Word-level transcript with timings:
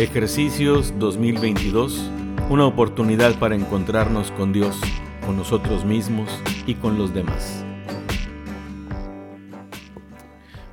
Ejercicios 0.00 0.98
2022, 0.98 2.10
una 2.48 2.64
oportunidad 2.64 3.38
para 3.38 3.54
encontrarnos 3.54 4.30
con 4.30 4.50
Dios, 4.50 4.74
con 5.26 5.36
nosotros 5.36 5.84
mismos 5.84 6.30
y 6.66 6.74
con 6.76 6.96
los 6.96 7.12
demás. 7.12 7.66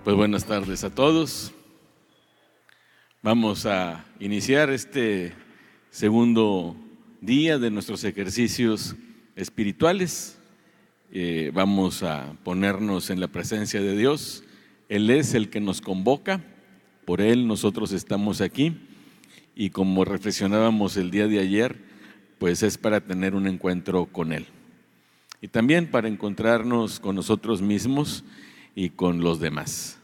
Pues 0.06 0.16
buenas 0.16 0.46
tardes 0.46 0.86
a 0.86 0.96
todos. 0.96 1.52
Vamos 3.22 3.66
a 3.66 4.06
iniciar 4.22 4.70
este 4.70 5.34
segundo 5.90 6.78
día 7.20 7.60
de 7.60 7.70
nuestros 7.70 8.06
ejercicios 8.06 8.96
espirituales. 9.36 10.40
Eh, 11.12 11.52
vamos 11.54 12.02
a 12.02 12.32
ponernos 12.46 13.10
en 13.10 13.20
la 13.20 13.28
presencia 13.28 13.82
de 13.82 13.98
Dios. 13.98 14.46
Él 14.88 15.10
es 15.10 15.34
el 15.34 15.50
que 15.50 15.60
nos 15.60 15.82
convoca, 15.82 16.46
por 17.04 17.20
Él 17.20 17.46
nosotros 17.46 17.92
estamos 17.92 18.40
aquí 18.40 18.87
y 19.60 19.72
como 19.72 20.06
reflexionábamos 20.06 20.98
el 20.98 21.10
día 21.10 21.28
de 21.28 21.40
ayer, 21.40 21.78
pues 22.38 22.62
es 22.62 22.78
para 22.78 23.02
tener 23.02 23.34
un 23.34 23.48
encuentro 23.48 24.06
con 24.06 24.32
Él. 24.32 24.46
Y 25.42 25.48
también 25.48 25.90
para 25.90 26.08
encontrarnos 26.08 27.00
con 27.00 27.16
nosotros 27.16 27.60
mismos 27.64 28.24
y 28.76 28.92
con 28.92 29.22
los 29.22 29.40
demás. 29.40 29.98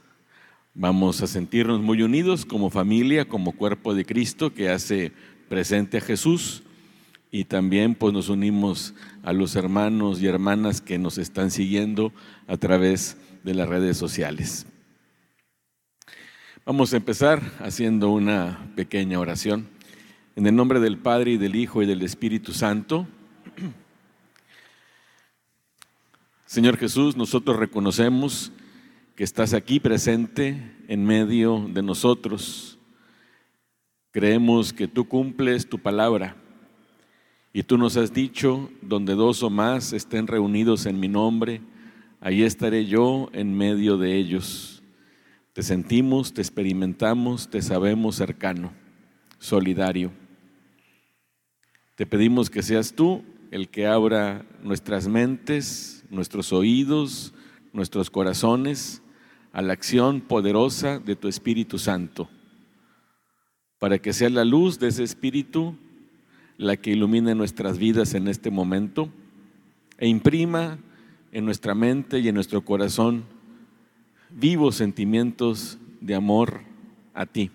Vamos 0.73 1.21
a 1.21 1.27
sentirnos 1.27 1.81
muy 1.81 2.01
unidos 2.01 2.47
como 2.47 2.71
familia, 2.71 3.25
como 3.25 3.51
cuerpo 3.51 3.93
de 3.93 4.05
Cristo 4.05 4.55
que 4.55 4.69
hace 4.69 5.11
presente 5.49 5.97
a 5.97 6.01
Jesús 6.01 6.63
y 7.29 7.45
también 7.45 7.93
pues 7.93 8.11
nos 8.11 8.29
unimos 8.29 8.95
a 9.21 9.33
los 9.33 9.55
hermanos 9.55 10.19
y 10.19 10.25
hermanas 10.25 10.81
que 10.81 10.97
nos 10.97 11.19
están 11.19 11.51
siguiendo 11.51 12.11
a 12.47 12.57
través 12.57 13.17
de 13.43 13.53
las 13.53 13.69
redes 13.69 13.97
sociales. 13.97 14.65
Vamos 16.65 16.93
a 16.93 16.95
empezar 16.95 17.41
haciendo 17.59 18.09
una 18.09 18.71
pequeña 18.73 19.19
oración. 19.19 19.67
En 20.37 20.47
el 20.47 20.55
nombre 20.55 20.79
del 20.79 20.97
Padre 20.97 21.31
y 21.31 21.37
del 21.37 21.57
Hijo 21.57 21.83
y 21.83 21.85
del 21.85 22.01
Espíritu 22.03 22.53
Santo. 22.53 23.05
Señor 26.45 26.77
Jesús, 26.77 27.17
nosotros 27.17 27.57
reconocemos 27.57 28.53
que 29.17 29.25
estás 29.25 29.53
aquí 29.53 29.81
presente 29.81 30.73
en 30.87 31.03
medio 31.03 31.67
de 31.67 31.83
nosotros. 31.83 32.79
Creemos 34.11 34.71
que 34.71 34.87
tú 34.87 35.05
cumples 35.05 35.67
tu 35.67 35.79
palabra 35.79 36.37
y 37.51 37.63
tú 37.63 37.77
nos 37.77 37.97
has 37.97 38.13
dicho, 38.13 38.71
donde 38.81 39.15
dos 39.15 39.43
o 39.43 39.49
más 39.49 39.91
estén 39.91 40.27
reunidos 40.27 40.85
en 40.85 40.97
mi 40.97 41.09
nombre, 41.09 41.59
ahí 42.21 42.41
estaré 42.41 42.85
yo 42.85 43.29
en 43.33 43.53
medio 43.53 43.97
de 43.97 44.15
ellos. 44.15 44.82
Te 45.53 45.61
sentimos, 45.61 46.33
te 46.33 46.41
experimentamos, 46.41 47.47
te 47.47 47.61
sabemos 47.61 48.15
cercano, 48.15 48.73
solidario. 49.37 50.11
Te 51.95 52.07
pedimos 52.07 52.49
que 52.49 52.63
seas 52.63 52.93
tú 52.93 53.23
el 53.51 53.69
que 53.69 53.85
abra 53.85 54.47
nuestras 54.63 55.07
mentes, 55.07 56.05
nuestros 56.09 56.51
oídos, 56.51 57.35
nuestros 57.71 58.09
corazones 58.09 59.03
a 59.51 59.61
la 59.61 59.73
acción 59.73 60.21
poderosa 60.21 60.97
de 60.97 61.15
tu 61.15 61.27
Espíritu 61.27 61.77
Santo, 61.77 62.27
para 63.77 63.99
que 63.99 64.11
sea 64.11 64.31
la 64.31 64.45
luz 64.45 64.79
de 64.79 64.87
ese 64.87 65.03
Espíritu 65.03 65.75
la 66.57 66.77
que 66.77 66.91
ilumine 66.91 67.35
nuestras 67.35 67.77
vidas 67.77 68.15
en 68.15 68.27
este 68.27 68.49
momento 68.49 69.09
e 69.99 70.07
imprima 70.07 70.79
en 71.31 71.45
nuestra 71.45 71.75
mente 71.75 72.17
y 72.19 72.27
en 72.27 72.33
nuestro 72.33 72.65
corazón 72.65 73.25
vivos 74.35 74.75
sentimientos 74.75 75.77
de 76.01 76.15
amor 76.15 76.61
a 77.13 77.25
ti. 77.25 77.51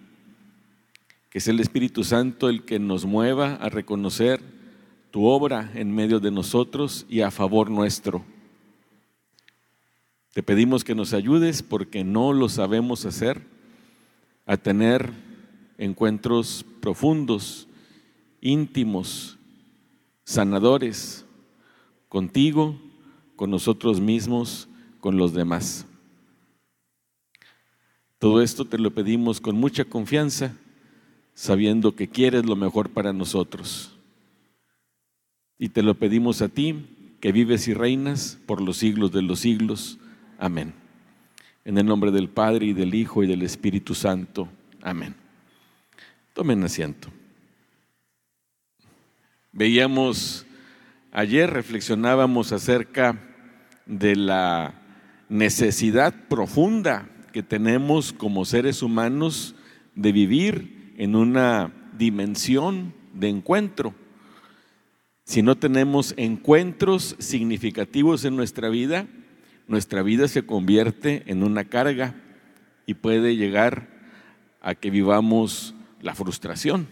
Que 1.30 1.38
es 1.38 1.48
el 1.48 1.60
Espíritu 1.60 2.04
Santo 2.04 2.48
el 2.48 2.64
que 2.64 2.78
nos 2.78 3.04
mueva 3.04 3.54
a 3.54 3.68
reconocer 3.68 4.40
tu 5.10 5.24
obra 5.26 5.70
en 5.74 5.94
medio 5.94 6.20
de 6.20 6.30
nosotros 6.30 7.04
y 7.08 7.20
a 7.20 7.30
favor 7.30 7.70
nuestro. 7.70 8.24
Te 10.32 10.42
pedimos 10.42 10.84
que 10.84 10.94
nos 10.94 11.14
ayudes 11.14 11.62
porque 11.62 12.04
no 12.04 12.32
lo 12.32 12.48
sabemos 12.48 13.04
hacer, 13.04 13.42
a 14.46 14.56
tener 14.56 15.12
encuentros 15.78 16.64
profundos, 16.80 17.66
íntimos, 18.40 19.38
sanadores, 20.24 21.26
contigo, 22.08 22.78
con 23.36 23.50
nosotros 23.50 24.00
mismos, 24.00 24.68
con 25.00 25.16
los 25.16 25.32
demás. 25.32 25.87
Todo 28.18 28.42
esto 28.42 28.64
te 28.64 28.78
lo 28.78 28.90
pedimos 28.90 29.40
con 29.40 29.56
mucha 29.56 29.84
confianza, 29.84 30.52
sabiendo 31.34 31.94
que 31.94 32.08
quieres 32.08 32.44
lo 32.44 32.56
mejor 32.56 32.90
para 32.90 33.12
nosotros. 33.12 33.96
Y 35.56 35.68
te 35.68 35.82
lo 35.82 35.94
pedimos 35.94 36.42
a 36.42 36.48
ti, 36.48 36.84
que 37.20 37.30
vives 37.30 37.68
y 37.68 37.74
reinas 37.74 38.38
por 38.46 38.60
los 38.60 38.78
siglos 38.78 39.12
de 39.12 39.22
los 39.22 39.40
siglos. 39.40 39.98
Amén. 40.38 40.74
En 41.64 41.78
el 41.78 41.86
nombre 41.86 42.10
del 42.10 42.28
Padre 42.28 42.66
y 42.66 42.72
del 42.72 42.94
Hijo 42.94 43.22
y 43.22 43.28
del 43.28 43.42
Espíritu 43.42 43.94
Santo. 43.94 44.48
Amén. 44.82 45.14
Tomen 46.32 46.62
asiento. 46.64 47.08
Veíamos, 49.52 50.44
ayer 51.12 51.50
reflexionábamos 51.50 52.50
acerca 52.52 53.20
de 53.86 54.16
la 54.16 54.74
necesidad 55.28 56.14
profunda 56.28 57.08
que 57.32 57.42
tenemos 57.42 58.12
como 58.12 58.44
seres 58.44 58.82
humanos 58.82 59.54
de 59.94 60.12
vivir 60.12 60.94
en 60.96 61.14
una 61.14 61.72
dimensión 61.96 62.94
de 63.14 63.28
encuentro. 63.28 63.94
Si 65.24 65.42
no 65.42 65.56
tenemos 65.56 66.14
encuentros 66.16 67.16
significativos 67.18 68.24
en 68.24 68.36
nuestra 68.36 68.68
vida, 68.68 69.06
nuestra 69.66 70.02
vida 70.02 70.26
se 70.28 70.46
convierte 70.46 71.22
en 71.26 71.42
una 71.42 71.64
carga 71.64 72.14
y 72.86 72.94
puede 72.94 73.36
llegar 73.36 73.88
a 74.60 74.74
que 74.74 74.90
vivamos 74.90 75.74
la 76.00 76.14
frustración. 76.14 76.88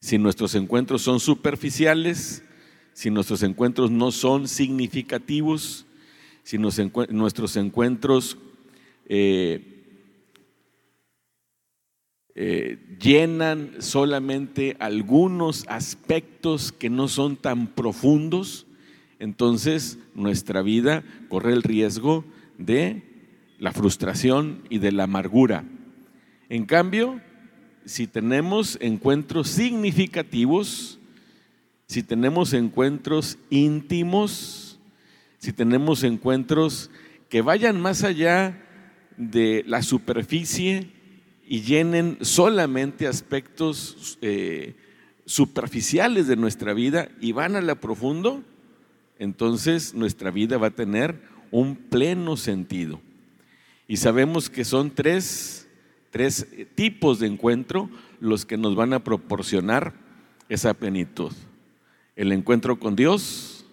Si 0.00 0.18
nuestros 0.18 0.54
encuentros 0.54 1.02
son 1.02 1.18
superficiales, 1.18 2.44
si 2.92 3.10
nuestros 3.10 3.42
encuentros 3.42 3.90
no 3.90 4.12
son 4.12 4.48
significativos, 4.48 5.86
si 6.42 6.58
nuestros 6.58 7.56
encuentros 7.56 8.38
eh, 9.08 9.76
eh, 12.34 12.98
llenan 13.00 13.76
solamente 13.78 14.76
algunos 14.78 15.64
aspectos 15.68 16.70
que 16.70 16.90
no 16.90 17.08
son 17.08 17.36
tan 17.36 17.68
profundos, 17.68 18.66
entonces 19.18 19.98
nuestra 20.14 20.60
vida 20.60 21.02
corre 21.30 21.54
el 21.54 21.62
riesgo 21.62 22.26
de 22.58 23.02
la 23.58 23.72
frustración 23.72 24.62
y 24.68 24.78
de 24.78 24.92
la 24.92 25.04
amargura. 25.04 25.64
En 26.50 26.66
cambio, 26.66 27.22
si 27.86 28.06
tenemos 28.06 28.76
encuentros 28.82 29.48
significativos, 29.48 30.98
si 31.86 32.02
tenemos 32.02 32.52
encuentros 32.52 33.38
íntimos, 33.48 34.78
si 35.38 35.52
tenemos 35.52 36.02
encuentros 36.02 36.90
que 37.30 37.40
vayan 37.40 37.80
más 37.80 38.04
allá 38.04 38.65
de 39.16 39.64
la 39.66 39.82
superficie 39.82 40.90
y 41.46 41.62
llenen 41.62 42.18
solamente 42.20 43.06
aspectos 43.06 44.18
eh, 44.20 44.74
superficiales 45.24 46.26
de 46.26 46.36
nuestra 46.36 46.74
vida 46.74 47.08
y 47.20 47.32
van 47.32 47.56
a 47.56 47.60
la 47.60 47.76
profundo, 47.76 48.42
entonces 49.18 49.94
nuestra 49.94 50.30
vida 50.30 50.58
va 50.58 50.68
a 50.68 50.74
tener 50.74 51.20
un 51.50 51.76
pleno 51.76 52.36
sentido. 52.36 53.00
Y 53.88 53.98
sabemos 53.98 54.50
que 54.50 54.64
son 54.64 54.90
tres, 54.90 55.68
tres 56.10 56.46
tipos 56.74 57.20
de 57.20 57.28
encuentro 57.28 57.88
los 58.20 58.44
que 58.44 58.56
nos 58.56 58.74
van 58.74 58.92
a 58.92 59.04
proporcionar 59.04 59.94
esa 60.48 60.74
plenitud. 60.74 61.32
El 62.16 62.32
encuentro 62.32 62.78
con 62.78 62.96
Dios, 62.96 63.66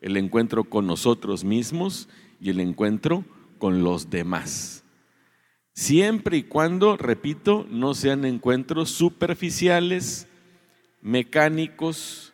el 0.00 0.16
encuentro 0.16 0.64
con 0.64 0.86
nosotros 0.86 1.44
mismos 1.44 2.08
y 2.40 2.50
el 2.50 2.60
encuentro 2.60 3.24
con 3.58 3.82
los 3.82 4.10
demás. 4.10 4.84
Siempre 5.76 6.38
y 6.38 6.42
cuando, 6.42 6.96
repito, 6.96 7.66
no 7.70 7.92
sean 7.92 8.24
encuentros 8.24 8.88
superficiales, 8.90 10.26
mecánicos, 11.02 12.32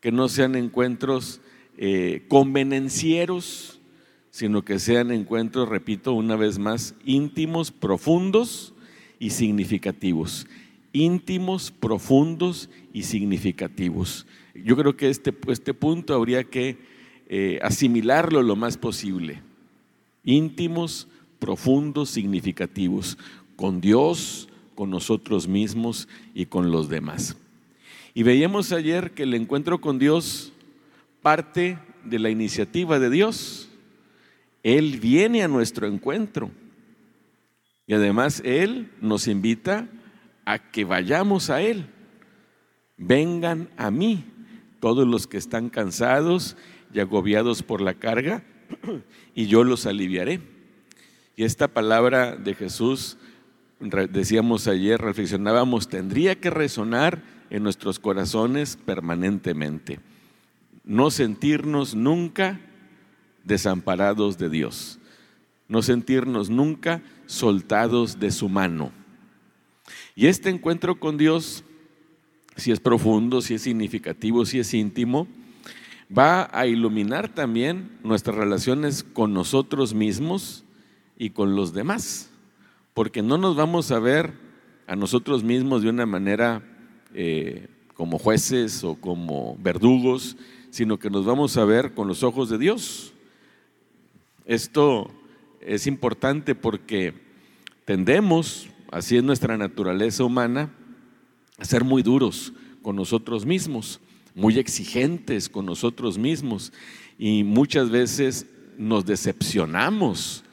que 0.00 0.12
no 0.12 0.28
sean 0.28 0.54
encuentros 0.54 1.40
eh, 1.78 2.26
convenencieros, 2.28 3.80
sino 4.30 4.66
que 4.66 4.78
sean 4.78 5.12
encuentros, 5.12 5.66
repito 5.66 6.12
una 6.12 6.36
vez 6.36 6.58
más, 6.58 6.94
íntimos, 7.06 7.70
profundos 7.70 8.74
y 9.18 9.30
significativos. 9.30 10.46
Íntimos, 10.92 11.70
profundos 11.70 12.68
y 12.92 13.04
significativos. 13.04 14.26
Yo 14.54 14.76
creo 14.76 14.94
que 14.94 15.08
este, 15.08 15.34
este 15.48 15.72
punto 15.72 16.14
habría 16.14 16.44
que 16.44 16.76
eh, 17.28 17.60
asimilarlo 17.62 18.42
lo 18.42 18.56
más 18.56 18.76
posible 18.76 19.40
íntimos, 20.24 21.08
profundos, 21.38 22.10
significativos, 22.10 23.18
con 23.56 23.80
Dios, 23.80 24.48
con 24.74 24.90
nosotros 24.90 25.46
mismos 25.46 26.08
y 26.34 26.46
con 26.46 26.70
los 26.70 26.88
demás. 26.88 27.36
Y 28.14 28.22
veíamos 28.22 28.72
ayer 28.72 29.12
que 29.12 29.24
el 29.24 29.34
encuentro 29.34 29.80
con 29.80 29.98
Dios 29.98 30.52
parte 31.22 31.78
de 32.04 32.18
la 32.18 32.30
iniciativa 32.30 32.98
de 32.98 33.10
Dios. 33.10 33.68
Él 34.62 34.98
viene 35.00 35.42
a 35.42 35.48
nuestro 35.48 35.86
encuentro. 35.86 36.50
Y 37.86 37.94
además 37.94 38.40
Él 38.44 38.90
nos 39.00 39.26
invita 39.26 39.88
a 40.44 40.58
que 40.70 40.84
vayamos 40.84 41.50
a 41.50 41.60
Él. 41.60 41.86
Vengan 42.96 43.68
a 43.76 43.90
mí 43.90 44.24
todos 44.80 45.06
los 45.08 45.26
que 45.26 45.38
están 45.38 45.70
cansados 45.70 46.56
y 46.92 47.00
agobiados 47.00 47.62
por 47.62 47.80
la 47.80 47.94
carga, 47.94 48.44
y 49.34 49.46
yo 49.46 49.64
los 49.64 49.86
aliviaré. 49.86 50.40
Y 51.36 51.44
esta 51.44 51.68
palabra 51.68 52.36
de 52.36 52.54
Jesús, 52.54 53.16
decíamos 54.10 54.68
ayer, 54.68 55.00
reflexionábamos, 55.00 55.88
tendría 55.88 56.36
que 56.36 56.50
resonar 56.50 57.22
en 57.50 57.62
nuestros 57.62 57.98
corazones 57.98 58.76
permanentemente. 58.76 60.00
No 60.84 61.10
sentirnos 61.10 61.94
nunca 61.94 62.60
desamparados 63.44 64.38
de 64.38 64.48
Dios. 64.48 64.98
No 65.68 65.82
sentirnos 65.82 66.50
nunca 66.50 67.02
soltados 67.26 68.20
de 68.20 68.30
su 68.30 68.48
mano. 68.48 68.92
Y 70.14 70.26
este 70.26 70.50
encuentro 70.50 70.98
con 71.00 71.16
Dios, 71.16 71.64
si 72.56 72.70
es 72.70 72.80
profundo, 72.80 73.40
si 73.40 73.54
es 73.54 73.62
significativo, 73.62 74.44
si 74.46 74.58
es 74.58 74.72
íntimo, 74.74 75.26
va 76.16 76.48
a 76.52 76.66
iluminar 76.66 77.28
también 77.28 77.98
nuestras 78.02 78.36
relaciones 78.36 79.02
con 79.02 79.32
nosotros 79.32 79.94
mismos 79.94 80.64
y 81.18 81.30
con 81.30 81.56
los 81.56 81.72
demás, 81.72 82.30
porque 82.92 83.22
no 83.22 83.38
nos 83.38 83.56
vamos 83.56 83.90
a 83.90 83.98
ver 83.98 84.32
a 84.86 84.96
nosotros 84.96 85.42
mismos 85.42 85.82
de 85.82 85.90
una 85.90 86.06
manera 86.06 86.62
eh, 87.14 87.68
como 87.94 88.18
jueces 88.18 88.84
o 88.84 88.96
como 88.96 89.56
verdugos, 89.60 90.36
sino 90.70 90.98
que 90.98 91.10
nos 91.10 91.24
vamos 91.24 91.56
a 91.56 91.64
ver 91.64 91.94
con 91.94 92.08
los 92.08 92.22
ojos 92.22 92.48
de 92.48 92.58
Dios. 92.58 93.12
Esto 94.44 95.10
es 95.60 95.86
importante 95.86 96.54
porque 96.54 97.14
tendemos, 97.84 98.68
así 98.90 99.16
es 99.16 99.22
nuestra 99.22 99.56
naturaleza 99.56 100.24
humana, 100.24 100.70
a 101.58 101.64
ser 101.64 101.84
muy 101.84 102.02
duros 102.02 102.52
con 102.82 102.96
nosotros 102.96 103.46
mismos, 103.46 104.00
muy 104.34 104.58
exigentes 104.58 105.48
con 105.48 105.66
nosotros 105.66 106.18
mismos 106.18 106.72
y 107.18 107.44
muchas 107.44 107.90
veces 107.90 108.46
nos 108.76 109.06
decepcionamos 109.06 110.44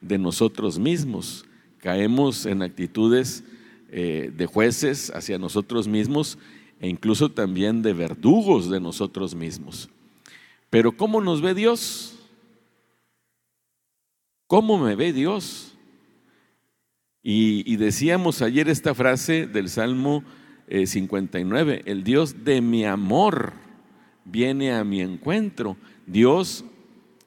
de 0.00 0.18
nosotros 0.18 0.78
mismos, 0.78 1.46
caemos 1.78 2.46
en 2.46 2.62
actitudes 2.62 3.42
eh, 3.90 4.30
de 4.36 4.46
jueces 4.46 5.10
hacia 5.14 5.38
nosotros 5.38 5.88
mismos 5.88 6.38
e 6.80 6.88
incluso 6.88 7.30
también 7.30 7.82
de 7.82 7.92
verdugos 7.92 8.70
de 8.70 8.80
nosotros 8.80 9.34
mismos. 9.34 9.88
Pero 10.70 10.96
¿cómo 10.96 11.20
nos 11.20 11.42
ve 11.42 11.54
Dios? 11.54 12.14
¿Cómo 14.46 14.78
me 14.78 14.94
ve 14.94 15.12
Dios? 15.12 15.74
Y, 17.22 17.76
decíamos 17.76 18.40
ayer 18.40 18.68
esta 18.68 18.94
frase 18.94 19.46
del 19.46 19.68
Salmo 19.68 20.24
59, 20.86 21.74
eh, 21.74 21.82
el 21.86 22.04
Dios 22.04 22.44
de 22.44 22.60
mi 22.60 22.84
amor 22.84 23.52
viene 24.24 24.72
a 24.72 24.84
mi 24.84 25.00
encuentro. 25.00 25.76
Dios 26.06 26.64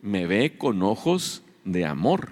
me 0.02 0.26
ve 0.28 0.58
con 0.58 0.82
ojos 0.82 1.44
de 1.64 1.86
amor. 1.86 2.32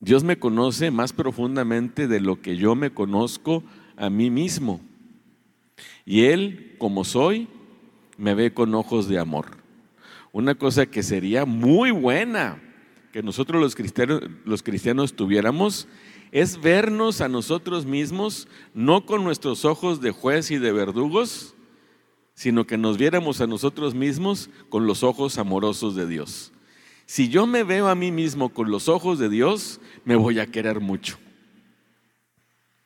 Dios 0.00 0.22
me 0.22 0.38
conoce 0.38 0.90
más 0.90 1.12
profundamente 1.12 2.08
de 2.08 2.20
lo 2.20 2.40
que 2.42 2.56
yo 2.56 2.74
me 2.74 2.90
conozco 2.90 3.62
a 3.96 4.10
mí 4.10 4.30
mismo. 4.30 4.80
Y 6.04 6.24
Él, 6.24 6.74
como 6.78 7.04
soy, 7.04 7.48
me 8.18 8.34
ve 8.34 8.52
con 8.52 8.74
ojos 8.74 9.08
de 9.08 9.18
amor 9.18 9.64
una 10.34 10.56
cosa 10.56 10.86
que 10.86 11.04
sería 11.04 11.44
muy 11.44 11.92
buena 11.92 12.60
que 13.12 13.22
nosotros 13.22 13.62
los 13.62 13.76
los 14.44 14.62
cristianos 14.64 15.14
tuviéramos, 15.14 15.86
es 16.34 16.60
vernos 16.60 17.20
a 17.20 17.28
nosotros 17.28 17.86
mismos, 17.86 18.48
no 18.74 19.06
con 19.06 19.22
nuestros 19.22 19.64
ojos 19.64 20.00
de 20.00 20.10
juez 20.10 20.50
y 20.50 20.58
de 20.58 20.72
verdugos, 20.72 21.54
sino 22.34 22.66
que 22.66 22.76
nos 22.76 22.98
viéramos 22.98 23.40
a 23.40 23.46
nosotros 23.46 23.94
mismos 23.94 24.50
con 24.68 24.84
los 24.84 25.04
ojos 25.04 25.38
amorosos 25.38 25.94
de 25.94 26.08
Dios. 26.08 26.52
Si 27.06 27.28
yo 27.28 27.46
me 27.46 27.62
veo 27.62 27.86
a 27.86 27.94
mí 27.94 28.10
mismo 28.10 28.48
con 28.48 28.68
los 28.68 28.88
ojos 28.88 29.20
de 29.20 29.28
Dios, 29.28 29.80
me 30.04 30.16
voy 30.16 30.40
a 30.40 30.48
querer 30.48 30.80
mucho. 30.80 31.18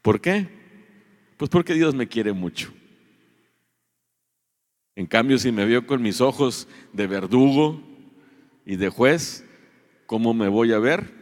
¿Por 0.03 0.21
qué? 0.21 0.47
Pues 1.39 1.49
porque 1.49 1.73
Dios 1.73 1.95
me 1.95 2.07
quiere 2.07 2.35
mucho. 2.35 2.71
En 4.95 5.07
cambio, 5.07 5.39
si 5.39 5.53
me 5.53 5.65
veo 5.65 5.87
con 5.87 6.03
mis 6.03 6.21
ojos 6.21 6.69
de 6.93 7.07
verdugo 7.07 7.81
y 8.67 8.77
de 8.77 8.91
juez, 8.91 9.43
¿cómo 10.05 10.35
me 10.35 10.49
voy 10.49 10.75
a 10.75 10.79
ver? 10.79 11.18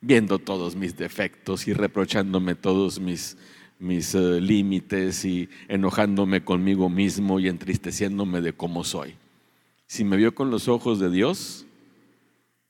Viendo 0.00 0.38
todos 0.38 0.76
mis 0.76 0.96
defectos 0.96 1.66
y 1.68 1.72
reprochándome 1.72 2.54
todos 2.54 3.00
mis, 3.00 3.36
mis 3.78 4.14
eh, 4.14 4.40
límites 4.40 5.24
y 5.24 5.48
enojándome 5.68 6.44
conmigo 6.44 6.88
mismo 6.88 7.40
y 7.40 7.48
entristeciéndome 7.48 8.40
de 8.40 8.52
cómo 8.52 8.84
soy. 8.84 9.14
Si 9.86 10.04
me 10.04 10.16
veo 10.16 10.34
con 10.34 10.50
los 10.50 10.68
ojos 10.68 10.98
de 10.98 11.10
Dios, 11.10 11.66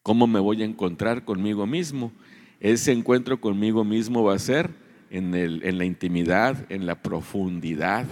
¿cómo 0.02 0.26
me 0.26 0.40
voy 0.40 0.62
a 0.62 0.67
encontrar 0.67 1.25
conmigo 1.25 1.67
mismo? 1.67 2.12
Ese 2.61 2.93
encuentro 2.93 3.40
conmigo 3.40 3.84
mismo 3.84 4.22
va 4.22 4.34
a 4.34 4.38
ser 4.38 4.70
en, 5.11 5.34
el, 5.34 5.62
en 5.64 5.79
la 5.79 5.84
intimidad, 5.84 6.70
en 6.70 6.87
la 6.87 7.02
profundidad 7.02 8.06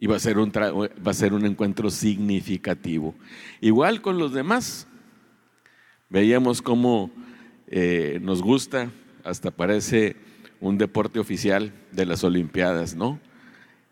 y 0.00 0.06
va 0.06 0.16
a 0.16 0.20
ser 0.20 0.38
un, 0.38 0.50
va 0.50 1.10
a 1.10 1.14
ser 1.14 1.34
un 1.34 1.44
encuentro 1.44 1.90
significativo. 1.90 3.14
Igual 3.60 4.00
con 4.00 4.18
los 4.18 4.32
demás. 4.32 4.86
Veíamos 6.10 6.60
cómo 6.60 7.12
eh, 7.68 8.18
nos 8.20 8.42
gusta, 8.42 8.90
hasta 9.22 9.52
parece 9.52 10.16
un 10.60 10.76
deporte 10.76 11.20
oficial 11.20 11.72
de 11.92 12.04
las 12.04 12.24
Olimpiadas, 12.24 12.96
¿no? 12.96 13.20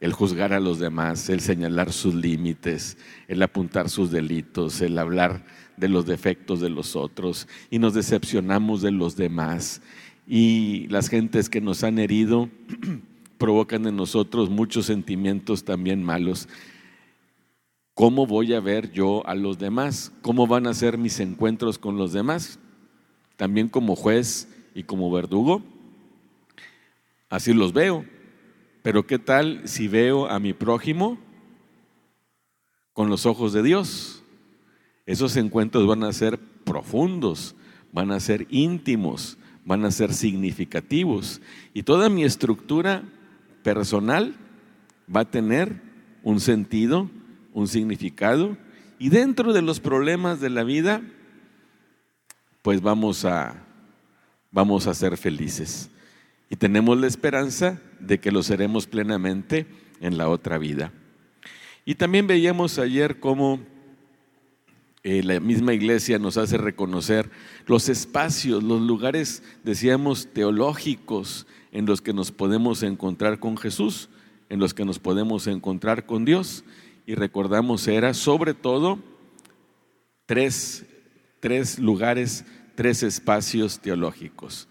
El 0.00 0.12
juzgar 0.12 0.52
a 0.52 0.58
los 0.58 0.80
demás, 0.80 1.28
el 1.30 1.38
señalar 1.38 1.92
sus 1.92 2.16
límites, 2.16 2.98
el 3.28 3.40
apuntar 3.40 3.88
sus 3.88 4.10
delitos, 4.10 4.80
el 4.80 4.98
hablar 4.98 5.44
de 5.76 5.88
los 5.88 6.06
defectos 6.06 6.60
de 6.60 6.70
los 6.70 6.96
otros 6.96 7.46
y 7.70 7.78
nos 7.78 7.94
decepcionamos 7.94 8.82
de 8.82 8.90
los 8.90 9.14
demás. 9.14 9.80
Y 10.26 10.88
las 10.88 11.08
gentes 11.08 11.48
que 11.48 11.60
nos 11.60 11.84
han 11.84 12.00
herido 12.00 12.50
provocan 13.38 13.86
en 13.86 13.94
nosotros 13.94 14.50
muchos 14.50 14.86
sentimientos 14.86 15.62
también 15.64 16.02
malos. 16.02 16.48
¿Cómo 17.98 18.28
voy 18.28 18.54
a 18.54 18.60
ver 18.60 18.92
yo 18.92 19.26
a 19.26 19.34
los 19.34 19.58
demás? 19.58 20.12
¿Cómo 20.22 20.46
van 20.46 20.68
a 20.68 20.74
ser 20.74 20.96
mis 20.96 21.18
encuentros 21.18 21.78
con 21.78 21.96
los 21.96 22.12
demás? 22.12 22.60
También 23.36 23.68
como 23.68 23.96
juez 23.96 24.48
y 24.72 24.84
como 24.84 25.10
verdugo. 25.10 25.64
Así 27.28 27.52
los 27.52 27.72
veo. 27.72 28.04
Pero 28.82 29.04
¿qué 29.04 29.18
tal 29.18 29.62
si 29.64 29.88
veo 29.88 30.28
a 30.28 30.38
mi 30.38 30.52
prójimo 30.52 31.18
con 32.92 33.10
los 33.10 33.26
ojos 33.26 33.52
de 33.52 33.64
Dios? 33.64 34.22
Esos 35.04 35.36
encuentros 35.36 35.84
van 35.88 36.04
a 36.04 36.12
ser 36.12 36.38
profundos, 36.38 37.56
van 37.90 38.12
a 38.12 38.20
ser 38.20 38.46
íntimos, 38.48 39.38
van 39.64 39.84
a 39.84 39.90
ser 39.90 40.14
significativos. 40.14 41.40
Y 41.74 41.82
toda 41.82 42.08
mi 42.08 42.22
estructura 42.22 43.02
personal 43.64 44.36
va 45.12 45.22
a 45.22 45.30
tener 45.32 45.82
un 46.22 46.38
sentido, 46.38 47.10
un 47.58 47.68
significado, 47.68 48.56
y 48.98 49.08
dentro 49.08 49.52
de 49.52 49.62
los 49.62 49.80
problemas 49.80 50.40
de 50.40 50.50
la 50.50 50.64
vida, 50.64 51.02
pues 52.62 52.80
vamos 52.80 53.24
a, 53.24 53.64
vamos 54.50 54.86
a 54.86 54.94
ser 54.94 55.16
felices. 55.16 55.90
Y 56.50 56.56
tenemos 56.56 56.98
la 56.98 57.06
esperanza 57.06 57.80
de 58.00 58.18
que 58.18 58.30
lo 58.30 58.42
seremos 58.42 58.86
plenamente 58.86 59.66
en 60.00 60.16
la 60.18 60.28
otra 60.28 60.58
vida. 60.58 60.92
Y 61.84 61.94
también 61.96 62.26
veíamos 62.26 62.78
ayer 62.78 63.18
cómo 63.18 63.60
eh, 65.02 65.22
la 65.22 65.40
misma 65.40 65.74
iglesia 65.74 66.18
nos 66.18 66.36
hace 66.36 66.58
reconocer 66.58 67.30
los 67.66 67.88
espacios, 67.88 68.62
los 68.62 68.80
lugares, 68.80 69.42
decíamos, 69.64 70.28
teológicos 70.32 71.46
en 71.72 71.86
los 71.86 72.00
que 72.00 72.12
nos 72.12 72.30
podemos 72.30 72.82
encontrar 72.82 73.40
con 73.40 73.56
Jesús, 73.56 74.08
en 74.48 74.60
los 74.60 74.74
que 74.74 74.84
nos 74.84 74.98
podemos 74.98 75.46
encontrar 75.46 76.06
con 76.06 76.24
Dios. 76.24 76.64
Y 77.08 77.14
recordamos, 77.14 77.88
era 77.88 78.12
sobre 78.12 78.52
todo 78.52 78.98
tres, 80.26 80.84
tres 81.40 81.78
lugares, 81.78 82.44
tres 82.74 83.02
espacios 83.02 83.80
teológicos. 83.80 84.68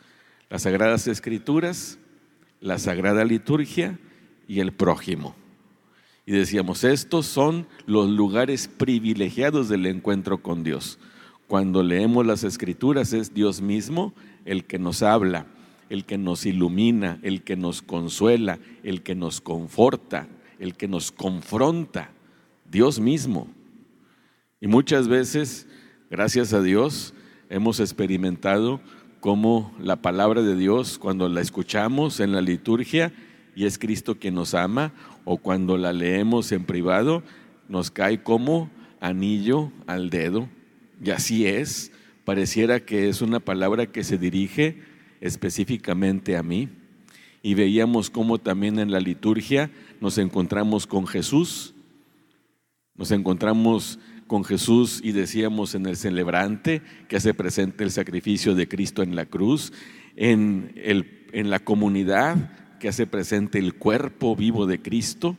Las 0.48 0.62
Sagradas 0.62 1.08
Escrituras, 1.08 1.98
la 2.62 2.78
Sagrada 2.78 3.26
Liturgia 3.26 3.98
y 4.48 4.60
el 4.60 4.72
prójimo. 4.72 5.36
Y 6.28 6.32
decíamos, 6.34 6.84
estos 6.84 7.26
son 7.26 7.66
los 7.88 8.08
lugares 8.08 8.68
privilegiados 8.68 9.68
del 9.68 9.88
encuentro 9.88 10.44
con 10.44 10.64
Dios. 10.64 11.00
Cuando 11.48 11.82
leemos 11.82 12.24
las 12.24 12.44
escrituras 12.44 13.14
es 13.14 13.34
Dios 13.34 13.62
mismo 13.62 14.14
el 14.46 14.66
que 14.66 14.78
nos 14.78 15.02
habla, 15.02 15.48
el 15.90 16.06
que 16.06 16.20
nos 16.20 16.46
ilumina, 16.46 17.18
el 17.24 17.42
que 17.42 17.56
nos 17.56 17.82
consuela, 17.82 18.60
el 18.84 19.02
que 19.02 19.16
nos 19.16 19.42
conforta, 19.42 20.28
el 20.60 20.76
que 20.76 20.88
nos 20.88 21.12
confronta, 21.12 22.12
Dios 22.70 23.00
mismo. 23.00 23.48
Y 24.60 24.68
muchas 24.68 25.08
veces, 25.08 25.68
gracias 26.10 26.54
a 26.54 26.62
Dios, 26.62 27.14
hemos 27.50 27.80
experimentado 27.80 28.82
cómo 29.20 29.76
la 29.80 29.98
palabra 30.02 30.42
de 30.42 30.56
Dios, 30.56 30.98
cuando 30.98 31.30
la 31.30 31.42
escuchamos 31.42 32.20
en 32.20 32.32
la 32.32 32.42
liturgia 32.42 33.14
y 33.56 33.66
es 33.66 33.78
Cristo 33.78 34.20
quien 34.20 34.36
nos 34.36 34.54
ama, 34.54 34.94
o 35.26 35.38
cuando 35.38 35.78
la 35.78 35.92
leemos 35.92 36.52
en 36.52 36.64
privado, 36.64 37.24
nos 37.68 37.92
cae 37.92 38.22
como 38.22 38.70
anillo 39.00 39.72
al 39.88 40.10
dedo. 40.10 40.48
Y 41.04 41.10
así 41.10 41.46
es, 41.46 41.92
pareciera 42.24 42.80
que 42.80 43.10
es 43.10 43.22
una 43.22 43.40
palabra 43.40 43.88
que 43.88 44.04
se 44.04 44.18
dirige 44.18 44.82
específicamente 45.22 46.38
a 46.38 46.44
mí. 46.44 46.70
Y 47.42 47.54
veíamos 47.56 48.10
cómo 48.10 48.38
también 48.38 48.80
en 48.80 48.92
la 48.92 49.00
liturgia 49.00 49.72
nos 50.02 50.18
encontramos 50.18 50.86
con 50.86 51.08
Jesús, 51.08 51.74
nos 52.98 53.12
encontramos 53.12 54.00
con 54.28 54.44
Jesús 54.44 55.00
y 55.04 55.12
decíamos 55.12 55.76
en 55.76 55.86
el 55.86 55.96
celebrante 55.96 56.82
que 57.08 57.16
hace 57.16 57.34
presente 57.34 57.84
el 57.84 57.92
sacrificio 57.92 58.56
de 58.56 58.68
Cristo 58.68 59.02
en 59.04 59.16
la 59.16 59.26
cruz, 59.26 59.72
en, 60.16 60.74
el, 60.76 61.26
en 61.32 61.50
la 61.50 61.60
comunidad 61.60 62.52
que 62.80 62.90
hace 62.90 63.08
presente 63.08 63.60
el 63.60 63.76
cuerpo 63.76 64.36
vivo 64.36 64.66
de 64.66 64.82
Cristo, 64.82 65.38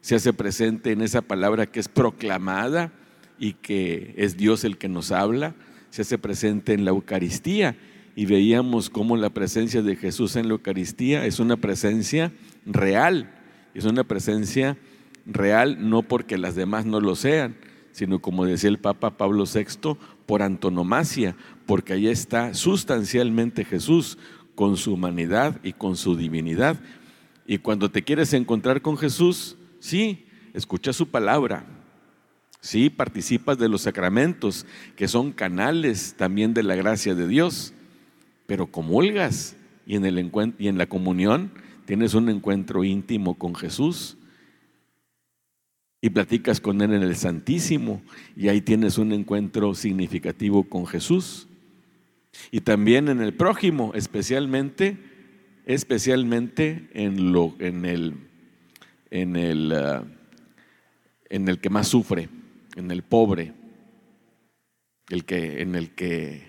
se 0.00 0.14
hace 0.14 0.32
presente 0.32 0.92
en 0.92 1.02
esa 1.02 1.22
palabra 1.22 1.66
que 1.66 1.80
es 1.80 1.88
proclamada 1.88 2.92
y 3.38 3.54
que 3.54 4.14
es 4.16 4.36
Dios 4.36 4.64
el 4.64 4.78
que 4.78 4.88
nos 4.88 5.12
habla, 5.12 5.54
se 5.90 6.02
hace 6.02 6.18
presente 6.18 6.74
en 6.74 6.84
la 6.84 6.90
Eucaristía. 6.90 7.76
Y 8.14 8.24
veíamos 8.24 8.88
cómo 8.88 9.16
la 9.16 9.30
presencia 9.30 9.82
de 9.82 9.94
Jesús 9.94 10.36
en 10.36 10.48
la 10.48 10.54
Eucaristía 10.54 11.26
es 11.26 11.38
una 11.38 11.56
presencia 11.58 12.32
real, 12.64 13.30
es 13.74 13.84
una 13.84 14.04
presencia 14.04 14.78
real 15.26 15.88
no 15.90 16.02
porque 16.02 16.38
las 16.38 16.54
demás 16.54 16.86
no 16.86 17.00
lo 17.00 17.16
sean, 17.16 17.56
sino 17.92 18.20
como 18.20 18.44
decía 18.44 18.70
el 18.70 18.78
Papa 18.78 19.16
Pablo 19.16 19.44
VI, 19.44 19.96
por 20.26 20.42
antonomasia, 20.42 21.36
porque 21.66 21.94
ahí 21.94 22.08
está 22.08 22.54
sustancialmente 22.54 23.64
Jesús 23.64 24.18
con 24.54 24.76
su 24.76 24.94
humanidad 24.94 25.60
y 25.62 25.72
con 25.72 25.96
su 25.96 26.16
divinidad. 26.16 26.78
Y 27.46 27.58
cuando 27.58 27.90
te 27.90 28.02
quieres 28.02 28.32
encontrar 28.32 28.82
con 28.82 28.96
Jesús, 28.96 29.56
sí, 29.78 30.26
escucha 30.52 30.92
su 30.92 31.08
palabra, 31.08 31.64
sí, 32.60 32.90
participas 32.90 33.58
de 33.58 33.68
los 33.68 33.82
sacramentos, 33.82 34.66
que 34.96 35.08
son 35.08 35.32
canales 35.32 36.14
también 36.16 36.54
de 36.54 36.62
la 36.62 36.74
gracia 36.74 37.14
de 37.14 37.28
Dios, 37.28 37.72
pero 38.46 38.66
comulgas 38.66 39.56
y 39.86 39.96
en, 39.96 40.04
el 40.04 40.30
y 40.58 40.68
en 40.68 40.78
la 40.78 40.86
comunión 40.86 41.52
tienes 41.84 42.14
un 42.14 42.28
encuentro 42.28 42.84
íntimo 42.84 43.34
con 43.34 43.54
Jesús 43.54 44.16
y 46.06 46.10
platicas 46.10 46.60
con 46.60 46.80
Él 46.82 46.94
en 46.94 47.02
el 47.02 47.16
Santísimo 47.16 48.00
y 48.36 48.46
ahí 48.46 48.60
tienes 48.60 48.96
un 48.96 49.12
encuentro 49.12 49.74
significativo 49.74 50.62
con 50.62 50.86
Jesús. 50.86 51.48
Y 52.52 52.60
también 52.60 53.08
en 53.08 53.20
el 53.20 53.34
prójimo, 53.34 53.90
especialmente, 53.92 54.98
especialmente 55.64 56.88
en, 56.92 57.32
lo, 57.32 57.56
en, 57.58 57.84
el, 57.84 58.14
en, 59.10 59.34
el, 59.34 59.72
ah, 59.72 60.04
en 61.28 61.48
el 61.48 61.58
que 61.58 61.70
más 61.70 61.88
sufre, 61.88 62.28
en 62.76 62.92
el 62.92 63.02
pobre, 63.02 63.52
el 65.08 65.24
que, 65.24 65.60
en 65.60 65.74
el 65.74 65.90
que 65.90 66.44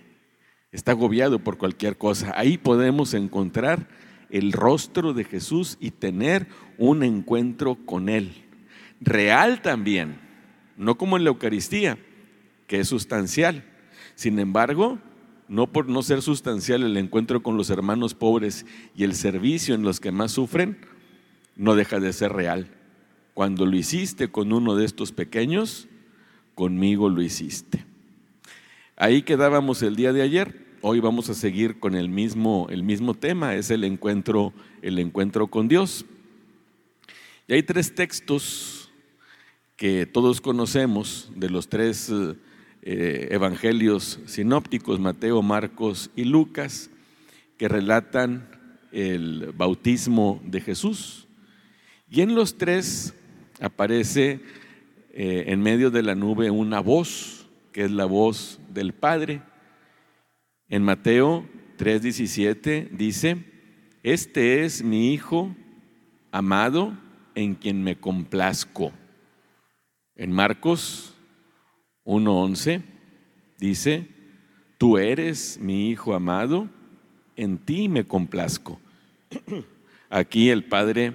está 0.72 0.92
agobiado 0.92 1.40
por 1.40 1.58
cualquier 1.58 1.98
cosa. 1.98 2.32
Ahí 2.36 2.60
podemos 2.60 3.16
encontrar 3.16 3.88
el 4.30 4.52
rostro 4.52 5.14
de 5.14 5.24
Jesús 5.24 5.78
y 5.80 5.90
tener 5.90 6.46
un 6.78 7.02
encuentro 7.02 7.76
con 7.88 8.08
Él 8.08 8.44
real 9.01 9.62
también, 9.62 10.20
no 10.77 10.98
como 10.98 11.18
en 11.18 11.24
la 11.24 11.30
Eucaristía, 11.30 11.98
que 12.68 12.80
es 12.80 12.88
sustancial. 12.88 13.63
Sin 14.16 14.39
embargo, 14.39 15.00
no 15.48 15.72
por 15.72 15.88
no 15.88 16.04
ser 16.04 16.22
sustancial 16.22 16.84
el 16.84 16.98
encuentro 16.98 17.42
con 17.42 17.58
los 17.58 17.70
hermanos 17.70 18.13
pobres 18.13 18.66
y 18.96 19.04
el 19.04 19.16
servicio 19.16 19.75
en 19.75 19.84
los 19.84 20.00
que 20.00 20.12
más 20.12 20.32
sufren, 20.32 20.77
no 21.56 21.75
deja 21.75 22.00
de 22.00 22.13
ser 22.13 22.34
real. 22.34 22.68
Cuando 23.34 23.66
lo 23.66 23.77
hiciste 23.77 24.30
con 24.30 24.51
uno 24.51 24.75
de 24.75 24.86
estos 24.86 25.12
pequeños, 25.12 25.88
conmigo 26.56 27.10
lo 27.10 27.22
hiciste. 27.22 27.86
Ahí 28.96 29.22
quedábamos 29.22 29.84
el 29.84 29.96
día 29.96 30.12
de 30.12 30.24
ayer. 30.24 30.66
Hoy 30.82 31.00
vamos 31.00 31.30
a 31.30 31.36
seguir 31.36 31.80
con 31.80 31.96
el 31.96 32.10
mismo, 32.10 32.68
el 32.70 32.84
mismo 32.84 33.13
tema, 33.13 33.56
es 33.56 33.70
el 33.70 33.84
encuentro, 33.84 34.54
el 34.82 35.00
encuentro 35.00 35.48
con 35.48 35.68
Dios. 35.68 36.06
Y 37.48 37.54
hay 37.54 37.63
tres 37.63 37.94
textos 37.94 38.76
que 39.77 40.07
todos 40.07 40.41
conocemos 40.41 41.31
de 41.36 41.51
los 41.51 41.69
tres 41.69 42.12
eh, 42.81 43.27
evangelios 43.29 44.19
sinópticos, 44.25 45.00
Mateo, 45.00 45.43
Marcos 45.43 46.10
y 46.15 46.25
Lucas, 46.25 46.89
que 47.57 47.67
relatan 47.67 48.50
el 48.91 49.53
bautismo 49.55 50.41
de 50.43 50.62
Jesús. 50.62 51.27
Y 52.10 52.22
en 52.22 52.34
los 52.34 52.57
tres 52.57 53.13
aparece 53.62 54.41
eh, 55.13 55.46
en 55.48 55.62
medio 55.62 55.91
de 55.91 56.01
la 56.01 56.15
nube 56.15 56.50
una 56.50 56.79
voz, 56.79 57.48
que 57.72 57.84
es 57.84 57.91
la 57.91 58.05
voz 58.05 58.60
del 58.74 58.93
Padre. 58.93 59.43
En 60.69 60.81
Mateo 60.81 61.46
3:17 61.77 62.89
dice, 62.89 63.46
este 64.01 64.65
es 64.65 64.84
mi 64.84 65.13
Hijo 65.13 65.55
amado 66.31 66.98
en 67.36 67.53
quien 67.53 67.84
me 67.84 67.96
complazco. 68.00 68.91
En 70.17 70.31
Marcos 70.31 71.13
1.11 72.03 72.81
dice, 73.59 74.07
tú 74.79 74.97
eres 74.97 75.59
mi 75.62 75.91
Hijo 75.91 76.15
amado, 76.15 76.67
en 77.36 77.59
ti 77.59 77.88
me 77.88 78.03
complazco. 78.03 78.79
Aquí 80.09 80.50
el 80.50 80.63
Padre 80.63 81.13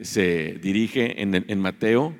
se 0.00 0.60
dirige 0.62 1.20
en, 1.20 1.34
en 1.34 1.60
Mateo 1.60 2.14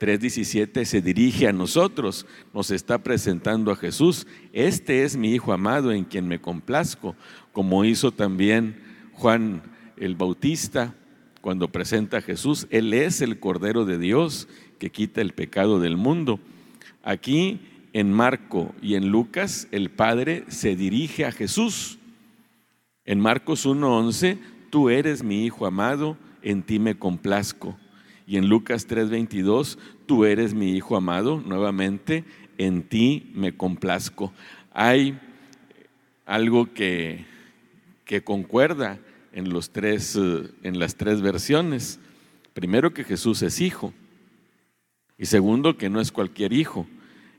3:17, 0.00 0.86
se 0.86 1.02
dirige 1.02 1.46
a 1.46 1.52
nosotros, 1.52 2.26
nos 2.54 2.70
está 2.70 3.02
presentando 3.02 3.70
a 3.70 3.76
Jesús. 3.76 4.26
Este 4.54 5.04
es 5.04 5.14
mi 5.14 5.34
Hijo 5.34 5.52
amado 5.52 5.92
en 5.92 6.04
quien 6.04 6.26
me 6.26 6.40
complazco, 6.40 7.14
como 7.52 7.84
hizo 7.84 8.12
también 8.12 8.82
Juan 9.12 9.62
el 9.98 10.14
Bautista 10.14 10.94
cuando 11.42 11.70
presenta 11.70 12.16
a 12.16 12.22
Jesús. 12.22 12.66
Él 12.70 12.94
es 12.94 13.20
el 13.20 13.38
Cordero 13.38 13.84
de 13.84 13.98
Dios 13.98 14.48
que 14.80 14.90
quita 14.90 15.20
el 15.20 15.32
pecado 15.32 15.78
del 15.78 15.96
mundo. 15.96 16.40
Aquí 17.04 17.60
en 17.92 18.12
Marco 18.12 18.74
y 18.82 18.94
en 18.94 19.10
Lucas 19.10 19.68
el 19.70 19.90
Padre 19.90 20.44
se 20.48 20.74
dirige 20.74 21.26
a 21.26 21.32
Jesús. 21.32 21.98
En 23.04 23.20
Marcos 23.20 23.66
1.11, 23.66 24.38
tú 24.70 24.88
eres 24.88 25.22
mi 25.22 25.44
Hijo 25.44 25.66
amado, 25.66 26.16
en 26.42 26.62
ti 26.62 26.78
me 26.78 26.98
complazco. 26.98 27.76
Y 28.26 28.38
en 28.38 28.48
Lucas 28.48 28.88
3.22, 28.88 29.78
tú 30.06 30.24
eres 30.24 30.54
mi 30.54 30.72
Hijo 30.72 30.96
amado, 30.96 31.42
nuevamente, 31.44 32.24
en 32.56 32.82
ti 32.82 33.30
me 33.34 33.56
complazco. 33.56 34.32
Hay 34.72 35.18
algo 36.24 36.72
que, 36.72 37.26
que 38.06 38.22
concuerda 38.22 38.98
en, 39.32 39.50
los 39.50 39.70
tres, 39.70 40.16
eh, 40.16 40.48
en 40.62 40.78
las 40.78 40.96
tres 40.96 41.20
versiones. 41.20 41.98
Primero 42.54 42.94
que 42.94 43.04
Jesús 43.04 43.42
es 43.42 43.60
hijo. 43.60 43.92
Y 45.20 45.26
segundo, 45.26 45.76
que 45.76 45.90
no 45.90 46.00
es 46.00 46.10
cualquier 46.10 46.54
hijo, 46.54 46.86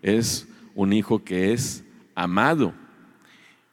es 0.03 0.47
un 0.75 0.93
hijo 0.93 1.23
que 1.23 1.51
es 1.51 1.83
amado. 2.13 2.75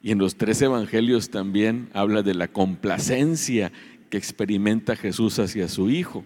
Y 0.01 0.09
en 0.09 0.17
los 0.17 0.35
tres 0.35 0.59
evangelios 0.63 1.29
también 1.29 1.89
habla 1.93 2.23
de 2.23 2.33
la 2.33 2.47
complacencia 2.47 3.71
que 4.09 4.17
experimenta 4.17 4.95
Jesús 4.95 5.37
hacia 5.37 5.67
su 5.67 5.91
hijo. 5.91 6.25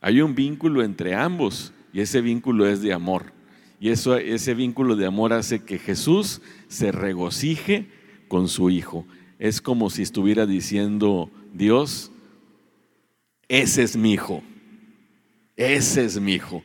Hay 0.00 0.20
un 0.22 0.34
vínculo 0.34 0.82
entre 0.82 1.14
ambos 1.14 1.72
y 1.92 2.00
ese 2.00 2.20
vínculo 2.20 2.66
es 2.66 2.82
de 2.82 2.92
amor. 2.92 3.32
Y 3.78 3.90
eso, 3.90 4.16
ese 4.16 4.54
vínculo 4.54 4.96
de 4.96 5.06
amor 5.06 5.32
hace 5.32 5.60
que 5.62 5.78
Jesús 5.78 6.42
se 6.66 6.90
regocije 6.90 7.86
con 8.26 8.48
su 8.48 8.70
hijo. 8.70 9.06
Es 9.38 9.60
como 9.60 9.88
si 9.88 10.02
estuviera 10.02 10.46
diciendo 10.46 11.30
Dios, 11.54 12.10
ese 13.46 13.84
es 13.84 13.96
mi 13.96 14.14
hijo. 14.14 14.42
Ese 15.58 16.04
es 16.04 16.20
mi 16.20 16.34
hijo. 16.34 16.62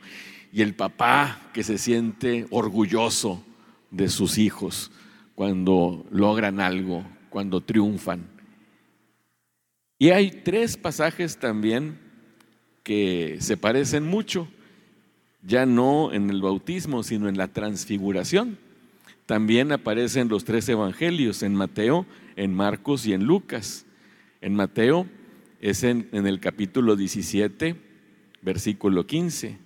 Y 0.54 0.62
el 0.62 0.76
papá 0.76 1.50
que 1.52 1.64
se 1.64 1.78
siente 1.78 2.46
orgulloso 2.50 3.44
de 3.90 4.08
sus 4.08 4.38
hijos 4.38 4.92
cuando 5.34 6.06
logran 6.12 6.60
algo, 6.60 7.04
cuando 7.28 7.60
triunfan. 7.60 8.28
Y 9.98 10.10
hay 10.10 10.30
tres 10.30 10.76
pasajes 10.76 11.38
también 11.38 11.98
que 12.84 13.38
se 13.40 13.56
parecen 13.56 14.06
mucho, 14.06 14.46
ya 15.42 15.66
no 15.66 16.12
en 16.12 16.30
el 16.30 16.40
bautismo, 16.40 17.02
sino 17.02 17.28
en 17.28 17.36
la 17.36 17.48
transfiguración. 17.48 18.56
También 19.26 19.72
aparece 19.72 20.20
en 20.20 20.28
los 20.28 20.44
tres 20.44 20.68
evangelios, 20.68 21.42
en 21.42 21.56
Mateo, 21.56 22.06
en 22.36 22.54
Marcos 22.54 23.06
y 23.06 23.12
en 23.12 23.24
Lucas. 23.24 23.86
En 24.40 24.54
Mateo 24.54 25.08
es 25.60 25.82
en, 25.82 26.08
en 26.12 26.28
el 26.28 26.38
capítulo 26.38 26.94
17, 26.94 27.74
versículo 28.40 29.04
15, 29.04 29.64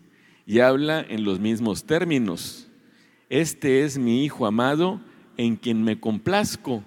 y 0.48 0.60
habla 0.60 1.04
en 1.06 1.24
los 1.24 1.40
mismos 1.40 1.84
términos. 1.84 2.70
Este 3.28 3.84
es 3.84 3.98
mi 3.98 4.24
Hijo 4.24 4.46
amado 4.46 4.98
en 5.36 5.56
quien 5.56 5.82
me 5.84 6.00
complazco. 6.00 6.82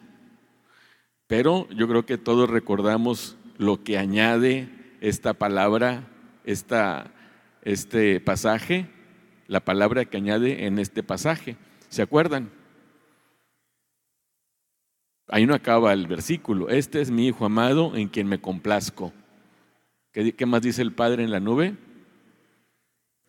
Pero 1.27 1.69
yo 1.69 1.87
creo 1.87 2.03
que 2.03 2.17
todos 2.17 2.49
recordamos 2.49 3.37
lo 3.59 3.83
que 3.83 3.99
añade 3.99 4.67
esta 4.99 5.35
palabra, 5.35 6.07
esta, 6.43 7.13
este 7.61 8.19
pasaje, 8.19 8.89
la 9.45 9.59
palabra 9.59 10.05
que 10.05 10.17
añade 10.17 10.65
en 10.65 10.79
este 10.79 11.03
pasaje. 11.03 11.55
¿Se 11.87 12.01
acuerdan? 12.01 12.49
Ahí 15.27 15.45
no 15.45 15.53
acaba 15.53 15.93
el 15.93 16.07
versículo. 16.07 16.69
Este 16.69 16.99
es 16.99 17.11
mi 17.11 17.27
Hijo 17.27 17.45
amado 17.45 17.95
en 17.95 18.07
quien 18.07 18.25
me 18.25 18.41
complazco. 18.41 19.13
¿Qué, 20.11 20.33
qué 20.33 20.47
más 20.47 20.63
dice 20.63 20.81
el 20.81 20.93
Padre 20.93 21.23
en 21.23 21.29
la 21.29 21.39
nube? 21.39 21.77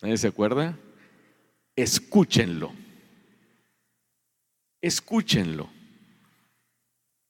¿Nadie 0.02 0.16
se 0.16 0.26
acuerda? 0.26 0.76
Escúchenlo. 1.76 2.72
Escúchenlo. 4.80 5.70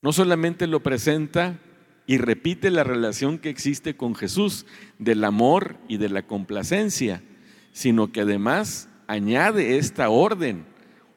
No 0.01 0.13
solamente 0.13 0.67
lo 0.67 0.83
presenta 0.83 1.61
y 2.07 2.17
repite 2.17 2.71
la 2.71 2.83
relación 2.83 3.39
que 3.39 3.51
existe 3.51 3.95
con 3.95 4.15
Jesús 4.15 4.67
del 4.99 5.23
amor 5.23 5.77
y 5.87 5.99
de 5.99 6.09
la 6.09 6.27
complacencia, 6.27 7.23
sino 7.73 8.11
que 8.11 8.23
además 8.23 8.89
añade 9.07 9.77
esta 9.77 10.09
orden 10.09 10.65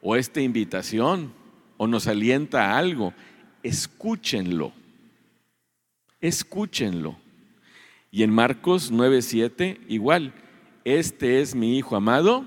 o 0.02 0.14
esta 0.14 0.42
invitación 0.42 1.32
o 1.78 1.86
nos 1.86 2.06
alienta 2.06 2.70
a 2.70 2.78
algo. 2.78 3.14
Escúchenlo. 3.62 4.72
Escúchenlo. 6.20 7.18
Y 8.10 8.22
en 8.22 8.30
Marcos 8.30 8.92
9:7 8.92 9.80
igual, 9.88 10.34
este 10.86 11.40
es 11.40 11.56
mi 11.56 11.76
hijo 11.76 11.96
amado. 11.96 12.46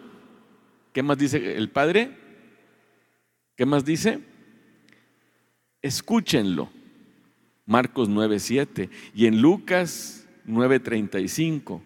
¿Qué 0.93 1.03
más 1.03 1.17
dice 1.17 1.58
el 1.58 1.69
Padre? 1.69 2.15
¿Qué 3.58 3.65
más 3.65 3.84
dice? 3.84 4.22
Escúchenlo. 5.81 6.69
Marcos 7.65 8.08
9:7 8.08 8.89
y 9.13 9.25
en 9.25 9.41
Lucas 9.41 10.25
9:35. 10.46 11.81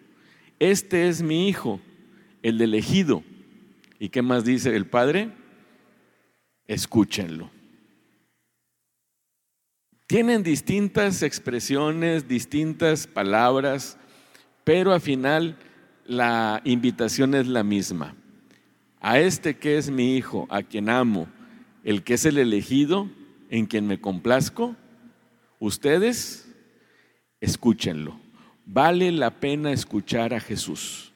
Este 0.60 1.08
es 1.08 1.22
mi 1.22 1.48
hijo, 1.48 1.80
el 2.40 2.60
elegido. 2.60 3.24
¿Y 3.98 4.10
qué 4.10 4.22
más 4.22 4.44
dice 4.44 4.76
el 4.76 4.86
Padre? 4.86 5.32
Escúchenlo. 6.68 7.50
Tienen 10.06 10.44
distintas 10.44 11.24
expresiones, 11.24 12.28
distintas 12.28 13.08
palabras, 13.08 13.98
pero 14.62 14.92
al 14.92 15.00
final 15.00 15.58
la 16.06 16.60
invitación 16.64 17.34
es 17.34 17.46
la 17.46 17.62
misma. 17.62 18.14
A 19.00 19.18
este 19.18 19.56
que 19.56 19.78
es 19.78 19.90
mi 19.90 20.16
hijo, 20.16 20.46
a 20.50 20.62
quien 20.62 20.88
amo, 20.88 21.28
el 21.82 22.02
que 22.02 22.14
es 22.14 22.24
el 22.24 22.38
elegido, 22.38 23.08
en 23.50 23.66
quien 23.66 23.86
me 23.86 24.00
complazco, 24.00 24.76
ustedes 25.58 26.48
escúchenlo. 27.40 28.18
Vale 28.66 29.12
la 29.12 29.30
pena 29.30 29.72
escuchar 29.72 30.32
a 30.32 30.40
Jesús. 30.40 31.12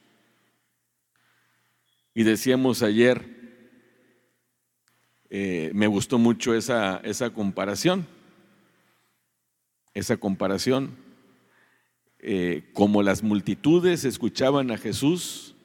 Y 2.13 2.23
decíamos 2.23 2.83
ayer, 2.83 3.39
eh, 5.29 5.71
me 5.73 5.87
gustó 5.87 6.17
mucho 6.17 6.53
esa, 6.53 6.97
esa 6.97 7.31
comparación, 7.31 8.05
esa 9.93 10.17
comparación, 10.17 10.95
eh, 12.21 12.69
como 12.73 13.01
las 13.01 13.23
multitudes 13.23 14.03
escuchaban 14.03 14.71
a 14.71 14.77
Jesús 14.77 15.55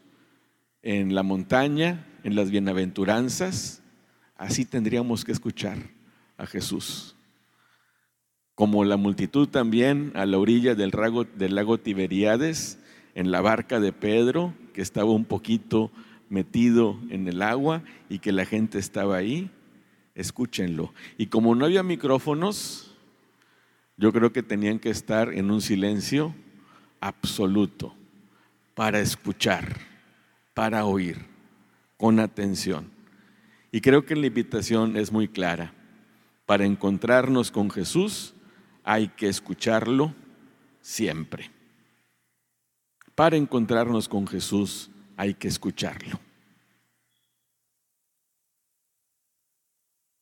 en 0.82 1.14
la 1.14 1.22
montaña, 1.22 2.06
en 2.22 2.36
las 2.36 2.50
bienaventuranzas, 2.50 3.82
así 4.36 4.64
tendríamos 4.64 5.24
que 5.24 5.32
escuchar 5.32 5.78
a 6.36 6.46
Jesús. 6.46 7.16
Como 8.54 8.84
la 8.84 8.96
multitud 8.96 9.48
también 9.48 10.12
a 10.14 10.26
la 10.26 10.38
orilla 10.38 10.76
del, 10.76 10.92
del 11.36 11.54
lago 11.56 11.78
Tiberíades, 11.78 12.78
en 13.16 13.30
la 13.30 13.40
barca 13.40 13.80
de 13.80 13.92
Pedro, 13.92 14.54
que 14.72 14.82
estaba 14.82 15.10
un 15.10 15.24
poquito 15.24 15.90
metido 16.28 16.98
en 17.10 17.26
el 17.28 17.42
agua 17.42 17.82
y 18.08 18.18
que 18.18 18.32
la 18.32 18.44
gente 18.44 18.78
estaba 18.78 19.16
ahí, 19.16 19.50
escúchenlo. 20.14 20.92
Y 21.18 21.26
como 21.26 21.54
no 21.54 21.64
había 21.64 21.82
micrófonos, 21.82 22.94
yo 23.96 24.12
creo 24.12 24.32
que 24.32 24.42
tenían 24.42 24.78
que 24.78 24.90
estar 24.90 25.32
en 25.32 25.50
un 25.50 25.60
silencio 25.60 26.34
absoluto 27.04 27.94
para 28.74 28.98
escuchar, 28.98 29.76
para 30.54 30.86
oír, 30.86 31.26
con 31.98 32.18
atención. 32.18 32.90
Y 33.70 33.82
creo 33.82 34.06
que 34.06 34.16
la 34.16 34.26
invitación 34.26 34.96
es 34.96 35.12
muy 35.12 35.28
clara. 35.28 35.74
Para 36.46 36.64
encontrarnos 36.64 37.50
con 37.50 37.70
Jesús 37.70 38.34
hay 38.84 39.08
que 39.08 39.28
escucharlo 39.28 40.14
siempre. 40.80 41.50
Para 43.14 43.36
encontrarnos 43.36 44.08
con 44.08 44.26
Jesús 44.26 44.90
hay 45.18 45.34
que 45.34 45.48
escucharlo. 45.48 46.18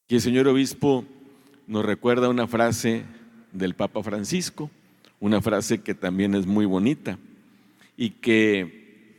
Y 0.08 0.16
el 0.16 0.20
señor 0.20 0.48
obispo 0.48 1.04
nos 1.68 1.84
recuerda 1.84 2.28
una 2.28 2.48
frase 2.48 3.04
del 3.52 3.74
Papa 3.74 4.02
Francisco, 4.02 4.68
una 5.22 5.40
frase 5.40 5.80
que 5.80 5.94
también 5.94 6.34
es 6.34 6.46
muy 6.46 6.66
bonita 6.66 7.16
y 7.96 8.10
que 8.10 9.14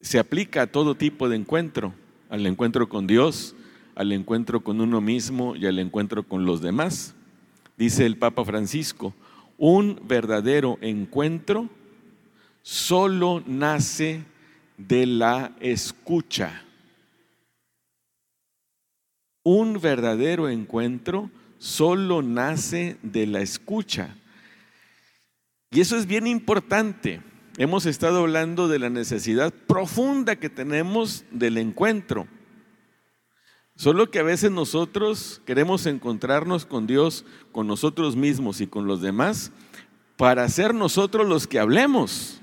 se 0.00 0.18
aplica 0.18 0.62
a 0.62 0.66
todo 0.66 0.96
tipo 0.96 1.28
de 1.28 1.36
encuentro, 1.36 1.94
al 2.28 2.44
encuentro 2.44 2.88
con 2.88 3.06
Dios, 3.06 3.54
al 3.94 4.10
encuentro 4.10 4.64
con 4.64 4.80
uno 4.80 5.00
mismo 5.00 5.54
y 5.54 5.66
al 5.66 5.78
encuentro 5.78 6.24
con 6.24 6.44
los 6.44 6.60
demás. 6.60 7.14
Dice 7.78 8.04
el 8.04 8.16
Papa 8.16 8.44
Francisco, 8.44 9.14
un 9.58 10.00
verdadero 10.08 10.76
encuentro 10.80 11.70
solo 12.62 13.44
nace 13.46 14.24
de 14.76 15.06
la 15.06 15.54
escucha. 15.60 16.64
Un 19.44 19.80
verdadero 19.80 20.48
encuentro 20.48 21.30
solo 21.58 22.22
nace 22.22 22.98
de 23.02 23.26
la 23.26 23.40
escucha. 23.40 24.16
Y 25.70 25.80
eso 25.80 25.96
es 25.96 26.06
bien 26.06 26.26
importante. 26.26 27.22
Hemos 27.58 27.86
estado 27.86 28.20
hablando 28.20 28.68
de 28.68 28.78
la 28.78 28.90
necesidad 28.90 29.52
profunda 29.52 30.36
que 30.36 30.50
tenemos 30.50 31.24
del 31.30 31.58
encuentro. 31.58 32.28
Solo 33.76 34.10
que 34.10 34.18
a 34.18 34.22
veces 34.22 34.50
nosotros 34.50 35.42
queremos 35.44 35.84
encontrarnos 35.86 36.64
con 36.64 36.86
Dios, 36.86 37.24
con 37.52 37.66
nosotros 37.66 38.16
mismos 38.16 38.60
y 38.60 38.66
con 38.66 38.86
los 38.86 39.02
demás, 39.02 39.52
para 40.16 40.48
ser 40.48 40.74
nosotros 40.74 41.26
los 41.26 41.46
que 41.46 41.58
hablemos. 41.58 42.40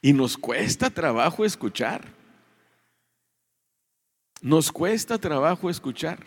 Y 0.00 0.12
nos 0.12 0.36
cuesta 0.36 0.90
trabajo 0.90 1.44
escuchar. 1.44 2.17
Nos 4.40 4.72
cuesta 4.72 5.18
trabajo 5.18 5.70
escuchar. 5.70 6.26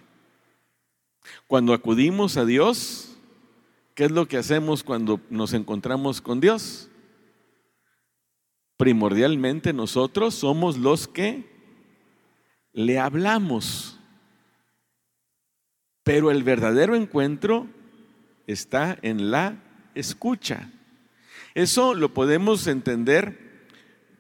Cuando 1.48 1.74
acudimos 1.74 2.38
a 2.38 2.46
Dios, 2.46 3.16
¿qué 3.96 4.06
es 4.06 4.12
lo 4.12 4.28
que 4.28 4.38
hacemos 4.38 4.84
cuando 4.84 5.20
nos 5.30 5.54
encontramos 5.54 6.22
con 6.22 6.40
Dios? 6.40 6.92
primordialmente 8.82 9.74
nosotros 9.74 10.34
somos 10.34 10.80
los 10.80 11.08
que 11.08 11.46
le 12.74 12.98
hablamos. 12.98 14.00
Pero 16.02 16.32
el 16.32 16.42
verdadero 16.42 16.96
encuentro 16.96 17.68
está 18.48 18.98
en 19.04 19.30
la 19.30 19.62
escucha. 19.94 20.72
Eso 21.54 21.94
lo 21.94 22.16
podemos 22.16 22.66
entender, 22.66 23.41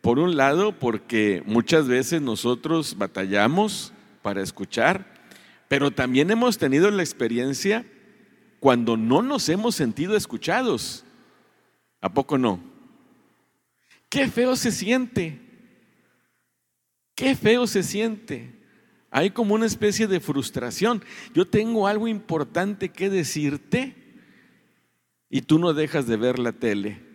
por 0.01 0.17
un 0.17 0.35
lado, 0.35 0.77
porque 0.77 1.43
muchas 1.45 1.87
veces 1.87 2.21
nosotros 2.21 2.97
batallamos 2.97 3.93
para 4.23 4.41
escuchar, 4.41 5.05
pero 5.67 5.91
también 5.91 6.31
hemos 6.31 6.57
tenido 6.57 6.89
la 6.89 7.03
experiencia 7.03 7.85
cuando 8.59 8.97
no 8.97 9.21
nos 9.21 9.47
hemos 9.47 9.75
sentido 9.75 10.17
escuchados. 10.17 11.05
¿A 12.01 12.11
poco 12.11 12.37
no? 12.37 12.59
Qué 14.09 14.27
feo 14.27 14.55
se 14.55 14.71
siente. 14.71 15.39
Qué 17.15 17.35
feo 17.35 17.67
se 17.67 17.83
siente. 17.83 18.59
Hay 19.11 19.29
como 19.29 19.53
una 19.53 19.67
especie 19.67 20.07
de 20.07 20.19
frustración. 20.19 21.03
Yo 21.33 21.45
tengo 21.45 21.87
algo 21.87 22.07
importante 22.07 22.89
que 22.89 23.09
decirte 23.09 23.95
y 25.29 25.41
tú 25.41 25.59
no 25.59 25.73
dejas 25.73 26.07
de 26.07 26.17
ver 26.17 26.39
la 26.39 26.53
tele 26.53 27.10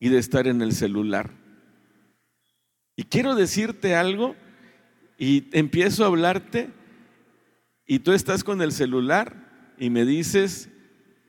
y 0.00 0.08
de 0.08 0.18
estar 0.18 0.46
en 0.46 0.62
el 0.62 0.72
celular. 0.72 1.30
Y 2.96 3.04
quiero 3.04 3.34
decirte 3.34 3.94
algo 3.94 4.34
y 5.18 5.48
empiezo 5.52 6.04
a 6.04 6.08
hablarte 6.08 6.70
y 7.86 8.00
tú 8.00 8.12
estás 8.12 8.44
con 8.44 8.60
el 8.60 8.72
celular 8.72 9.74
y 9.78 9.90
me 9.90 10.04
dices, 10.04 10.68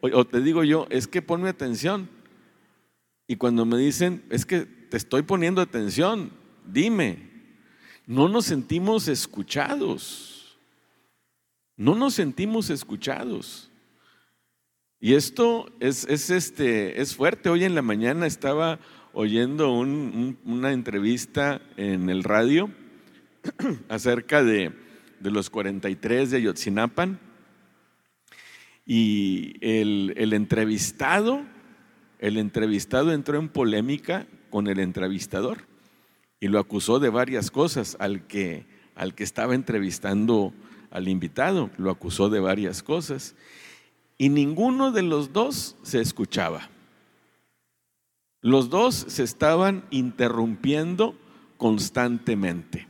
o 0.02 0.26
te 0.26 0.42
digo 0.42 0.64
yo, 0.64 0.88
es 0.90 1.08
que 1.08 1.22
ponme 1.22 1.50
atención. 1.50 2.10
Y 3.28 3.36
cuando 3.36 3.66
me 3.66 3.78
dicen, 3.78 4.24
es 4.30 4.46
que 4.46 4.62
te 4.62 4.98
estoy 4.98 5.22
poniendo 5.22 5.62
atención, 5.62 6.32
dime, 6.66 7.30
no 8.08 8.28
nos 8.28 8.46
sentimos 8.46 9.08
escuchados. 9.08 10.58
No 11.78 11.96
nos 11.96 12.16
sentimos 12.16 12.70
escuchados. 12.72 13.69
Y 15.02 15.14
esto 15.14 15.72
es, 15.80 16.06
este, 16.10 17.02
es 17.02 17.16
fuerte. 17.16 17.50
Hoy 17.50 17.64
en 17.64 17.74
la 17.74 17.82
mañana 17.82 18.28
estaba 18.28 18.80
oyendo 19.14 19.72
una 19.72 20.74
entrevista 20.74 21.62
en 21.78 22.10
el 22.10 22.26
radio 22.26 22.70
acerca 23.88 24.44
de, 24.44 24.74
los 25.22 25.50
43 25.50 26.32
de 26.32 26.38
Ayotzinapan 26.38 27.18
y 28.86 29.54
el, 29.62 30.14
el 30.18 30.34
entrevistado, 30.34 31.44
el 32.20 32.38
entrevistado 32.38 33.14
entró 33.14 33.40
en 33.40 33.48
polémica 33.48 34.28
con 34.50 34.68
el 34.68 34.80
entrevistador 34.80 35.60
y 36.42 36.50
lo 36.50 36.60
acusó 36.60 37.00
de 37.00 37.10
varias 37.10 37.52
cosas 37.52 37.96
al 38.02 38.28
que, 38.28 38.66
al 38.96 39.16
que 39.16 39.24
estaba 39.24 39.56
entrevistando 39.56 40.54
al 40.92 41.08
invitado, 41.08 41.70
lo 41.78 41.90
acusó 41.90 42.30
de 42.30 42.42
varias 42.42 42.84
cosas 42.84 43.36
y 44.22 44.28
ninguno 44.28 44.92
de 44.92 45.02
los 45.02 45.32
dos 45.32 45.78
se 45.82 46.02
escuchaba. 46.02 46.70
Los 48.42 48.70
dos 48.70 48.94
se 48.94 49.24
estaban 49.24 49.86
interrumpiendo 49.92 51.18
constantemente. 51.58 52.88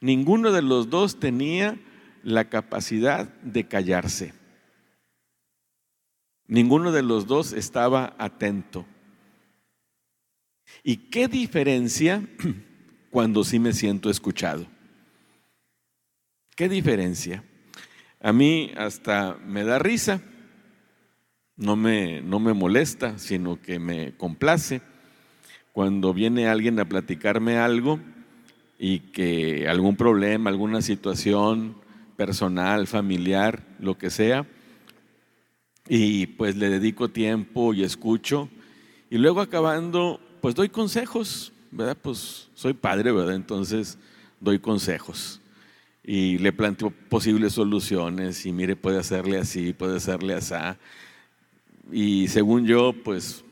Ninguno 0.00 0.52
de 0.52 0.60
los 0.62 0.90
dos 0.90 1.18
tenía 1.18 1.80
la 2.22 2.50
capacidad 2.50 3.28
de 3.42 3.66
callarse. 3.66 4.34
Ninguno 6.46 6.92
de 6.92 7.02
los 7.02 7.26
dos 7.26 7.54
estaba 7.54 8.14
atento. 8.18 8.84
¿Y 10.84 10.96
qué 10.96 11.28
diferencia 11.28 12.28
cuando 13.10 13.42
sí 13.42 13.58
me 13.58 13.72
siento 13.72 14.10
escuchado? 14.10 14.66
¿Qué 16.56 16.68
diferencia? 16.68 17.42
A 18.22 18.34
mí 18.34 18.70
hasta 18.76 19.38
me 19.46 19.64
da 19.64 19.78
risa, 19.78 20.20
no 21.56 21.74
me, 21.74 22.20
no 22.20 22.38
me 22.38 22.52
molesta, 22.52 23.18
sino 23.18 23.60
que 23.62 23.78
me 23.78 24.14
complace 24.16 24.82
cuando 25.72 26.12
viene 26.12 26.46
alguien 26.46 26.78
a 26.80 26.84
platicarme 26.84 27.56
algo 27.56 27.98
y 28.78 29.00
que 29.00 29.68
algún 29.68 29.96
problema, 29.96 30.50
alguna 30.50 30.82
situación 30.82 31.76
personal, 32.16 32.86
familiar, 32.86 33.62
lo 33.78 33.96
que 33.96 34.10
sea, 34.10 34.46
y 35.88 36.26
pues 36.26 36.56
le 36.56 36.68
dedico 36.68 37.08
tiempo 37.08 37.72
y 37.72 37.84
escucho, 37.84 38.50
y 39.08 39.16
luego 39.16 39.40
acabando 39.40 40.20
pues 40.42 40.54
doy 40.54 40.68
consejos, 40.68 41.54
¿verdad? 41.70 41.96
Pues 42.00 42.50
soy 42.54 42.74
padre, 42.74 43.12
¿verdad? 43.12 43.34
Entonces 43.34 43.98
doy 44.40 44.58
consejos 44.58 45.39
y 46.12 46.38
le 46.38 46.52
planteo 46.52 46.90
posibles 46.90 47.52
soluciones 47.52 48.44
y 48.44 48.50
mire, 48.50 48.74
puede 48.74 48.98
hacerle 48.98 49.38
así, 49.38 49.72
puede 49.72 49.98
hacerle 49.98 50.34
así. 50.34 50.56
Y 51.92 52.26
según 52.26 52.66
yo, 52.66 52.92
pues 53.04 53.44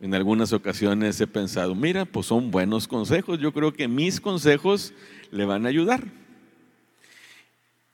en 0.00 0.14
algunas 0.14 0.52
ocasiones 0.52 1.20
he 1.20 1.26
pensado, 1.26 1.74
mira, 1.74 2.04
pues 2.04 2.26
son 2.26 2.52
buenos 2.52 2.86
consejos, 2.86 3.40
yo 3.40 3.52
creo 3.52 3.72
que 3.72 3.88
mis 3.88 4.20
consejos 4.20 4.94
le 5.32 5.44
van 5.44 5.66
a 5.66 5.70
ayudar. 5.70 6.04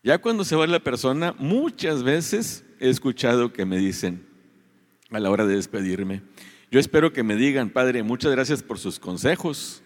Ya 0.02 0.18
cuando 0.18 0.44
se 0.44 0.54
va 0.54 0.66
la 0.66 0.80
persona, 0.80 1.34
muchas 1.38 2.02
veces 2.02 2.62
he 2.80 2.90
escuchado 2.90 3.54
que 3.54 3.64
me 3.64 3.78
dicen 3.78 4.26
a 5.12 5.18
la 5.18 5.30
hora 5.30 5.46
de 5.46 5.56
despedirme, 5.56 6.20
yo 6.70 6.78
espero 6.78 7.10
que 7.14 7.22
me 7.22 7.36
digan, 7.36 7.70
Padre, 7.70 8.02
muchas 8.02 8.32
gracias 8.32 8.62
por 8.62 8.78
sus 8.78 8.98
consejos. 8.98 9.82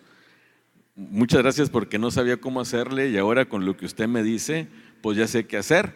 Muchas 1.01 1.43
gracias 1.43 1.71
porque 1.71 1.97
no 1.97 2.11
sabía 2.11 2.39
cómo 2.39 2.61
hacerle 2.61 3.09
y 3.09 3.19
ahora 3.19 3.49
con 3.49 3.65
lo 3.65 3.77
que 3.77 3.87
usted 3.87 4.09
me 4.09 4.25
dice, 4.25 4.67
pues 5.01 5.17
ya 5.17 5.29
sé 5.29 5.47
qué 5.47 5.57
hacer. 5.57 5.95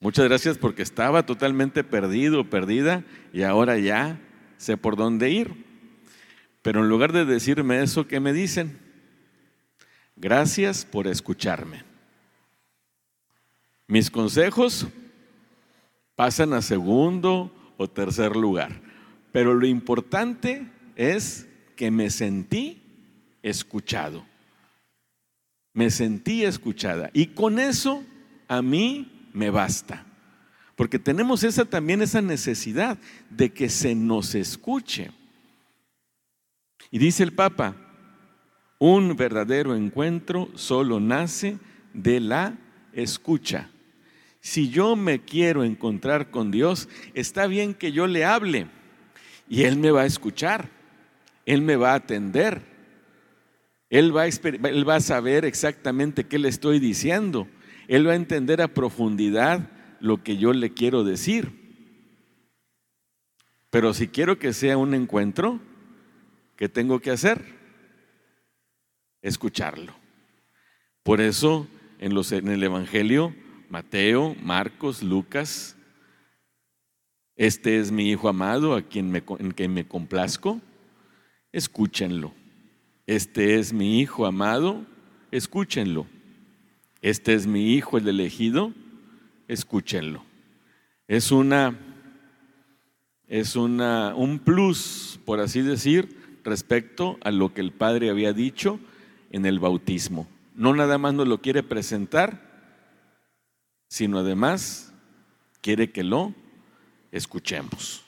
Muchas 0.00 0.24
gracias 0.24 0.58
porque 0.58 0.82
estaba 0.82 1.24
totalmente 1.24 1.84
perdido, 1.84 2.50
perdida 2.50 3.04
y 3.32 3.42
ahora 3.42 3.78
ya 3.78 4.18
sé 4.56 4.76
por 4.76 4.96
dónde 4.96 5.30
ir. 5.30 5.64
Pero 6.60 6.82
en 6.82 6.88
lugar 6.88 7.12
de 7.12 7.24
decirme 7.24 7.80
eso, 7.80 8.08
¿qué 8.08 8.18
me 8.18 8.32
dicen? 8.32 8.80
Gracias 10.16 10.84
por 10.84 11.06
escucharme. 11.06 11.84
Mis 13.86 14.10
consejos 14.10 14.88
pasan 16.16 16.52
a 16.52 16.62
segundo 16.62 17.54
o 17.76 17.88
tercer 17.88 18.34
lugar. 18.34 18.82
Pero 19.30 19.54
lo 19.54 19.68
importante 19.68 20.66
es 20.96 21.46
que 21.76 21.92
me 21.92 22.10
sentí 22.10 22.82
escuchado. 23.42 24.24
Me 25.72 25.90
sentí 25.90 26.44
escuchada. 26.44 27.10
Y 27.12 27.26
con 27.28 27.58
eso 27.58 28.04
a 28.48 28.62
mí 28.62 29.28
me 29.32 29.50
basta. 29.50 30.04
Porque 30.74 30.98
tenemos 30.98 31.42
esa 31.42 31.64
también 31.64 32.02
esa 32.02 32.22
necesidad 32.22 32.98
de 33.30 33.52
que 33.52 33.68
se 33.68 33.94
nos 33.94 34.34
escuche. 34.34 35.10
Y 36.90 36.98
dice 36.98 37.22
el 37.22 37.32
Papa, 37.32 37.74
un 38.78 39.16
verdadero 39.16 39.74
encuentro 39.74 40.48
solo 40.54 41.00
nace 41.00 41.58
de 41.92 42.20
la 42.20 42.56
escucha. 42.92 43.70
Si 44.40 44.70
yo 44.70 44.96
me 44.96 45.20
quiero 45.20 45.64
encontrar 45.64 46.30
con 46.30 46.50
Dios, 46.50 46.88
está 47.14 47.46
bien 47.46 47.74
que 47.74 47.92
yo 47.92 48.06
le 48.06 48.24
hable 48.24 48.68
y 49.48 49.64
Él 49.64 49.78
me 49.78 49.90
va 49.90 50.02
a 50.02 50.06
escuchar, 50.06 50.70
Él 51.44 51.62
me 51.62 51.76
va 51.76 51.92
a 51.92 51.96
atender, 51.96 52.62
Él 53.90 54.16
va 54.16 54.94
a, 54.94 55.00
saber 55.00 55.44
exactamente 55.44 56.24
qué 56.24 56.38
le 56.38 56.48
estoy 56.48 56.78
diciendo, 56.78 57.48
Él 57.86 58.06
va 58.06 58.12
a 58.12 58.16
entender 58.16 58.60
a 58.60 58.68
profundidad 58.68 59.70
lo 60.00 60.22
que 60.22 60.36
yo 60.36 60.52
le 60.52 60.74
quiero 60.74 61.04
decir. 61.04 61.52
Pero 63.70 63.94
si 63.94 64.08
quiero 64.08 64.38
que 64.38 64.52
sea 64.52 64.76
un 64.76 64.94
encuentro, 64.94 65.60
¿qué 66.56 66.68
tengo 66.68 67.00
que 67.00 67.10
hacer? 67.10 67.44
Escucharlo. 69.22 69.94
Por 71.02 71.20
eso 71.20 71.66
en 71.98 72.48
el 72.48 72.62
Evangelio, 72.62 73.34
Mateo, 73.68 74.36
Marcos, 74.42 75.02
Lucas, 75.02 75.76
este 77.36 77.78
es 77.78 77.90
mi 77.90 78.10
Hijo 78.10 78.28
amado 78.28 78.74
a 78.74 78.82
quien 78.82 79.10
me, 79.10 79.22
en 79.38 79.52
quien 79.52 79.72
me 79.72 79.86
complazco. 79.86 80.60
Escúchenlo. 81.52 82.34
Este 83.08 83.58
es 83.58 83.72
mi 83.72 84.00
Hijo 84.00 84.26
amado. 84.26 84.84
Escúchenlo. 85.30 86.06
Este 87.00 87.32
es 87.32 87.46
mi 87.46 87.72
Hijo 87.72 87.96
el 87.96 88.06
elegido. 88.06 88.74
Escúchenlo. 89.48 90.22
Es 91.08 91.32
una 91.32 91.76
es 93.26 93.56
una, 93.56 94.14
un 94.14 94.38
plus, 94.38 95.18
por 95.24 95.40
así 95.40 95.62
decir, 95.62 96.40
respecto 96.44 97.18
a 97.22 97.30
lo 97.30 97.54
que 97.54 97.62
el 97.62 97.72
Padre 97.72 98.10
había 98.10 98.34
dicho 98.34 98.78
en 99.30 99.46
el 99.46 99.58
bautismo. 99.58 100.28
No 100.54 100.74
nada 100.74 100.98
más 100.98 101.14
nos 101.14 101.28
lo 101.28 101.40
quiere 101.40 101.62
presentar, 101.62 102.42
sino 103.88 104.18
además 104.18 104.92
quiere 105.62 105.90
que 105.90 106.04
lo 106.04 106.34
Escuchemos. 107.10 108.04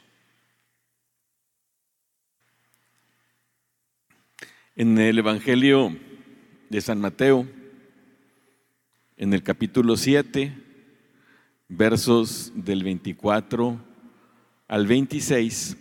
En 4.77 4.97
el 4.99 5.19
Evangelio 5.19 5.97
de 6.69 6.81
San 6.81 7.01
Mateo, 7.01 7.45
en 9.17 9.35
el 9.35 9.43
capítulo 9.43 9.97
7, 9.97 10.55
versos 11.69 12.53
del 12.55 12.85
24 12.85 13.81
al 14.69 14.87
26, 14.87 15.77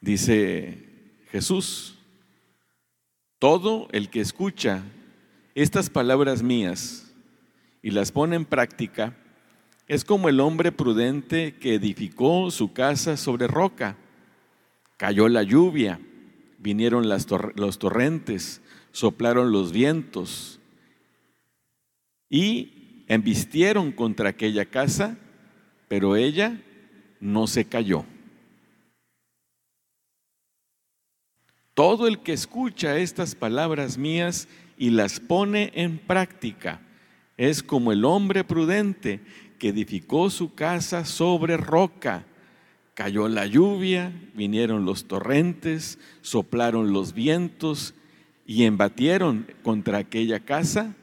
dice 0.00 1.18
Jesús, 1.30 1.98
todo 3.38 3.88
el 3.92 4.08
que 4.08 4.20
escucha 4.20 4.82
estas 5.54 5.90
palabras 5.90 6.42
mías 6.42 7.12
y 7.82 7.90
las 7.90 8.12
pone 8.12 8.36
en 8.36 8.46
práctica, 8.46 9.14
es 9.86 10.06
como 10.06 10.30
el 10.30 10.40
hombre 10.40 10.72
prudente 10.72 11.56
que 11.56 11.74
edificó 11.74 12.50
su 12.50 12.72
casa 12.72 13.18
sobre 13.18 13.46
roca. 13.46 13.98
Cayó 14.96 15.28
la 15.28 15.42
lluvia, 15.42 16.00
vinieron 16.60 17.08
los 17.08 17.78
torrentes, 17.78 18.60
soplaron 18.92 19.50
los 19.50 19.72
vientos 19.72 20.60
y 22.28 23.04
embistieron 23.08 23.90
contra 23.92 24.28
aquella 24.28 24.64
casa, 24.66 25.18
pero 25.88 26.16
ella 26.16 26.62
no 27.20 27.46
se 27.46 27.64
cayó. 27.64 28.04
todo 31.80 32.06
el 32.06 32.18
que 32.18 32.34
escucha 32.34 32.98
estas 32.98 33.34
palabras 33.34 33.96
mías 33.96 34.48
y 34.76 34.90
las 34.90 35.18
pone 35.18 35.72
en 35.74 35.96
práctica 35.96 36.82
es 37.38 37.62
como 37.62 37.90
el 37.90 38.04
hombre 38.04 38.44
prudente 38.44 39.20
que 39.58 39.68
edificó 39.68 40.28
su 40.28 40.54
casa 40.54 41.06
sobre 41.06 41.56
roca. 41.56 42.26
Cayó 43.00 43.28
la 43.28 43.46
lluvia, 43.46 44.12
vinieron 44.34 44.84
los 44.84 45.06
torrentes, 45.06 45.98
soplaron 46.20 46.92
los 46.92 47.14
vientos 47.14 47.94
y 48.44 48.64
embatieron 48.64 49.46
contra 49.62 49.96
aquella 49.96 50.40
casa, 50.40 50.94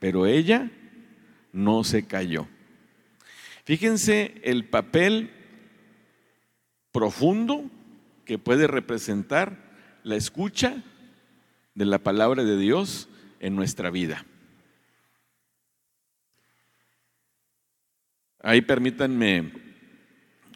pero 0.00 0.26
ella 0.26 0.70
no 1.54 1.82
se 1.82 2.06
cayó. 2.06 2.46
Fíjense 3.64 4.34
el 4.44 4.66
papel 4.66 5.30
profundo 6.92 7.70
que 8.26 8.36
puede 8.36 8.66
representar 8.66 9.56
la 10.02 10.16
escucha 10.16 10.84
de 11.74 11.86
la 11.86 12.00
palabra 12.00 12.44
de 12.44 12.58
Dios 12.58 13.08
en 13.38 13.56
nuestra 13.56 13.88
vida. 13.88 14.26
Ahí 18.42 18.60
permítanme 18.60 19.69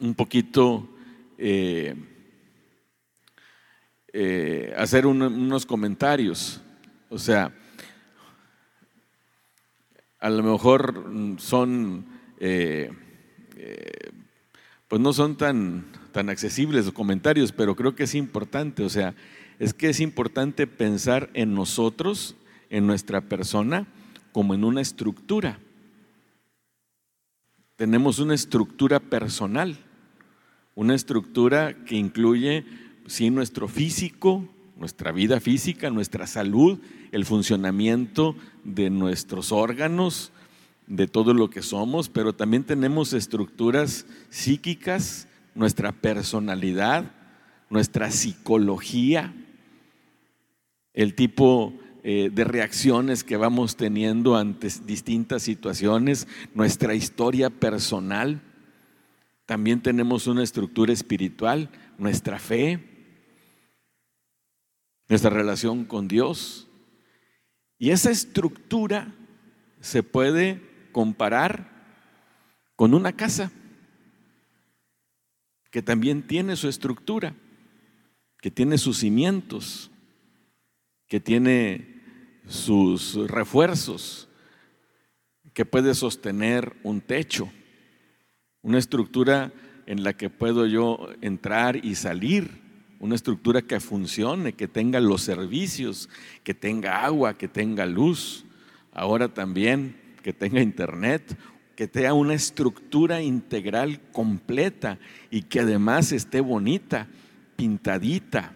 un 0.01 0.15
poquito 0.15 0.89
eh, 1.39 1.95
eh, 4.13 4.75
hacer 4.77 5.07
unos 5.07 5.67
comentarios. 5.67 6.61
O 7.09 7.19
sea, 7.19 7.53
a 10.21 10.31
lo 10.31 10.43
mejor 10.43 11.05
son, 11.39 12.07
eh, 12.39 12.91
pues 14.89 15.01
no 15.01 15.13
son 15.13 15.37
tan, 15.37 15.87
tan 16.13 16.29
accesibles 16.29 16.87
los 16.87 16.95
comentarios, 16.95 17.53
pero 17.53 17.77
creo 17.77 17.95
que 17.95 18.05
es 18.05 18.15
importante. 18.15 18.85
O 18.85 18.89
sea, 18.89 19.15
es 19.59 19.75
que 19.75 19.91
es 19.91 20.01
importante 20.01 20.67
pensar 20.67 21.31
en 21.35 21.55
nosotros, 21.55 22.37
en 22.71 22.87
nuestra 22.87 23.21
persona, 23.21 23.87
como 24.33 24.55
en 24.55 24.65
una 24.65 24.81
estructura 24.81 25.59
tenemos 27.85 28.19
una 28.19 28.35
estructura 28.35 28.99
personal, 28.99 29.77
una 30.75 30.95
estructura 30.95 31.85
que 31.85 31.97
incluye, 31.97 32.65
sí, 33.07 33.29
nuestro 33.29 33.69
físico, 33.69 34.49
nuestra 34.79 35.13
vida 35.13 35.39
física, 35.39 35.91
nuestra 35.91 36.27
salud, 36.27 36.79
el 37.13 37.27
funcionamiento 37.27 38.37
de 38.65 38.89
nuestros 38.89 39.53
órganos, 39.53 40.33
de 40.87 41.07
todo 41.07 41.35
lo 41.35 41.51
que 41.51 41.61
somos, 41.61 42.09
pero 42.09 42.33
también 42.33 42.65
tenemos 42.65 43.13
estructuras 43.13 44.07
psíquicas, 44.31 45.29
nuestra 45.55 45.93
personalidad, 45.93 47.13
nuestra 47.69 48.11
psicología, 48.11 49.35
el 50.95 51.15
tipo 51.15 51.75
eh, 52.07 52.29
de 52.31 52.45
reacciones 52.45 53.25
que 53.25 53.39
vamos 53.39 53.77
teniendo 53.77 54.37
ante 54.37 54.69
distintas 54.85 55.43
situaciones, 55.43 56.29
nuestra 56.53 56.95
historia 56.95 57.49
personal. 57.49 58.43
También 59.47 59.81
tenemos 59.81 60.27
una 60.27 60.43
estructura 60.43 60.93
espiritual, 60.93 61.71
nuestra 61.97 62.39
fe, 62.39 63.09
nuestra 65.09 65.31
relación 65.31 65.87
con 65.87 66.07
Dios. 66.07 66.69
Y 67.79 67.89
esa 67.89 68.11
estructura 68.11 69.15
se 69.81 70.03
puede 70.03 70.61
comparar 70.93 71.71
con 72.77 72.93
una 72.93 73.15
casa 73.15 73.51
que 75.71 75.81
también 75.81 76.27
tiene 76.27 76.55
su 76.57 76.69
estructura, 76.69 77.35
que 78.43 78.51
tiene 78.51 78.77
sus 78.77 78.99
cimientos, 78.99 79.91
que 81.07 81.19
tiene 81.19 81.94
sus 82.47 83.15
refuerzos, 83.29 84.29
que 85.53 85.65
puede 85.65 85.95
sostener 85.95 86.77
un 86.83 87.01
techo, 87.01 87.51
una 88.63 88.79
estructura 88.79 89.53
en 89.87 90.03
la 90.03 90.15
que 90.15 90.31
puedo 90.31 90.67
yo 90.67 91.09
entrar 91.21 91.85
y 91.85 91.95
salir, 91.95 92.63
una 92.99 93.15
estructura 93.15 93.63
que 93.63 93.81
funcione, 93.81 94.55
que 94.55 94.67
tenga 94.67 95.01
los 95.01 95.23
servicios, 95.23 96.09
que 96.43 96.55
tenga 96.55 97.05
agua, 97.05 97.37
que 97.37 97.49
tenga 97.49 97.87
luz, 97.87 98.45
ahora 98.93 99.29
también 99.29 99.97
que 100.23 100.33
tenga 100.33 100.63
internet, 100.63 101.37
que 101.77 101.87
tenga 101.87 102.15
una 102.15 102.35
estructura 102.35 103.21
integral 103.21 104.01
completa 104.13 104.99
y 105.31 105.43
que 105.43 105.61
además 105.61 106.13
esté 106.13 106.41
bonita, 106.41 107.09
pintadita, 107.57 108.55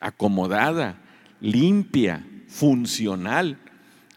acomodada, 0.00 1.02
limpia, 1.40 2.26
funcional, 2.54 3.58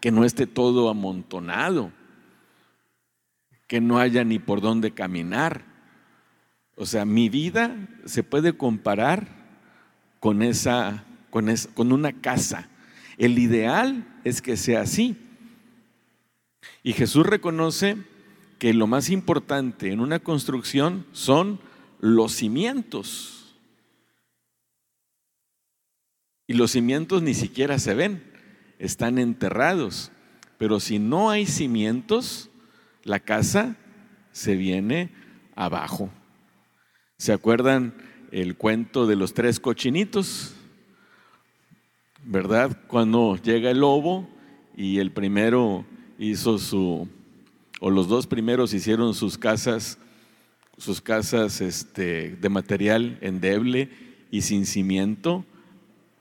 que 0.00 0.12
no 0.12 0.24
esté 0.24 0.46
todo 0.46 0.90
amontonado, 0.90 1.90
que 3.66 3.80
no 3.80 3.98
haya 3.98 4.22
ni 4.22 4.38
por 4.38 4.60
dónde 4.60 4.92
caminar. 4.92 5.64
O 6.76 6.86
sea, 6.86 7.04
mi 7.04 7.28
vida 7.28 7.76
se 8.04 8.22
puede 8.22 8.56
comparar 8.56 9.26
con 10.20 10.42
esa, 10.42 11.04
con, 11.30 11.52
con 11.74 11.90
una 11.90 12.12
casa. 12.12 12.68
El 13.16 13.40
ideal 13.40 14.06
es 14.22 14.40
que 14.40 14.56
sea 14.56 14.82
así. 14.82 15.16
Y 16.84 16.92
Jesús 16.92 17.26
reconoce 17.26 17.96
que 18.60 18.72
lo 18.72 18.86
más 18.86 19.10
importante 19.10 19.90
en 19.90 19.98
una 19.98 20.20
construcción 20.20 21.06
son 21.10 21.58
los 21.98 22.34
cimientos. 22.34 23.37
Y 26.48 26.54
los 26.54 26.72
cimientos 26.72 27.22
ni 27.22 27.34
siquiera 27.34 27.78
se 27.78 27.92
ven, 27.92 28.22
están 28.78 29.18
enterrados. 29.18 30.10
Pero 30.56 30.80
si 30.80 30.98
no 30.98 31.28
hay 31.28 31.44
cimientos, 31.44 32.48
la 33.04 33.20
casa 33.20 33.76
se 34.32 34.56
viene 34.56 35.10
abajo. 35.54 36.10
¿Se 37.18 37.34
acuerdan 37.34 37.94
el 38.32 38.56
cuento 38.56 39.06
de 39.06 39.14
los 39.14 39.34
tres 39.34 39.60
cochinitos? 39.60 40.54
¿Verdad? 42.24 42.80
Cuando 42.86 43.36
llega 43.36 43.70
el 43.70 43.80
lobo 43.80 44.26
y 44.74 45.00
el 45.00 45.12
primero 45.12 45.84
hizo 46.18 46.58
su, 46.58 47.08
o 47.78 47.90
los 47.90 48.08
dos 48.08 48.26
primeros 48.26 48.72
hicieron 48.72 49.12
sus 49.12 49.36
casas, 49.36 49.98
sus 50.78 51.02
casas 51.02 51.60
este, 51.60 52.36
de 52.36 52.48
material 52.48 53.18
endeble 53.20 53.90
y 54.30 54.40
sin 54.40 54.64
cimiento, 54.64 55.44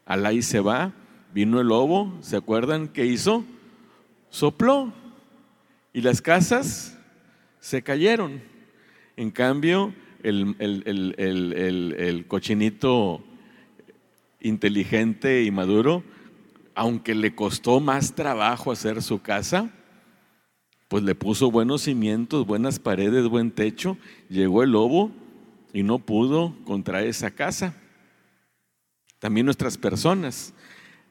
Alá 0.08 0.32
se 0.42 0.62
va, 0.62 0.94
vino 1.34 1.60
el 1.60 1.68
lobo, 1.68 2.18
¿se 2.22 2.38
acuerdan 2.38 2.88
qué 2.88 3.06
hizo? 3.06 3.44
Sopló 4.30 4.94
y 5.92 6.00
las 6.00 6.22
casas 6.22 6.98
se 7.60 7.82
cayeron. 7.82 8.42
En 9.18 9.32
cambio, 9.32 9.94
el, 10.24 10.56
el, 10.60 12.26
cochinito 12.26 13.22
inteligente 14.40 15.44
y 15.44 15.52
maduro, 15.52 16.04
aunque 16.74 17.14
le 17.14 17.36
costó 17.36 17.82
más 17.82 18.16
trabajo 18.16 18.72
hacer 18.72 19.04
su 19.04 19.22
casa, 19.22 19.70
pues 20.88 21.04
le 21.04 21.16
puso 21.16 21.52
buenos 21.52 21.82
cimientos, 21.82 22.48
buenas 22.48 22.80
paredes, 22.80 23.28
buen 23.28 23.52
techo. 23.52 23.98
Llegó 24.30 24.64
el 24.64 24.72
lobo 24.72 25.12
y 25.74 25.84
no 25.84 26.00
pudo 26.00 26.56
contra 26.64 27.04
esa 27.04 27.32
casa 27.32 27.76
también 29.20 29.46
nuestras 29.46 29.78
personas. 29.78 30.54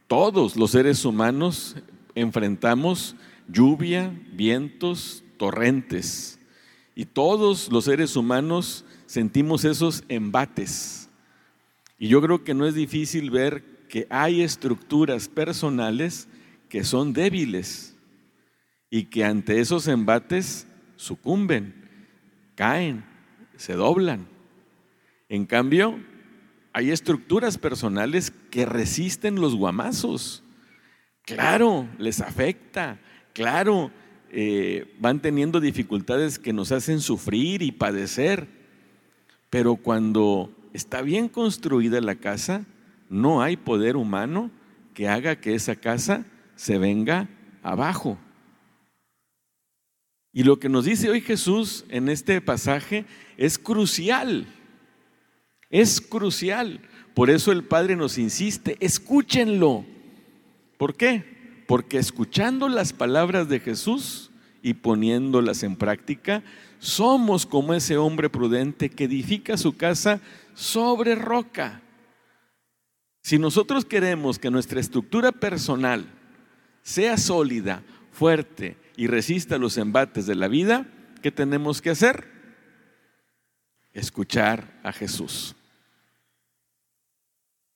Todos 0.07 0.57
los 0.57 0.71
seres 0.71 1.05
humanos 1.05 1.77
enfrentamos 2.15 3.17
lluvia, 3.49 4.13
vientos, 4.33 5.25
torrentes. 5.37 6.39
Y 6.95 7.05
todos 7.05 7.71
los 7.71 7.85
seres 7.85 8.17
humanos 8.17 8.85
sentimos 9.07 9.65
esos 9.65 10.05
embates. 10.09 11.09
Y 11.99 12.09
yo 12.09 12.21
creo 12.23 12.45
que 12.45 12.55
no 12.55 12.67
es 12.67 12.75
difícil 12.75 13.31
ver 13.31 13.65
que 13.89 14.07
hay 14.11 14.43
estructuras 14.43 15.29
personales 15.29 16.29
que 16.69 16.85
son 16.85 17.13
débiles 17.13 17.97
y 18.91 19.05
que 19.05 19.25
ante 19.25 19.61
esos 19.61 19.89
embates 19.89 20.67
sucumben, 20.97 21.75
caen, 22.55 23.05
se 23.57 23.75
doblan. 23.75 24.27
En 25.29 25.47
cambio, 25.47 25.99
hay 26.77 26.91
estructuras 26.91 27.57
personales 27.57 28.31
que 28.51 28.67
resisten 28.67 29.37
los 29.37 29.55
guamazos. 29.55 30.45
Claro, 31.23 31.89
les 31.97 32.21
afecta. 32.21 33.01
Claro, 33.33 33.91
eh, 34.29 34.95
van 35.01 35.23
teniendo 35.23 35.59
dificultades 35.61 36.39
que 36.39 36.53
nos 36.53 36.73
hacen 36.73 37.01
sufrir 37.01 37.63
y 37.63 37.73
padecer. 37.73 38.47
Pero 39.49 39.77
cuando 39.77 40.55
está 40.75 41.01
bien 41.01 41.31
construida 41.31 41.99
la 42.03 42.17
casa, 42.17 42.67
no 43.09 43.41
hay 43.41 43.57
poder 43.57 43.97
humano 43.97 44.51
que 44.93 45.09
haga 45.09 45.41
que 45.41 45.55
esa 45.55 45.77
casa 45.77 46.27
se 46.57 46.77
venga 46.77 47.31
abajo. 47.63 48.19
Y 50.31 50.43
lo 50.43 50.59
que 50.59 50.69
nos 50.69 50.85
dice 50.85 51.09
hoy 51.09 51.23
Jesús 51.23 51.87
en 51.89 52.11
este 52.11 52.43
pasaje 52.43 53.07
es 53.39 53.59
crucial. 53.59 54.47
Es 55.71 56.01
crucial 56.01 56.81
Por 57.15 57.31
eso 57.31 57.51
el 57.53 57.65
Padre 57.65 57.97
nos 57.97 58.19
insiste, 58.19 58.77
escúchenlo. 58.81 59.85
¿Por 60.77 60.95
qué? 60.95 61.65
Porque 61.67 61.99
escuchando 61.99 62.69
las 62.69 62.93
palabras 62.93 63.49
de 63.49 63.61
Jesús 63.61 64.31
y 64.63 64.75
poniéndolas 64.75 65.63
en 65.63 65.77
práctica, 65.77 66.43
somos 66.79 67.47
como 67.47 67.73
ese 67.73 67.97
hombre 67.97 68.29
prudente 68.29 68.91
que 68.91 69.05
edifica 69.05 69.57
su 69.57 69.77
casa 69.77 70.21
sobre 70.55 71.15
roca. 71.15 71.81
Si 73.23 73.39
nosotros 73.39 73.85
queremos 73.85 74.39
que 74.39 74.51
nuestra 74.51 74.79
estructura 74.79 75.33
personal 75.33 76.07
sea 76.83 77.17
sólida, 77.17 77.83
fuerte 78.13 78.77
y 78.97 79.07
resista 79.07 79.59
los 79.59 79.79
embates 79.79 80.27
de 80.27 80.35
la 80.35 80.49
vida, 80.49 80.87
¿qué 81.23 81.33
tenemos 81.33 81.83
que 81.83 81.91
hacer? 81.91 82.36
Escuchar 83.97 84.79
a 84.83 84.93
Jesús. 84.93 85.57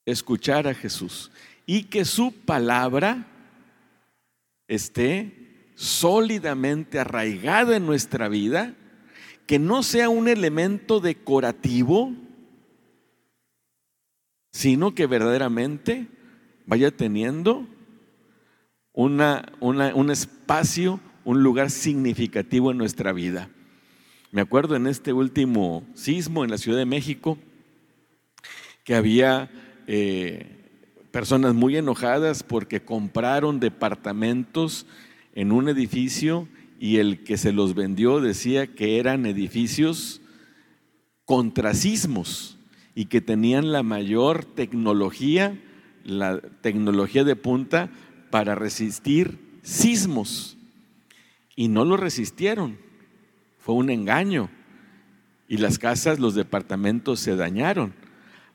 Escuchar 0.04 0.68
a 0.68 0.74
Jesús. 0.74 1.30
Y 1.64 1.84
que 1.84 2.04
su 2.04 2.32
palabra 2.32 3.26
esté 4.68 5.72
sólidamente 5.76 6.98
arraigada 6.98 7.74
en 7.74 7.86
nuestra 7.86 8.28
vida, 8.28 8.74
que 9.46 9.58
no 9.58 9.82
sea 9.82 10.10
un 10.10 10.28
elemento 10.28 11.00
decorativo, 11.00 12.12
sino 14.52 14.94
que 14.94 15.06
verdaderamente 15.06 16.06
vaya 16.66 16.90
teniendo 16.90 17.66
una, 18.92 19.50
un 19.60 20.10
espacio, 20.10 21.00
un 21.24 21.42
lugar 21.42 21.70
significativo 21.70 22.72
en 22.72 22.76
nuestra 22.76 23.14
vida. 23.14 23.48
Me 24.32 24.42
acuerdo 24.42 24.76
en 24.76 24.86
este 24.86 25.12
último 25.12 25.84
sismo 25.94 26.44
en 26.44 26.50
la 26.50 26.58
Ciudad 26.58 26.78
de 26.78 26.86
México 26.86 27.36
que 28.84 28.94
había 28.94 29.50
eh, 29.88 30.46
personas 31.10 31.52
muy 31.52 31.76
enojadas 31.76 32.44
porque 32.44 32.80
compraron 32.80 33.58
departamentos 33.58 34.86
en 35.34 35.50
un 35.50 35.68
edificio 35.68 36.46
y 36.78 36.98
el 36.98 37.24
que 37.24 37.36
se 37.36 37.50
los 37.50 37.74
vendió 37.74 38.20
decía 38.20 38.68
que 38.68 39.00
eran 39.00 39.26
edificios 39.26 40.20
contra 41.24 41.74
sismos 41.74 42.56
y 42.94 43.06
que 43.06 43.20
tenían 43.20 43.72
la 43.72 43.82
mayor 43.82 44.44
tecnología, 44.44 45.60
la 46.04 46.40
tecnología 46.40 47.24
de 47.24 47.34
punta 47.34 47.90
para 48.30 48.54
resistir 48.54 49.38
sismos. 49.62 50.56
Y 51.56 51.66
no 51.66 51.84
lo 51.84 51.96
resistieron. 51.96 52.78
Fue 53.60 53.74
un 53.74 53.90
engaño. 53.90 54.50
Y 55.48 55.58
las 55.58 55.78
casas, 55.78 56.18
los 56.18 56.34
departamentos 56.34 57.20
se 57.20 57.36
dañaron. 57.36 57.94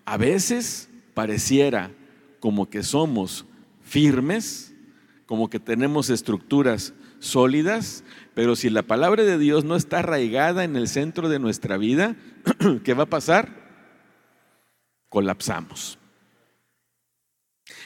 A 0.05 0.17
veces 0.17 0.89
pareciera 1.13 1.91
como 2.39 2.69
que 2.69 2.83
somos 2.83 3.45
firmes, 3.81 4.73
como 5.25 5.49
que 5.49 5.59
tenemos 5.59 6.09
estructuras 6.09 6.93
sólidas, 7.19 8.03
pero 8.33 8.55
si 8.55 8.69
la 8.69 8.83
palabra 8.83 9.23
de 9.23 9.37
Dios 9.37 9.63
no 9.63 9.75
está 9.75 9.99
arraigada 9.99 10.63
en 10.63 10.75
el 10.75 10.87
centro 10.87 11.29
de 11.29 11.39
nuestra 11.39 11.77
vida, 11.77 12.15
¿qué 12.83 12.93
va 12.93 13.03
a 13.03 13.09
pasar? 13.09 13.65
colapsamos. 15.15 15.97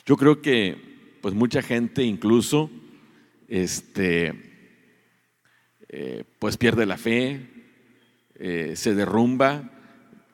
Yo 0.03 0.17
creo 0.17 0.41
que 0.41 1.19
pues 1.21 1.35
mucha 1.35 1.61
gente 1.61 2.01
incluso 2.01 2.71
este, 3.47 4.48
eh, 5.89 6.23
pues 6.39 6.57
pierde 6.57 6.85
la 6.85 6.97
fe, 6.97 7.47
eh, 8.35 8.73
se 8.75 8.95
derrumba, 8.95 9.71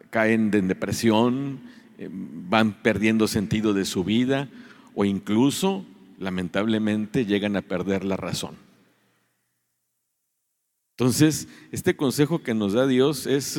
caen 0.10 0.54
en 0.54 0.68
depresión, 0.68 1.62
eh, 1.98 2.10
van 2.12 2.74
perdiendo 2.82 3.28
sentido 3.28 3.74
de 3.74 3.86
su 3.86 4.04
vida 4.04 4.50
o 4.94 5.06
incluso 5.06 5.86
lamentablemente 6.20 7.26
llegan 7.26 7.56
a 7.56 7.62
perder 7.62 8.04
la 8.04 8.18
razón. 8.18 8.56
Entonces, 10.98 11.48
este 11.72 11.96
consejo 11.96 12.44
que 12.44 12.54
nos 12.54 12.74
da 12.74 12.88
Dios 12.88 13.26
es 13.26 13.58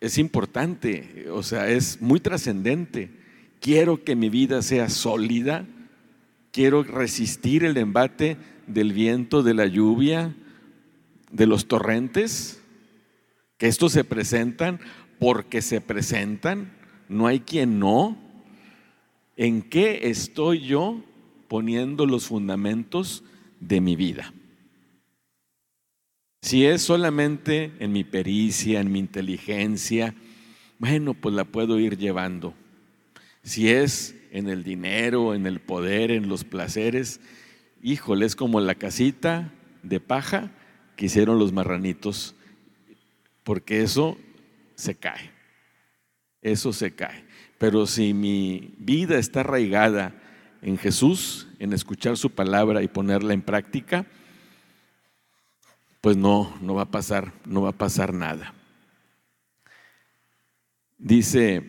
es 0.00 0.18
importante, 0.18 1.26
o 1.30 1.42
sea, 1.42 1.68
es 1.68 2.00
muy 2.00 2.20
trascendente. 2.20 3.10
Quiero 3.60 4.04
que 4.04 4.14
mi 4.14 4.28
vida 4.28 4.62
sea 4.62 4.88
sólida, 4.88 5.66
quiero 6.52 6.84
resistir 6.84 7.64
el 7.64 7.76
embate 7.76 8.36
del 8.66 8.92
viento, 8.92 9.42
de 9.42 9.54
la 9.54 9.66
lluvia, 9.66 10.34
de 11.30 11.46
los 11.46 11.66
torrentes, 11.66 12.62
que 13.56 13.66
estos 13.66 13.92
se 13.92 14.04
presentan 14.04 14.80
porque 15.18 15.62
se 15.62 15.80
presentan, 15.80 16.72
no 17.08 17.26
hay 17.26 17.40
quien 17.40 17.78
no. 17.78 18.16
¿En 19.36 19.62
qué 19.62 20.08
estoy 20.10 20.60
yo 20.60 21.02
poniendo 21.48 22.06
los 22.06 22.26
fundamentos 22.26 23.24
de 23.60 23.80
mi 23.80 23.96
vida? 23.96 24.32
Si 26.42 26.64
es 26.64 26.82
solamente 26.82 27.72
en 27.80 27.92
mi 27.92 28.04
pericia, 28.04 28.80
en 28.80 28.92
mi 28.92 29.00
inteligencia, 29.00 30.14
bueno, 30.78 31.14
pues 31.14 31.34
la 31.34 31.44
puedo 31.44 31.78
ir 31.80 31.98
llevando. 31.98 32.54
Si 33.42 33.68
es 33.68 34.14
en 34.30 34.48
el 34.48 34.62
dinero, 34.62 35.34
en 35.34 35.46
el 35.46 35.60
poder, 35.60 36.10
en 36.10 36.28
los 36.28 36.44
placeres, 36.44 37.20
híjole, 37.82 38.26
es 38.26 38.36
como 38.36 38.60
la 38.60 38.76
casita 38.76 39.52
de 39.82 40.00
paja 40.00 40.52
que 40.98 41.06
hicieron 41.06 41.38
los 41.38 41.52
marranitos, 41.52 42.34
porque 43.44 43.82
eso 43.82 44.18
se 44.74 44.96
cae, 44.96 45.30
eso 46.42 46.72
se 46.72 46.92
cae. 46.96 47.24
Pero 47.56 47.86
si 47.86 48.12
mi 48.12 48.74
vida 48.78 49.16
está 49.16 49.40
arraigada 49.40 50.20
en 50.60 50.76
Jesús, 50.76 51.46
en 51.60 51.72
escuchar 51.72 52.16
su 52.16 52.30
palabra 52.30 52.82
y 52.82 52.88
ponerla 52.88 53.32
en 53.32 53.42
práctica, 53.42 54.06
pues 56.00 56.16
no, 56.16 56.52
no 56.60 56.74
va 56.74 56.82
a 56.82 56.90
pasar, 56.90 57.32
no 57.46 57.62
va 57.62 57.68
a 57.68 57.78
pasar 57.78 58.12
nada. 58.12 58.52
Dice 60.98 61.62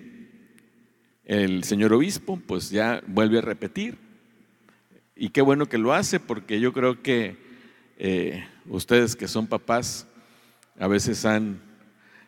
el 1.23 1.63
señor 1.65 1.93
obispo, 1.93 2.41
pues 2.47 2.71
ya 2.71 3.03
vuelve 3.05 3.37
a 3.37 3.41
repetir, 3.41 3.99
y 5.15 5.29
qué 5.29 5.41
bueno 5.41 5.67
que 5.67 5.77
lo 5.77 5.93
hace, 5.93 6.19
porque 6.19 6.59
yo 6.59 6.73
creo 6.73 7.03
que 7.03 7.48
eh, 7.99 8.45
ustedes 8.67 9.15
que 9.17 9.27
son 9.27 9.45
papás, 9.45 10.07
a 10.79 10.87
veces 10.87 11.25
han 11.25 11.59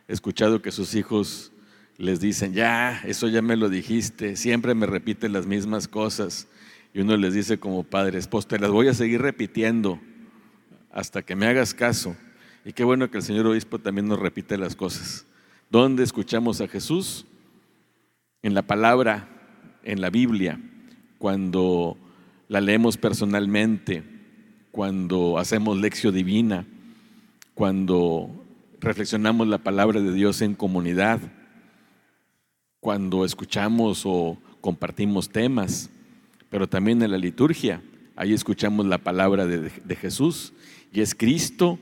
escuchado 0.10 0.62
que 0.62 0.72
sus 0.72 0.94
hijos 0.96 1.54
les 1.98 2.20
dicen, 2.20 2.54
ya, 2.54 3.02
eso 3.06 3.30
ya 3.30 3.42
me 3.42 3.56
lo 3.56 3.70
dijiste, 3.70 4.36
siempre 4.36 4.76
me 4.76 4.86
repiten 4.86 5.32
las 5.32 5.46
mismas 5.46 5.88
cosas. 5.88 6.48
Y 6.94 7.00
uno 7.00 7.16
les 7.16 7.34
dice 7.34 7.58
como 7.58 7.84
padres, 7.84 8.28
pues 8.28 8.48
te 8.48 8.60
las 8.60 8.70
voy 8.70 8.90
a 8.90 8.94
seguir 8.94 9.22
repitiendo 9.22 10.00
hasta 10.92 11.22
que 11.22 11.38
me 11.38 11.48
hagas 11.48 11.74
caso. 11.74 12.18
Y 12.66 12.74
qué 12.74 12.84
bueno 12.84 13.10
que 13.10 13.18
el 13.18 13.24
señor 13.24 13.48
obispo 13.48 13.80
también 13.80 14.08
nos 14.08 14.20
repite 14.20 14.58
las 14.58 14.76
cosas. 14.76 15.26
¿Dónde 15.70 16.04
escuchamos 16.04 16.60
a 16.60 16.68
Jesús? 16.68 17.26
En 18.44 18.54
la 18.54 18.64
palabra, 18.64 19.30
en 19.84 20.02
la 20.02 20.10
Biblia, 20.10 20.60
cuando 21.18 21.98
la 22.50 22.60
leemos 22.60 22.98
personalmente, 22.98 24.04
cuando 24.72 25.38
hacemos 25.38 25.78
lección 25.78 26.14
divina, 26.14 26.66
cuando 27.54 28.30
reflexionamos 28.80 29.48
la 29.48 29.60
palabra 29.60 30.00
de 30.00 30.14
Dios 30.14 30.42
en 30.42 30.56
comunidad, 30.56 31.20
cuando 32.80 33.26
escuchamos 33.26 34.04
o 34.06 34.38
compartimos 34.62 35.30
temas, 35.30 35.90
pero 36.50 36.68
también 36.68 37.02
en 37.02 37.12
la 37.12 37.18
liturgia. 37.18 37.82
Ahí 38.16 38.34
escuchamos 38.34 38.86
la 38.86 38.98
palabra 38.98 39.46
de, 39.46 39.96
Jesús 39.96 40.54
y 40.92 41.02
es 41.02 41.16
Cristo 41.16 41.80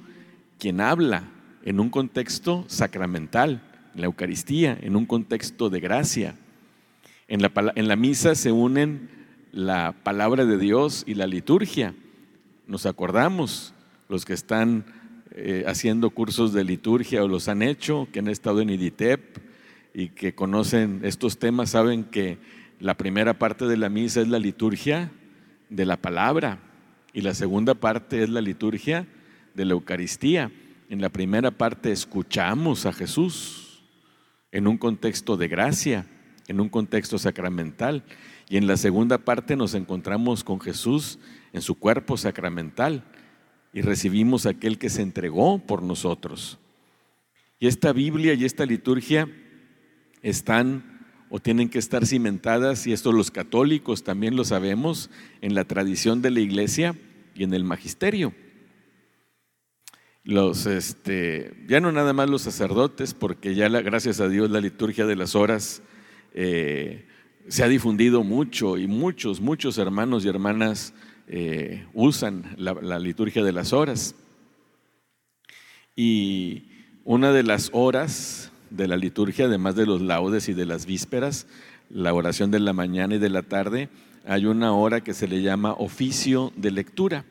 quien 0.57 0.81
habla 0.81 1.23
en 1.63 1.79
un 1.79 1.89
contexto 1.89 2.65
sacramental, 2.67 3.61
en 3.95 4.01
la 4.01 4.07
Eucaristía, 4.07 4.77
en 4.81 4.95
un 4.95 5.05
contexto 5.05 5.69
de 5.69 5.79
gracia. 5.79 6.35
En 7.27 7.87
la 7.87 7.95
misa 7.95 8.35
se 8.35 8.51
unen 8.51 9.09
la 9.51 9.93
palabra 10.03 10.45
de 10.45 10.57
Dios 10.57 11.03
y 11.07 11.13
la 11.13 11.27
liturgia. 11.27 11.93
Nos 12.69 12.85
acordamos, 12.85 13.73
los 14.09 14.25
que 14.25 14.33
están 14.33 14.85
eh, 15.31 15.63
haciendo 15.65 16.11
cursos 16.11 16.53
de 16.53 16.63
liturgia 16.63 17.23
o 17.23 17.27
los 17.27 17.47
han 17.47 17.63
hecho, 17.63 18.07
que 18.13 18.19
han 18.19 18.27
estado 18.27 18.61
en 18.61 18.69
IDITEP 18.69 19.39
y 19.95 20.09
que 20.09 20.35
conocen 20.35 20.99
estos 21.01 21.39
temas, 21.39 21.71
saben 21.71 22.03
que 22.03 22.37
la 22.79 22.95
primera 22.95 23.39
parte 23.39 23.65
de 23.65 23.75
la 23.75 23.89
misa 23.89 24.21
es 24.21 24.27
la 24.27 24.37
liturgia 24.37 25.09
de 25.71 25.87
la 25.87 25.97
palabra, 25.97 26.59
y 27.11 27.21
la 27.21 27.33
segunda 27.33 27.73
parte 27.73 28.21
es 28.21 28.29
la 28.29 28.39
liturgia 28.39 29.07
de 29.55 29.65
la 29.65 29.73
Eucaristía. 29.73 30.51
En 30.91 31.01
la 31.01 31.09
primera 31.09 31.49
parte 31.49 31.91
escuchamos 31.91 32.85
a 32.85 32.93
Jesús 32.93 33.81
en 34.51 34.67
un 34.67 34.77
contexto 34.77 35.37
de 35.37 35.47
gracia, 35.47 36.05
en 36.49 36.59
un 36.59 36.67
contexto 36.67 37.17
sacramental. 37.17 38.03
Y 38.49 38.57
en 38.57 38.67
la 38.67 38.75
segunda 38.75 39.19
parte 39.19 39.55
nos 39.55 39.75
encontramos 39.75 40.43
con 40.43 40.59
Jesús 40.59 41.19
en 41.53 41.61
su 41.61 41.75
cuerpo 41.75 42.17
sacramental 42.17 43.03
y 43.71 43.81
recibimos 43.81 44.47
aquel 44.47 44.79
que 44.79 44.89
se 44.89 45.03
entregó 45.03 45.59
por 45.59 45.83
nosotros. 45.83 46.57
Y 47.59 47.67
esta 47.67 47.93
Biblia 47.93 48.33
y 48.33 48.45
esta 48.45 48.65
liturgia 48.65 49.29
están 50.23 50.99
o 51.29 51.39
tienen 51.39 51.69
que 51.69 51.77
estar 51.77 52.07
cimentadas, 52.07 52.87
y 52.87 52.93
esto 52.93 53.11
los 53.11 53.29
católicos 53.29 54.03
también 54.03 54.35
lo 54.35 54.43
sabemos, 54.43 55.11
en 55.41 55.53
la 55.53 55.65
tradición 55.65 56.23
de 56.23 56.31
la 56.31 56.39
iglesia 56.39 56.95
y 57.35 57.43
en 57.43 57.53
el 57.53 57.63
magisterio. 57.63 58.33
Los, 60.23 60.65
este, 60.65 61.53
ya 61.67 61.79
no 61.79 61.91
nada 61.91 62.13
más 62.13 62.27
los 62.27 62.41
sacerdotes, 62.41 63.13
porque 63.13 63.53
ya 63.53 63.69
gracias 63.69 64.19
a 64.19 64.27
Dios 64.27 64.49
la 64.49 64.59
liturgia 64.59 65.05
de 65.05 65.15
las 65.15 65.35
horas 65.35 65.83
eh, 66.33 67.05
se 67.47 67.63
ha 67.63 67.67
difundido 67.67 68.23
mucho 68.23 68.77
y 68.77 68.87
muchos, 68.87 69.41
muchos 69.41 69.77
hermanos 69.77 70.25
y 70.25 70.29
hermanas 70.29 70.93
eh, 71.27 71.85
usan 71.93 72.55
la 72.57 72.99
liturgia 72.99 73.43
de 73.43 73.51
las 73.51 73.73
horas. 73.73 74.15
Y 75.95 76.63
una 77.03 77.31
de 77.31 77.43
las 77.43 77.71
horas 77.73 78.51
de 78.69 78.87
la 78.87 78.97
liturgia, 78.97 79.45
además 79.45 79.75
de 79.75 79.85
los 79.85 80.01
laudes 80.01 80.47
y 80.47 80.53
de 80.53 80.65
las 80.65 80.85
vísperas, 80.85 81.47
la 81.89 82.13
oración 82.13 82.51
de 82.51 82.59
la 82.59 82.71
mañana 82.71 83.15
y 83.15 83.17
de 83.19 83.29
la 83.29 83.41
tarde, 83.41 83.89
hay 84.25 84.45
una 84.45 84.73
hora 84.73 85.01
que 85.01 85.13
se 85.13 85.27
le 85.27 85.41
llama 85.41 85.73
oficio 85.73 86.53
de 86.55 86.71
lectura. 86.71 87.25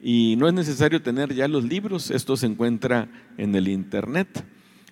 Y 0.00 0.36
no 0.36 0.48
es 0.48 0.54
necesario 0.54 1.02
tener 1.02 1.34
ya 1.34 1.48
los 1.48 1.64
libros, 1.64 2.10
esto 2.10 2.36
se 2.36 2.46
encuentra 2.46 3.08
en 3.38 3.54
el 3.54 3.68
internet. 3.68 4.44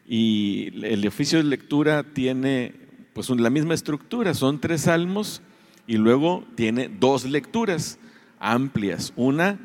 Y 0.07 0.85
el 0.85 1.07
oficio 1.07 1.39
de 1.39 1.45
lectura 1.45 2.03
tiene 2.03 2.75
pues 3.15 3.31
la 3.31 3.49
misma 3.49 3.75
estructura, 3.75 4.35
son 4.35 4.61
tres 4.61 4.83
salmos 4.83 5.41
y 5.87 5.97
luego 5.97 6.45
tiene 6.57 6.89
dos 6.89 7.25
lecturas 7.25 7.99
amplias, 8.41 9.13
una 9.17 9.59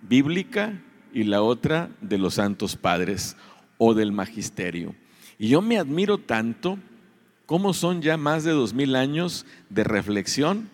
bíblica 0.00 0.82
y 1.12 1.24
la 1.24 1.42
otra 1.42 1.90
de 2.00 2.18
los 2.18 2.34
santos 2.34 2.74
padres 2.74 3.36
o 3.78 3.94
del 3.94 4.12
magisterio. 4.12 4.94
Y 5.38 5.48
yo 5.48 5.60
me 5.60 5.78
admiro 5.78 6.18
tanto 6.18 6.78
cómo 7.44 7.74
son 7.74 8.00
ya 8.00 8.16
más 8.16 8.44
de 8.44 8.52
dos 8.52 8.72
mil 8.72 8.96
años 8.96 9.44
de 9.68 9.84
reflexión 9.84 10.70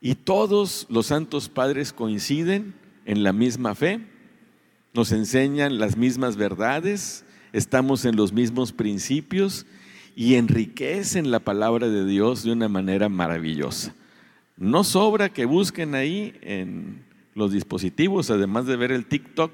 y 0.00 0.14
todos 0.14 0.86
los 0.90 1.06
santos 1.06 1.48
padres 1.48 1.92
coinciden 1.94 2.74
en 3.06 3.22
la 3.22 3.32
misma 3.32 3.74
fe, 3.74 4.06
nos 4.92 5.12
enseñan 5.12 5.78
las 5.78 5.96
mismas 5.96 6.36
verdades, 6.36 7.24
estamos 7.52 8.04
en 8.04 8.14
los 8.14 8.32
mismos 8.32 8.72
principios 8.72 9.64
y 10.18 10.34
enriquecen 10.34 11.30
la 11.30 11.38
palabra 11.38 11.88
de 11.88 12.04
Dios 12.04 12.42
de 12.42 12.50
una 12.50 12.68
manera 12.68 13.08
maravillosa. 13.08 13.94
No 14.56 14.82
sobra 14.82 15.28
que 15.28 15.44
busquen 15.44 15.94
ahí 15.94 16.34
en 16.40 17.04
los 17.36 17.52
dispositivos, 17.52 18.28
además 18.28 18.66
de 18.66 18.74
ver 18.74 18.90
el 18.90 19.06
TikTok, 19.06 19.52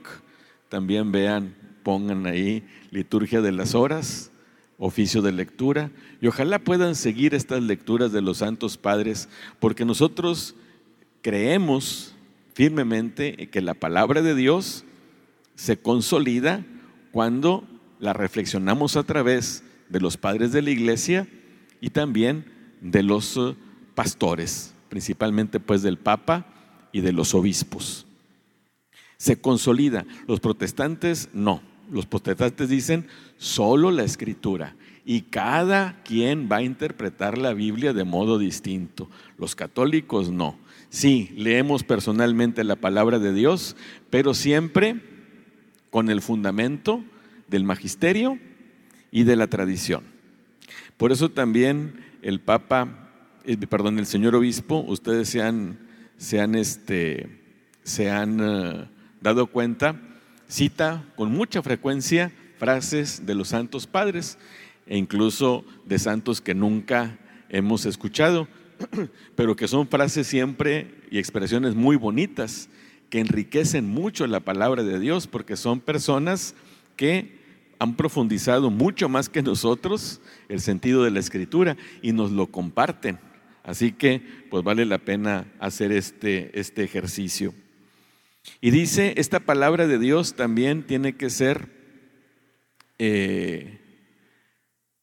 también 0.70 1.12
vean, 1.12 1.54
pongan 1.82 2.24
ahí 2.24 2.66
liturgia 2.90 3.42
de 3.42 3.52
las 3.52 3.74
horas, 3.74 4.30
oficio 4.78 5.20
de 5.20 5.32
lectura, 5.32 5.90
y 6.22 6.28
ojalá 6.28 6.58
puedan 6.58 6.94
seguir 6.94 7.34
estas 7.34 7.62
lecturas 7.62 8.10
de 8.10 8.22
los 8.22 8.38
santos 8.38 8.78
padres, 8.78 9.28
porque 9.60 9.84
nosotros 9.84 10.54
creemos 11.20 12.14
firmemente 12.54 13.50
que 13.50 13.60
la 13.60 13.74
palabra 13.74 14.22
de 14.22 14.34
Dios 14.34 14.86
se 15.56 15.76
consolida 15.76 16.64
cuando 17.12 17.68
la 17.98 18.14
reflexionamos 18.14 18.96
a 18.96 19.02
través 19.02 19.62
de 19.88 20.00
los 20.00 20.16
padres 20.16 20.52
de 20.52 20.62
la 20.62 20.70
iglesia 20.70 21.28
y 21.80 21.90
también 21.90 22.44
de 22.80 23.02
los 23.02 23.36
eh, 23.36 23.54
pastores, 23.94 24.74
principalmente 24.88 25.60
pues 25.60 25.82
del 25.82 25.98
Papa 25.98 26.46
y 26.92 27.00
de 27.00 27.12
los 27.12 27.34
obispos. 27.34 28.06
Se 29.16 29.40
consolida. 29.40 30.04
Los 30.26 30.40
protestantes 30.40 31.28
no. 31.32 31.62
Los 31.90 32.06
protestantes 32.06 32.68
dicen 32.68 33.06
solo 33.36 33.90
la 33.90 34.04
escritura 34.04 34.74
y 35.04 35.22
cada 35.22 36.02
quien 36.02 36.48
va 36.50 36.56
a 36.56 36.62
interpretar 36.62 37.36
la 37.36 37.52
Biblia 37.52 37.92
de 37.92 38.04
modo 38.04 38.38
distinto. 38.38 39.08
Los 39.38 39.54
católicos 39.54 40.30
no. 40.30 40.56
Sí, 40.88 41.32
leemos 41.36 41.82
personalmente 41.82 42.64
la 42.64 42.76
palabra 42.76 43.18
de 43.18 43.34
Dios, 43.34 43.76
pero 44.10 44.32
siempre 44.32 45.02
con 45.90 46.08
el 46.08 46.22
fundamento 46.22 47.04
del 47.48 47.64
magisterio 47.64 48.38
y 49.14 49.22
de 49.22 49.36
la 49.36 49.46
tradición. 49.46 50.02
Por 50.98 51.12
eso 51.12 51.30
también 51.30 52.04
el 52.20 52.40
Papa, 52.40 53.10
eh, 53.46 53.56
perdón, 53.56 53.98
el 53.98 54.06
señor 54.06 54.34
obispo, 54.34 54.84
ustedes 54.86 55.30
se 55.30 55.40
han 55.40 55.78
se 56.16 56.40
han, 56.40 56.54
este, 56.54 57.28
se 57.82 58.10
han 58.10 58.40
eh, 58.40 58.88
dado 59.20 59.46
cuenta, 59.46 60.00
cita 60.48 61.04
con 61.16 61.32
mucha 61.32 61.62
frecuencia 61.62 62.32
frases 62.58 63.26
de 63.26 63.34
los 63.34 63.48
santos 63.48 63.86
padres 63.86 64.38
e 64.86 64.96
incluso 64.96 65.64
de 65.84 65.98
santos 65.98 66.40
que 66.40 66.54
nunca 66.54 67.18
hemos 67.48 67.86
escuchado, 67.86 68.48
pero 69.36 69.56
que 69.56 69.68
son 69.68 69.88
frases 69.88 70.26
siempre 70.26 70.94
y 71.10 71.18
expresiones 71.18 71.74
muy 71.74 71.96
bonitas, 71.96 72.68
que 73.10 73.20
enriquecen 73.20 73.86
mucho 73.86 74.26
la 74.26 74.40
palabra 74.40 74.82
de 74.82 74.98
Dios, 74.98 75.26
porque 75.26 75.56
son 75.56 75.80
personas 75.80 76.54
que 76.96 77.43
han 77.84 77.96
profundizado 77.96 78.70
mucho 78.70 79.08
más 79.08 79.28
que 79.28 79.42
nosotros 79.42 80.20
el 80.48 80.60
sentido 80.60 81.04
de 81.04 81.10
la 81.10 81.20
escritura 81.20 81.76
y 82.02 82.12
nos 82.12 82.30
lo 82.32 82.46
comparten. 82.48 83.18
Así 83.62 83.92
que 83.92 84.22
pues 84.50 84.64
vale 84.64 84.84
la 84.84 84.98
pena 84.98 85.46
hacer 85.60 85.92
este, 85.92 86.58
este 86.58 86.82
ejercicio. 86.82 87.54
Y 88.60 88.70
dice, 88.70 89.14
esta 89.16 89.40
palabra 89.40 89.86
de 89.86 89.98
Dios 89.98 90.34
también 90.34 90.82
tiene 90.82 91.16
que 91.16 91.30
ser 91.30 91.68
eh, 92.98 93.80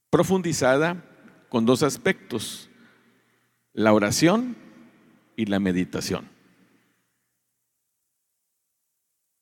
profundizada 0.09 1.05
con 1.49 1.65
dos 1.65 1.83
aspectos, 1.83 2.69
la 3.73 3.93
oración 3.93 4.55
y 5.35 5.45
la 5.45 5.59
meditación. 5.59 6.27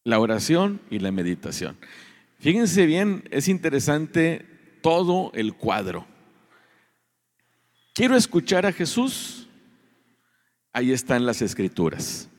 La 0.03 0.19
oración 0.19 0.81
y 0.89 0.99
la 0.99 1.11
meditación. 1.11 1.77
Fíjense 2.39 2.85
bien, 2.85 3.23
es 3.31 3.49
interesante 3.49 4.45
todo 4.81 5.31
el 5.35 5.53
cuadro. 5.55 6.07
Quiero 7.93 8.15
escuchar 8.15 8.65
a 8.65 8.71
Jesús. 8.71 9.49
Ahí 10.71 10.93
están 10.93 11.25
las 11.25 11.41
escrituras. 11.41 12.29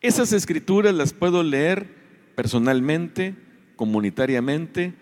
Esas 0.00 0.32
escrituras 0.32 0.92
las 0.92 1.12
puedo 1.12 1.44
leer 1.44 1.86
personalmente, 2.34 3.36
comunitariamente, 3.76 4.94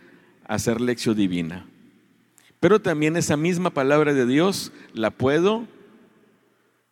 hacer 0.45 0.83
lección 0.83 1.17
divina. 1.17 1.67
Pero 2.61 2.83
también 2.83 3.17
esa 3.17 3.39
misma 3.39 3.71
palabra 3.71 4.13
de 4.13 4.27
Dios 4.27 4.71
la 4.93 5.11
puedo 5.11 5.67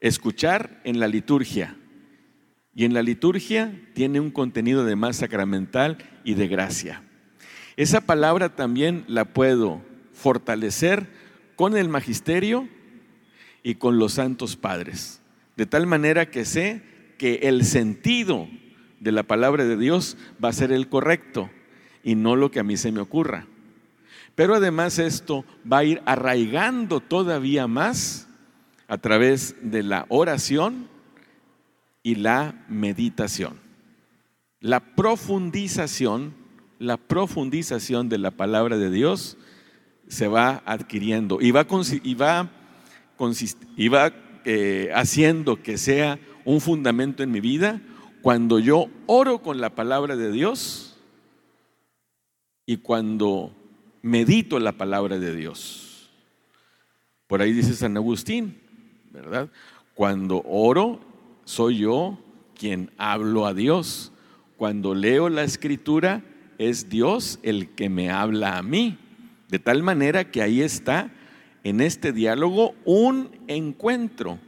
escuchar 0.00 0.80
en 0.84 0.98
la 0.98 1.08
liturgia. 1.08 1.76
Y 2.74 2.86
en 2.86 2.94
la 2.94 3.02
liturgia 3.02 3.78
tiene 3.92 4.20
un 4.20 4.30
contenido 4.30 4.84
de 4.84 4.96
más 4.96 5.16
sacramental 5.16 5.98
y 6.24 6.34
de 6.34 6.48
gracia. 6.48 7.02
Esa 7.76 8.00
palabra 8.00 8.54
también 8.54 9.04
la 9.08 9.24
puedo 9.24 9.82
fortalecer 10.12 11.08
con 11.56 11.76
el 11.76 11.88
magisterio 11.88 12.68
y 13.62 13.76
con 13.76 13.98
los 13.98 14.14
santos 14.14 14.56
padres. 14.56 15.20
De 15.56 15.66
tal 15.66 15.86
manera 15.86 16.30
que 16.30 16.44
sé 16.44 16.82
que 17.18 17.40
el 17.42 17.64
sentido 17.64 18.48
de 19.00 19.12
la 19.12 19.22
palabra 19.22 19.64
de 19.64 19.76
Dios 19.76 20.16
va 20.42 20.48
a 20.48 20.52
ser 20.52 20.72
el 20.72 20.88
correcto 20.88 21.50
y 22.02 22.14
no 22.14 22.36
lo 22.36 22.50
que 22.50 22.60
a 22.60 22.64
mí 22.64 22.76
se 22.76 22.92
me 22.92 23.00
ocurra. 23.00 23.46
Pero 24.34 24.54
además 24.54 24.98
esto 24.98 25.44
va 25.70 25.78
a 25.78 25.84
ir 25.84 26.02
arraigando 26.06 27.00
todavía 27.00 27.66
más 27.66 28.28
a 28.88 28.98
través 28.98 29.56
de 29.62 29.82
la 29.82 30.06
oración 30.08 30.88
y 32.02 32.16
la 32.16 32.64
meditación. 32.68 33.58
La 34.60 34.80
profundización, 34.80 36.34
la 36.78 36.96
profundización 36.96 38.08
de 38.08 38.18
la 38.18 38.30
palabra 38.30 38.78
de 38.78 38.90
Dios 38.90 39.36
se 40.08 40.28
va 40.28 40.62
adquiriendo 40.66 41.40
y 41.40 41.50
va, 41.50 41.66
y 42.02 42.14
va 42.14 42.50
y 43.76 43.88
va 43.88 44.12
eh, 44.44 44.90
haciendo 44.94 45.62
que 45.62 45.78
sea 45.78 46.18
un 46.44 46.60
fundamento 46.60 47.22
en 47.22 47.30
mi 47.30 47.40
vida 47.40 47.80
cuando 48.22 48.58
yo 48.58 48.88
oro 49.06 49.38
con 49.38 49.60
la 49.60 49.70
palabra 49.74 50.16
de 50.16 50.32
Dios 50.32 50.96
y 52.66 52.78
cuando 52.78 53.54
medito 54.02 54.58
la 54.58 54.72
palabra 54.72 55.18
de 55.18 55.34
Dios. 55.34 56.10
Por 57.26 57.40
ahí 57.40 57.52
dice 57.52 57.74
San 57.74 57.96
Agustín, 57.96 58.58
¿verdad? 59.10 59.50
Cuando 59.94 60.42
oro, 60.46 61.00
soy 61.44 61.78
yo 61.78 62.18
quien 62.54 62.90
hablo 62.98 63.46
a 63.46 63.54
Dios. 63.54 64.12
Cuando 64.56 64.94
leo 64.94 65.28
la 65.28 65.42
escritura, 65.42 66.22
es 66.58 66.88
Dios 66.88 67.38
el 67.42 67.70
que 67.70 67.88
me 67.88 68.10
habla 68.10 68.58
a 68.58 68.62
mí. 68.62 68.98
De 69.48 69.58
tal 69.58 69.82
manera 69.82 70.30
que 70.30 70.42
ahí 70.42 70.60
está 70.60 71.10
en 71.62 71.80
este 71.80 72.12
diálogo 72.12 72.74
un 72.84 73.30
encuentro. 73.46 74.38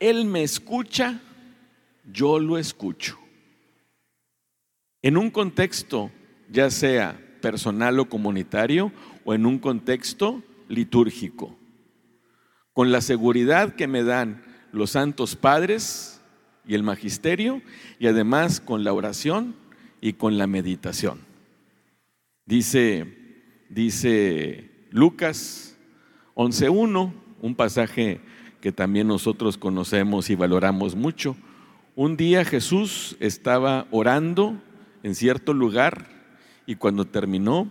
Él 0.00 0.24
me 0.24 0.42
escucha, 0.42 1.20
yo 2.12 2.38
lo 2.38 2.58
escucho. 2.58 3.18
En 5.02 5.16
un 5.16 5.30
contexto, 5.30 6.10
ya 6.50 6.70
sea 6.70 7.20
personal 7.40 7.98
o 7.98 8.08
comunitario, 8.08 8.92
o 9.24 9.34
en 9.34 9.46
un 9.46 9.58
contexto 9.58 10.42
litúrgico. 10.68 11.58
con 12.72 12.90
la 12.90 13.00
seguridad 13.00 13.74
que 13.74 13.86
me 13.86 14.02
dan 14.02 14.42
los 14.72 14.92
santos 14.92 15.36
padres 15.36 16.20
y 16.66 16.74
el 16.74 16.82
magisterio, 16.82 17.60
y 17.98 18.06
además 18.06 18.60
con 18.60 18.84
la 18.84 18.92
oración 18.92 19.54
y 20.02 20.14
con 20.14 20.36
la 20.36 20.46
meditación. 20.46 21.20
Dice, 22.44 23.06
dice 23.70 24.68
Lucas 24.90 25.78
11.1, 26.34 27.12
un 27.40 27.54
pasaje 27.54 28.20
que 28.60 28.72
también 28.72 29.06
nosotros 29.06 29.56
conocemos 29.56 30.28
y 30.28 30.34
valoramos 30.34 30.96
mucho. 30.96 31.36
Un 31.94 32.16
día 32.16 32.44
Jesús 32.44 33.16
estaba 33.20 33.86
orando 33.92 34.60
en 35.04 35.14
cierto 35.14 35.54
lugar 35.54 36.08
y 36.66 36.74
cuando 36.74 37.06
terminó, 37.06 37.70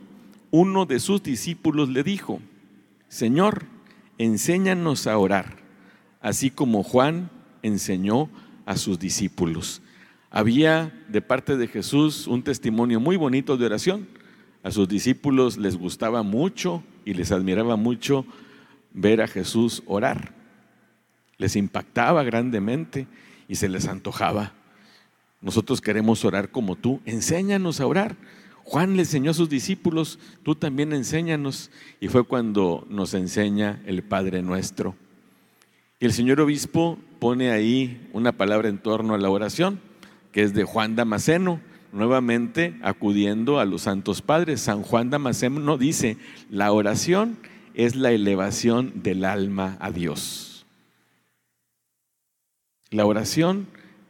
uno 0.51 0.85
de 0.85 0.99
sus 0.99 1.21
discípulos 1.21 1.89
le 1.89 2.03
dijo, 2.03 2.39
Señor, 3.09 3.65
enséñanos 4.17 5.05
a 5.05 5.17
orar, 5.17 5.57
así 6.21 6.49
como 6.49 6.83
Juan 6.83 7.29
enseñó 7.61 8.29
a 8.65 8.77
sus 8.77 8.99
discípulos. 8.99 9.81
Había 10.31 10.93
de 11.09 11.21
parte 11.21 11.57
de 11.57 11.67
Jesús 11.67 12.25
un 12.25 12.41
testimonio 12.41 13.01
muy 13.01 13.17
bonito 13.17 13.57
de 13.57 13.65
oración. 13.65 14.07
A 14.63 14.71
sus 14.71 14.87
discípulos 14.87 15.57
les 15.57 15.75
gustaba 15.75 16.23
mucho 16.23 16.83
y 17.03 17.13
les 17.13 17.33
admiraba 17.33 17.75
mucho 17.75 18.25
ver 18.93 19.21
a 19.21 19.27
Jesús 19.27 19.83
orar. 19.85 20.33
Les 21.37 21.57
impactaba 21.57 22.23
grandemente 22.23 23.07
y 23.49 23.55
se 23.55 23.67
les 23.67 23.89
antojaba. 23.89 24.53
Nosotros 25.41 25.81
queremos 25.81 26.23
orar 26.23 26.49
como 26.49 26.77
tú. 26.77 27.01
Enséñanos 27.05 27.81
a 27.81 27.87
orar. 27.87 28.15
Juan 28.63 28.95
le 28.95 29.01
enseñó 29.01 29.31
a 29.31 29.33
sus 29.33 29.49
discípulos, 29.49 30.17
tú 30.43 30.55
también 30.55 30.93
enséñanos. 30.93 31.71
Y 31.99 32.07
fue 32.07 32.23
cuando 32.23 32.87
nos 32.89 33.13
enseña 33.15 33.81
el 33.85 34.01
Padre 34.01 34.43
nuestro. 34.43 34.95
Y 35.99 36.05
el 36.05 36.13
señor 36.13 36.39
obispo 36.39 36.97
pone 37.19 37.51
ahí 37.51 38.07
una 38.13 38.31
palabra 38.31 38.69
en 38.69 38.77
torno 38.77 39.13
a 39.13 39.17
la 39.17 39.29
oración, 39.29 39.81
que 40.31 40.43
es 40.43 40.53
de 40.53 40.63
Juan 40.63 40.95
Damasceno, 40.95 41.61
nuevamente 41.91 42.77
acudiendo 42.81 43.59
a 43.59 43.65
los 43.65 43.83
santos 43.83 44.21
padres. 44.21 44.61
San 44.61 44.81
Juan 44.81 45.09
Damasceno 45.09 45.77
dice, 45.77 46.17
la 46.49 46.71
oración 46.71 47.37
es 47.73 47.95
la 47.95 48.11
elevación 48.11 49.03
del 49.03 49.25
alma 49.25 49.77
a 49.79 49.91
Dios. 49.91 50.65
La 52.89 53.05
oración 53.05 53.67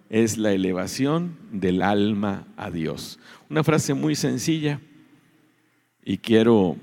es 0.10 0.38
la 0.38 0.52
elevación 0.52 1.38
del 1.52 1.82
alma 1.82 2.48
a 2.58 2.72
Dios. 2.72 3.20
Una 3.50 3.64
frase 3.64 3.94
muy 3.94 4.16
sencilla 4.16 4.80
y 6.04 6.18
quiero, 6.18 6.78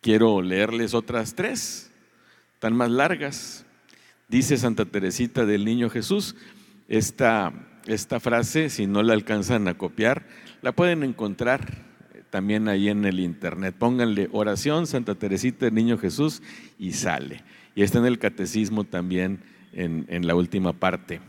quiero 0.00 0.42
leerles 0.42 0.94
otras 0.94 1.34
tres, 1.34 1.90
tan 2.58 2.76
más 2.76 2.90
largas. 2.90 3.64
Dice 4.28 4.56
Santa 4.56 4.84
Teresita 4.84 5.46
del 5.46 5.64
Niño 5.64 5.88
Jesús, 5.88 6.36
esta, 6.90 7.54
esta 7.86 8.20
frase, 8.20 8.68
si 8.68 8.86
no 8.86 9.02
la 9.02 9.14
alcanzan 9.14 9.66
a 9.68 9.78
copiar, 9.78 10.26
la 10.60 10.72
pueden 10.72 11.02
encontrar 11.02 11.88
también 12.30 12.68
ahí 12.68 12.88
en 12.88 13.04
el 13.04 13.20
internet. 13.20 13.74
Pónganle 13.78 14.28
oración 14.32 14.86
Santa 14.86 15.14
Teresita 15.14 15.66
del 15.66 15.74
Niño 15.74 15.96
Jesús 15.96 16.42
y 16.78 16.92
sale. 16.92 17.42
Y 17.74 17.82
está 17.82 17.98
en 17.98 18.06
el 18.06 18.18
catecismo 18.18 18.84
también 18.84 19.40
en, 19.72 20.26
la 20.26 20.34
última 20.34 20.72
parte. 20.72 21.20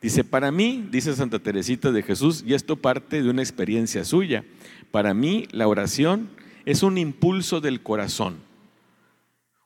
Dice, 0.00 0.24
para 0.24 0.50
mí, 0.50 0.88
dice 0.90 1.14
Santa 1.14 1.38
Teresita 1.38 1.92
de 1.92 2.02
Jesús, 2.02 2.42
y 2.46 2.54
esto 2.54 2.76
parte 2.76 3.22
de 3.22 3.30
una 3.30 3.42
experiencia 3.42 4.04
suya, 4.04 4.44
para 4.90 5.14
mí 5.14 5.46
la 5.52 5.68
oración 5.68 6.30
es 6.64 6.82
un 6.82 6.96
impulso 6.96 7.60
del 7.60 7.82
corazón, 7.82 8.36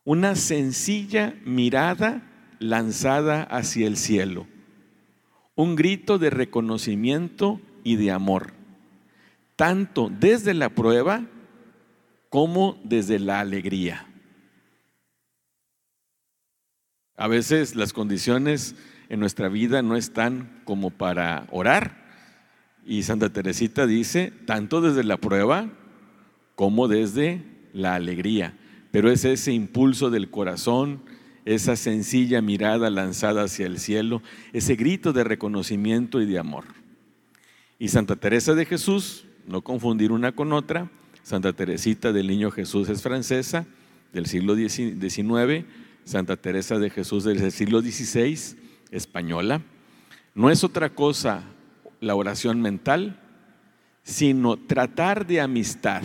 una 0.05 0.35
sencilla 0.35 1.35
mirada 1.45 2.23
lanzada 2.59 3.45
hacia 3.45 3.87
el 3.87 3.97
cielo, 3.97 4.47
un 5.57 5.75
grito 5.75 6.19
de 6.19 6.31
reconocimiento 6.31 7.61
y 7.83 7.97
de 7.97 8.13
amor, 8.13 8.53
tanto 9.57 10.11
desde 10.21 10.55
la 10.55 10.69
prueba 10.69 11.25
como 12.29 12.79
desde 12.85 13.19
la 13.19 13.41
alegría. 13.41 14.07
A 17.17 17.29
veces 17.29 17.75
las 17.75 17.95
condiciones 17.95 18.77
en 19.09 19.21
nuestra 19.21 19.49
vida 19.49 19.81
no 19.83 19.97
están 19.97 20.61
como 20.65 20.91
para 20.91 21.47
orar. 21.51 22.05
Y 22.85 23.03
Santa 23.03 23.33
Teresita 23.33 23.87
dice, 23.87 24.33
tanto 24.45 24.83
desde 24.83 25.03
la 25.03 25.17
prueba 25.17 25.71
como 26.55 26.89
desde 26.89 27.43
la 27.73 27.95
alegría. 27.95 28.55
Pero 28.91 29.11
es 29.11 29.25
ese 29.25 29.53
impulso 29.53 30.11
del 30.11 30.31
corazón, 30.31 31.03
esa 31.47 31.77
sencilla 31.77 32.43
mirada 32.43 32.91
lanzada 32.91 33.45
hacia 33.45 33.67
el 33.67 33.79
cielo, 33.79 34.21
ese 34.53 34.75
grito 34.75 35.13
de 35.13 35.25
reconocimiento 35.25 36.21
y 36.21 36.27
de 36.27 36.39
amor. 36.39 36.65
Y 37.79 37.89
Santa 37.89 38.17
Teresa 38.17 38.55
de 38.55 38.67
Jesús, 38.67 39.25
no 39.47 39.63
confundir 39.63 40.11
una 40.11 40.33
con 40.33 40.53
otra, 40.53 40.91
Santa 41.23 41.53
Teresita 41.53 42.13
del 42.13 42.27
Niño 42.27 42.51
Jesús 42.51 42.89
es 42.89 43.01
francesa, 43.01 43.65
del 44.13 44.27
siglo 44.27 44.57
XIX, 44.57 45.65
Santa 46.05 46.37
Teresa 46.37 46.79
de 46.79 46.91
Jesús 46.91 47.23
del 47.23 47.53
siglo 47.53 47.81
XVI, 47.81 48.57
española, 48.91 49.63
no 50.35 50.51
es 50.51 50.65
otra 50.65 50.91
cosa 50.91 51.45
la 52.01 52.17
oración 52.17 52.61
mental, 52.61 53.21
sino 54.03 54.57
tratar 54.57 55.27
de 55.27 55.41
amistad, 55.41 56.03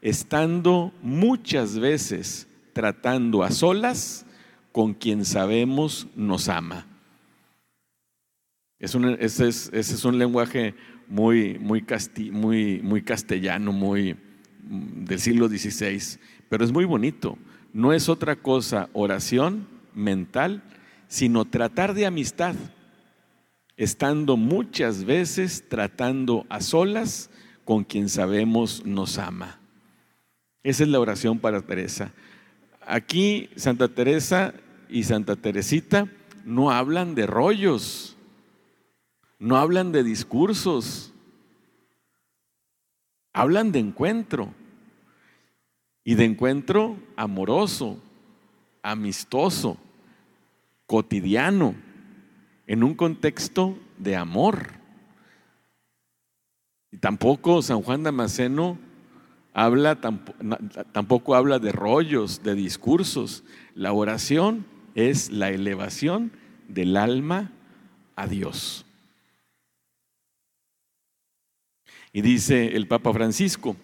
estando 0.00 0.92
muchas 1.02 1.78
veces 1.78 2.48
tratando 2.72 3.42
a 3.42 3.50
solas 3.50 4.26
con 4.76 4.92
quien 4.92 5.24
sabemos 5.24 6.06
nos 6.14 6.50
ama. 6.50 6.84
Es 8.78 8.94
un, 8.94 9.16
ese, 9.18 9.48
es, 9.48 10.04
un 10.04 10.18
lenguaje 10.18 10.74
muy, 11.08 11.58
muy, 11.58 11.82
muy, 12.30 12.82
muy 12.82 13.00
castellano, 13.00 13.72
muy 13.72 14.12
mm, 14.68 15.06
del 15.06 15.18
siglo 15.18 15.48
XVI, 15.48 16.18
pero 16.50 16.62
es 16.62 16.72
muy 16.72 16.84
bonito 16.84 17.38
no 17.72 17.94
es 17.94 18.10
otra 18.10 18.36
cosa 18.36 18.90
oración 18.92 19.66
mental, 19.94 20.62
sino 21.08 21.46
tratar 21.46 21.94
de 21.94 22.04
amistad, 22.04 22.54
estando 23.78 24.36
muchas 24.36 25.04
veces 25.04 25.64
tratando 25.70 26.44
a 26.50 26.60
solas 26.60 27.30
con 27.64 27.82
quien 27.82 28.10
sabemos 28.10 28.84
nos 28.84 29.16
ama. 29.16 29.58
Esa 30.62 30.82
es 30.82 30.90
la 30.90 31.00
oración 31.00 31.38
para 31.38 31.62
Teresa. 31.62 32.12
Aquí 32.86 33.48
Santa 33.56 33.88
Teresa 33.88 34.52
y 34.88 35.04
Santa 35.04 35.36
Teresita 35.36 36.08
no 36.44 36.70
hablan 36.70 37.14
de 37.14 37.26
rollos, 37.26 38.16
no 39.38 39.56
hablan 39.56 39.92
de 39.92 40.02
discursos, 40.02 41.12
hablan 43.32 43.72
de 43.72 43.80
encuentro 43.80 44.54
y 46.04 46.14
de 46.14 46.24
encuentro 46.24 46.96
amoroso, 47.16 47.98
amistoso, 48.82 49.76
cotidiano, 50.86 51.74
en 52.66 52.84
un 52.84 52.94
contexto 52.94 53.76
de 53.98 54.16
amor. 54.16 54.72
Y 56.92 56.98
tampoco 56.98 57.60
San 57.60 57.82
Juan 57.82 58.04
Damasceno 58.04 58.78
habla, 59.52 60.00
tampoco 60.92 61.34
habla 61.34 61.58
de 61.58 61.72
rollos, 61.72 62.42
de 62.42 62.54
discursos. 62.54 63.42
La 63.74 63.92
oración 63.92 64.64
es 64.96 65.30
la 65.30 65.50
elevación 65.50 66.32
del 66.68 66.96
alma 66.96 67.52
a 68.16 68.26
Dios. 68.26 68.86
Y 72.12 72.22
dice 72.22 72.74
el 72.74 72.88
Papa 72.88 73.12
Francisco, 73.12 73.76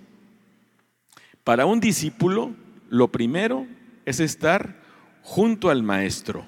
para 1.45 1.67
un 1.67 1.81
discípulo, 1.81 2.55
lo 2.89 3.13
primero 3.13 3.67
es 4.07 4.21
estar 4.21 4.83
junto 5.21 5.69
al 5.69 5.83
maestro, 5.83 6.47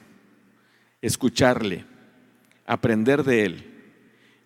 escucharle, 1.02 1.84
aprender 2.64 3.22
de 3.22 3.44
él. 3.44 3.70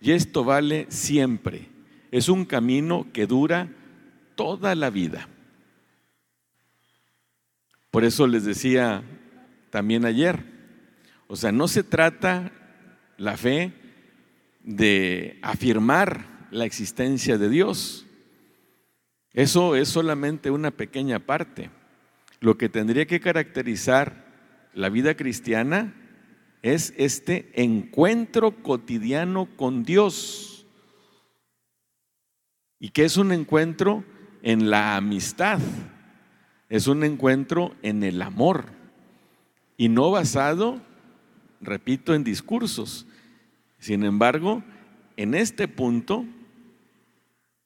Y 0.01 0.11
esto 0.13 0.43
vale 0.43 0.87
siempre. 0.89 1.69
Es 2.11 2.29
un 2.29 2.45
camino 2.45 3.07
que 3.13 3.27
dura 3.27 3.69
toda 4.35 4.75
la 4.75 4.91
vida. 4.91 5.29
Por 7.93 8.05
eso 8.05 8.27
les 8.27 8.45
decía 8.45 9.05
también 9.71 10.05
ayer, 10.05 10.45
o 11.27 11.37
sea, 11.37 11.53
no 11.53 11.69
se 11.69 11.83
trata 11.83 12.53
la 13.17 13.37
fe 13.37 13.73
de 14.63 15.39
afirmar 15.43 16.49
la 16.51 16.65
existencia 16.65 17.39
de 17.39 17.49
Dios, 17.49 18.07
eso 19.33 19.77
es 19.77 19.89
solamente 19.89 20.51
una 20.51 20.71
pequeña 20.71 21.21
parte. 21.21 21.71
Lo 22.41 22.57
que 22.57 22.69
tendría 22.69 23.07
que 23.07 23.21
caracterizar 23.21 24.27
la 24.75 24.89
vida 24.89 25.17
cristiana 25.17 25.95
es 26.63 26.95
este 26.97 27.51
encuentro 27.55 28.63
cotidiano 28.63 29.49
con 29.57 29.85
Dios. 29.85 30.67
Y 32.81 32.91
que 32.91 33.05
es 33.05 33.17
un 33.17 33.33
encuentro 33.33 34.05
en 34.43 34.71
la 34.71 34.97
amistad, 34.97 35.61
Es 36.71 36.87
un 36.87 37.03
encuentro 37.03 37.75
en 37.83 38.03
el 38.03 38.21
amor 38.21 38.78
y 39.79 39.89
no 39.89 40.11
basado, 40.11 40.83
repito, 41.63 42.15
en 42.15 42.25
discursos. 42.25 43.07
Sin 43.79 44.05
embargo, 44.05 44.63
en 45.17 45.35
este 45.35 45.69
punto 45.69 46.27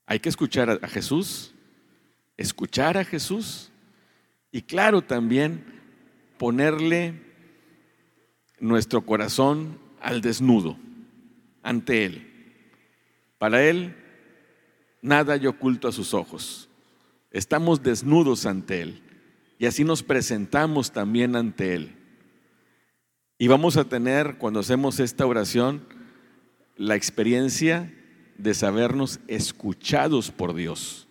hay 0.06 0.20
que 0.20 0.28
escuchar 0.28 0.78
a 0.82 0.88
Jesús, 0.88 1.54
escuchar 2.36 2.98
a 2.98 3.04
Jesús 3.04 3.72
y 4.52 4.60
claro 4.60 5.00
también 5.00 5.64
ponerle 6.38 7.14
nuestro 8.60 9.06
corazón 9.06 9.78
al 9.98 10.20
desnudo 10.20 10.76
ante 11.62 12.04
Él. 12.04 12.28
Para 13.38 13.64
Él, 13.64 13.96
nada 15.00 15.32
hay 15.32 15.46
oculto 15.46 15.88
a 15.88 15.92
sus 15.92 16.12
ojos. 16.12 16.68
Estamos 17.30 17.82
desnudos 17.82 18.44
ante 18.44 18.82
Él 18.82 19.02
y 19.58 19.64
así 19.64 19.82
nos 19.82 20.02
presentamos 20.02 20.92
también 20.92 21.36
ante 21.36 21.74
Él. 21.74 22.01
Y 23.42 23.48
vamos 23.48 23.76
a 23.76 23.82
tener, 23.82 24.36
cuando 24.38 24.60
hacemos 24.60 25.00
esta 25.00 25.26
oración, 25.26 25.82
la 26.76 26.94
experiencia 26.94 27.92
de 28.38 28.54
sabernos 28.54 29.18
escuchados 29.26 30.30
por 30.30 30.54
Dios 30.54 31.08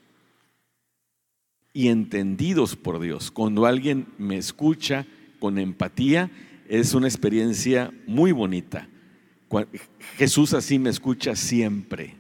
y 1.74 1.90
entendidos 1.90 2.78
por 2.78 3.02
Dios. 3.02 3.32
Cuando 3.32 3.66
alguien 3.66 4.08
me 4.18 4.38
escucha 4.38 5.06
con 5.42 5.58
empatía, 5.58 6.32
es 6.70 6.94
una 6.94 7.10
experiencia 7.10 7.92
muy 8.08 8.32
bonita. 8.32 8.88
Jesús 10.16 10.54
así 10.54 10.80
me 10.80 10.90
escucha 10.90 11.36
siempre. 11.36 12.16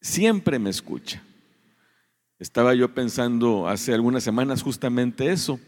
Siempre 0.00 0.60
me 0.60 0.70
escucha. 0.70 1.24
Estaba 2.38 2.72
yo 2.72 2.94
pensando 2.94 3.66
hace 3.66 3.92
algunas 3.92 4.22
semanas 4.22 4.62
justamente 4.62 5.32
eso. 5.32 5.58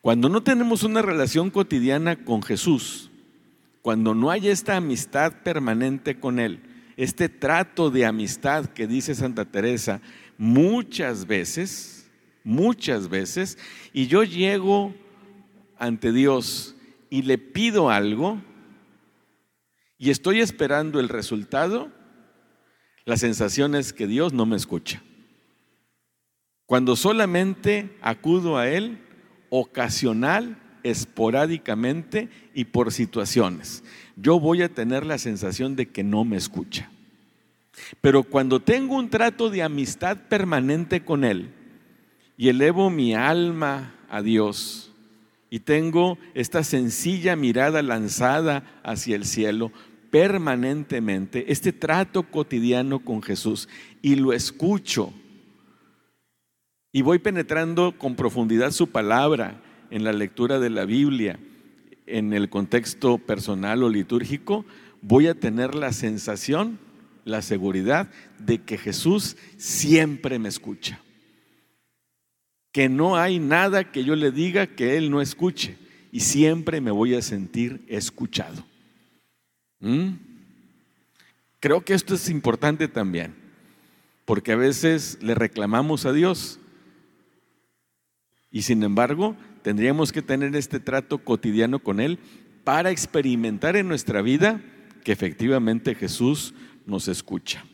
Cuando 0.00 0.30
no 0.30 0.42
tenemos 0.42 0.82
una 0.82 1.02
relación 1.02 1.50
cotidiana 1.50 2.24
con 2.24 2.42
Jesús, 2.42 3.10
cuando 3.82 4.14
no 4.14 4.30
hay 4.30 4.48
esta 4.48 4.76
amistad 4.76 5.42
permanente 5.42 6.18
con 6.18 6.38
Él, 6.38 6.62
este 6.96 7.28
trato 7.28 7.90
de 7.90 8.06
amistad 8.06 8.66
que 8.66 8.86
dice 8.86 9.14
Santa 9.14 9.44
Teresa, 9.44 10.00
muchas 10.38 11.26
veces, 11.26 12.10
muchas 12.44 13.08
veces, 13.08 13.58
y 13.92 14.06
yo 14.06 14.22
llego 14.22 14.94
ante 15.78 16.12
Dios 16.12 16.76
y 17.10 17.22
le 17.22 17.36
pido 17.36 17.90
algo 17.90 18.40
y 19.98 20.08
estoy 20.08 20.40
esperando 20.40 20.98
el 20.98 21.10
resultado, 21.10 21.90
la 23.04 23.18
sensación 23.18 23.74
es 23.74 23.92
que 23.92 24.06
Dios 24.06 24.32
no 24.32 24.46
me 24.46 24.56
escucha. 24.56 25.02
Cuando 26.64 26.96
solamente 26.96 27.98
acudo 28.00 28.56
a 28.56 28.68
Él 28.68 28.98
ocasional, 29.50 30.56
esporádicamente 30.82 32.28
y 32.54 32.64
por 32.64 32.92
situaciones, 32.92 33.84
yo 34.16 34.40
voy 34.40 34.62
a 34.62 34.68
tener 34.68 35.04
la 35.04 35.18
sensación 35.18 35.76
de 35.76 35.86
que 35.86 36.02
no 36.02 36.24
me 36.24 36.36
escucha. 36.36 36.90
Pero 38.00 38.22
cuando 38.22 38.60
tengo 38.60 38.96
un 38.96 39.10
trato 39.10 39.50
de 39.50 39.62
amistad 39.62 40.16
permanente 40.28 41.04
con 41.04 41.24
Él 41.24 41.50
y 42.36 42.48
elevo 42.48 42.90
mi 42.90 43.14
alma 43.14 43.94
a 44.08 44.22
Dios 44.22 44.92
y 45.50 45.60
tengo 45.60 46.18
esta 46.34 46.62
sencilla 46.62 47.36
mirada 47.36 47.82
lanzada 47.82 48.80
hacia 48.82 49.16
el 49.16 49.24
cielo, 49.24 49.72
permanentemente 50.10 51.52
este 51.52 51.72
trato 51.72 52.24
cotidiano 52.24 53.00
con 53.00 53.22
Jesús 53.22 53.68
y 54.02 54.16
lo 54.16 54.32
escucho 54.32 55.12
y 56.92 57.02
voy 57.02 57.18
penetrando 57.18 57.96
con 57.96 58.16
profundidad 58.16 58.72
su 58.72 58.88
palabra 58.88 59.60
en 59.90 60.04
la 60.04 60.12
lectura 60.12 60.58
de 60.58 60.70
la 60.70 60.84
Biblia, 60.84 61.38
en 62.06 62.32
el 62.32 62.48
contexto 62.48 63.18
personal 63.18 63.82
o 63.82 63.88
litúrgico, 63.88 64.64
voy 65.02 65.28
a 65.28 65.34
tener 65.34 65.74
la 65.74 65.92
sensación, 65.92 66.78
la 67.24 67.42
seguridad 67.42 68.10
de 68.38 68.62
que 68.62 68.76
Jesús 68.76 69.36
siempre 69.56 70.38
me 70.38 70.48
escucha. 70.48 71.00
Que 72.72 72.88
no 72.88 73.16
hay 73.16 73.38
nada 73.38 73.90
que 73.90 74.04
yo 74.04 74.16
le 74.16 74.30
diga 74.30 74.66
que 74.66 74.96
Él 74.96 75.10
no 75.10 75.20
escuche 75.20 75.76
y 76.12 76.20
siempre 76.20 76.80
me 76.80 76.90
voy 76.90 77.14
a 77.14 77.22
sentir 77.22 77.84
escuchado. 77.88 78.64
¿Mm? 79.80 80.10
Creo 81.60 81.84
que 81.84 81.94
esto 81.94 82.14
es 82.14 82.28
importante 82.28 82.88
también, 82.88 83.34
porque 84.24 84.52
a 84.52 84.56
veces 84.56 85.18
le 85.20 85.34
reclamamos 85.34 86.06
a 86.06 86.12
Dios 86.12 86.60
y 88.52 88.62
sin 88.62 88.82
embargo 88.82 89.36
tendríamos 89.62 90.12
que 90.12 90.22
tener 90.22 90.54
este 90.56 90.80
trato 90.80 91.18
cotidiano 91.18 91.78
con 91.78 92.00
Él 92.00 92.18
para 92.64 92.90
experimentar 92.90 93.76
en 93.76 93.88
nuestra 93.88 94.22
vida 94.22 94.60
que 95.04 95.12
efectivamente 95.12 95.94
Jesús 95.94 96.54
nos 96.86 97.08
escucha. 97.08 97.64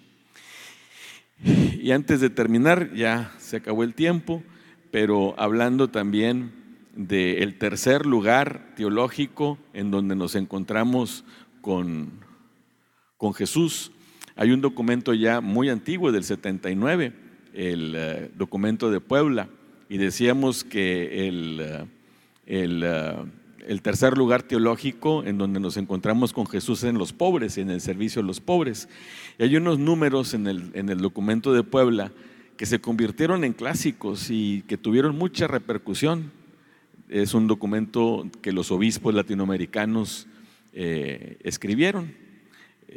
Y 1.45 1.91
antes 1.91 2.20
de 2.20 2.31
terminar, 2.31 2.95
ya 2.95 3.33
se 3.39 3.57
acabó 3.57 3.85
el 3.85 3.95
tiempo, 3.95 4.43
pero 4.91 5.35
hablando 5.39 5.89
también 5.89 6.53
del 6.95 7.59
tercer 7.59 8.07
lugar 8.07 8.72
teológico 8.74 9.59
en 9.74 9.91
donde 9.91 10.16
nos 10.16 10.35
encontramos 10.35 11.24
con, 11.61 12.11
con 13.18 13.35
Jesús. 13.35 13.93
Hay 14.35 14.51
un 14.51 14.62
documento 14.62 15.12
ya 15.12 15.41
muy 15.41 15.68
antiguo 15.68 16.11
del 16.11 16.24
79, 16.24 17.12
el 17.53 17.95
eh, 17.95 18.31
documento 18.37 18.91
de 18.91 19.01
Puebla, 19.01 19.49
y 19.89 19.99
decíamos 19.99 20.64
que 20.64 21.28
el, 21.28 21.61
eh, 21.61 21.84
el, 22.47 22.82
eh, 22.84 23.14
el, 23.66 23.82
tercer 23.82 24.16
lugar 24.18 24.43
teológico 24.43 25.24
en 25.24 25.39
donde 25.39 25.61
nos 25.61 25.76
encontramos 25.76 26.32
con 26.32 26.47
Jesús 26.47 26.82
es 26.82 26.91
en 26.91 26.99
los 26.99 27.12
pobres, 27.12 27.59
en 27.59 27.70
el 27.70 27.80
servicio 27.80 28.22
a 28.22 28.24
los 28.24 28.41
pobres. 28.41 28.89
Y 29.39 29.45
hay 29.45 29.57
unos 29.57 29.78
números 29.78 30.34
en 30.34 30.47
el, 30.47 30.70
en 30.74 30.89
el 30.89 30.99
documento 30.99 31.53
de 31.53 31.62
Puebla 31.62 32.12
que 32.57 32.66
se 32.66 32.80
convirtieron 32.80 33.45
en 33.45 33.53
clásicos 33.53 34.30
y 34.30 34.62
que 34.62 34.78
tuvieron 34.78 35.16
mucha 35.16 35.47
repercusión. 35.47 36.32
Es 37.09 37.34
un 37.34 37.47
documento 37.47 38.26
que 38.43 38.53
los 38.53 38.72
obispos 38.72 39.14
latinoamericanos 39.14 40.26
eh, 40.72 41.39
escribieron. 41.45 42.14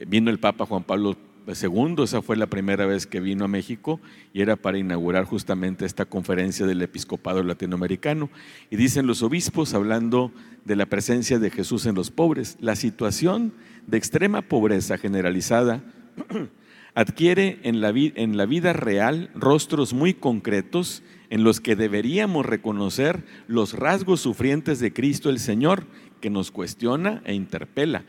Vino 0.08 0.32
el 0.32 0.40
Papa 0.40 0.66
Juan 0.66 0.84
Pablo 0.84 1.18
II, 1.54 2.04
esa 2.04 2.22
fue 2.22 2.38
la 2.38 2.48
primera 2.48 2.86
vez 2.86 3.08
que 3.08 3.20
vino 3.20 3.46
a 3.46 3.48
México 3.48 4.00
y 4.34 4.42
era 4.42 4.56
para 4.56 4.78
inaugurar 4.78 5.26
justamente 5.26 5.86
esta 5.86 6.06
conferencia 6.06 6.66
del 6.66 6.82
episcopado 6.82 7.44
latinoamericano. 7.44 8.30
Y 8.70 8.76
dicen 8.76 9.08
los 9.08 9.24
obispos, 9.24 9.74
hablando 9.74 10.32
de 10.66 10.76
la 10.76 10.86
presencia 10.86 11.40
de 11.40 11.50
Jesús 11.50 11.86
en 11.86 11.96
los 11.96 12.12
pobres, 12.12 12.58
la 12.60 12.76
situación 12.76 13.54
de 13.88 13.98
extrema 13.98 14.42
pobreza 14.42 14.98
generalizada 14.98 15.82
adquiere 16.96 17.60
en 17.64 17.82
la, 17.82 17.94
en 17.96 18.38
la 18.38 18.46
vida 18.46 18.74
real 18.74 19.32
rostros 19.34 19.94
muy 19.94 20.14
concretos 20.14 21.04
en 21.30 21.44
los 21.44 21.60
que 21.60 21.76
deberíamos 21.76 22.46
reconocer 22.46 23.24
los 23.48 23.74
rasgos 23.74 24.22
sufrientes 24.22 24.80
de 24.80 24.94
Cristo 24.94 25.30
el 25.30 25.40
Señor 25.40 25.86
que 26.20 26.30
nos 26.30 26.52
cuestiona 26.52 27.22
e 27.26 27.34
interpela. 27.34 28.04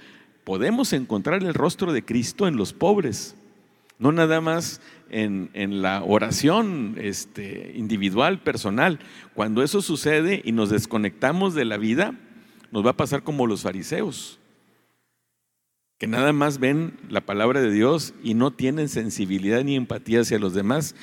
Podemos 0.50 0.92
encontrar 0.92 1.44
el 1.44 1.54
rostro 1.54 1.92
de 1.92 2.04
Cristo 2.04 2.48
en 2.48 2.56
los 2.56 2.72
pobres, 2.72 3.36
no 4.00 4.10
nada 4.10 4.40
más 4.40 4.80
en, 5.08 5.48
la 5.80 6.02
oración 6.02 6.96
este, 6.98 7.72
individual, 7.76 8.42
personal. 8.42 8.98
Cuando 9.34 9.62
eso 9.62 9.80
sucede 9.80 10.42
y 10.44 10.50
nos 10.50 10.68
desconectamos 10.70 11.54
de 11.54 11.64
la 11.64 11.76
vida, 11.76 12.18
nos 12.72 12.84
va 12.84 12.90
a 12.90 12.96
pasar 12.96 13.22
como 13.22 13.46
los 13.46 13.62
fariseos, 13.62 14.40
que 15.98 16.08
nada 16.08 16.32
más 16.32 16.58
ven 16.58 16.98
la 17.08 17.20
palabra 17.20 17.60
de 17.60 17.70
Dios 17.70 18.12
y 18.20 18.34
no 18.34 18.50
tienen 18.50 18.88
sensibilidad 18.88 19.62
ni 19.62 19.76
empatía 19.76 20.22
hacia 20.22 20.40
los 20.40 20.52
demás. 20.52 20.96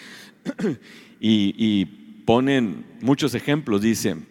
y, 1.22 1.56
y 1.58 1.86
ponen 2.26 2.86
muchos 3.00 3.34
ejemplos, 3.34 3.82
dicen, 3.82 4.28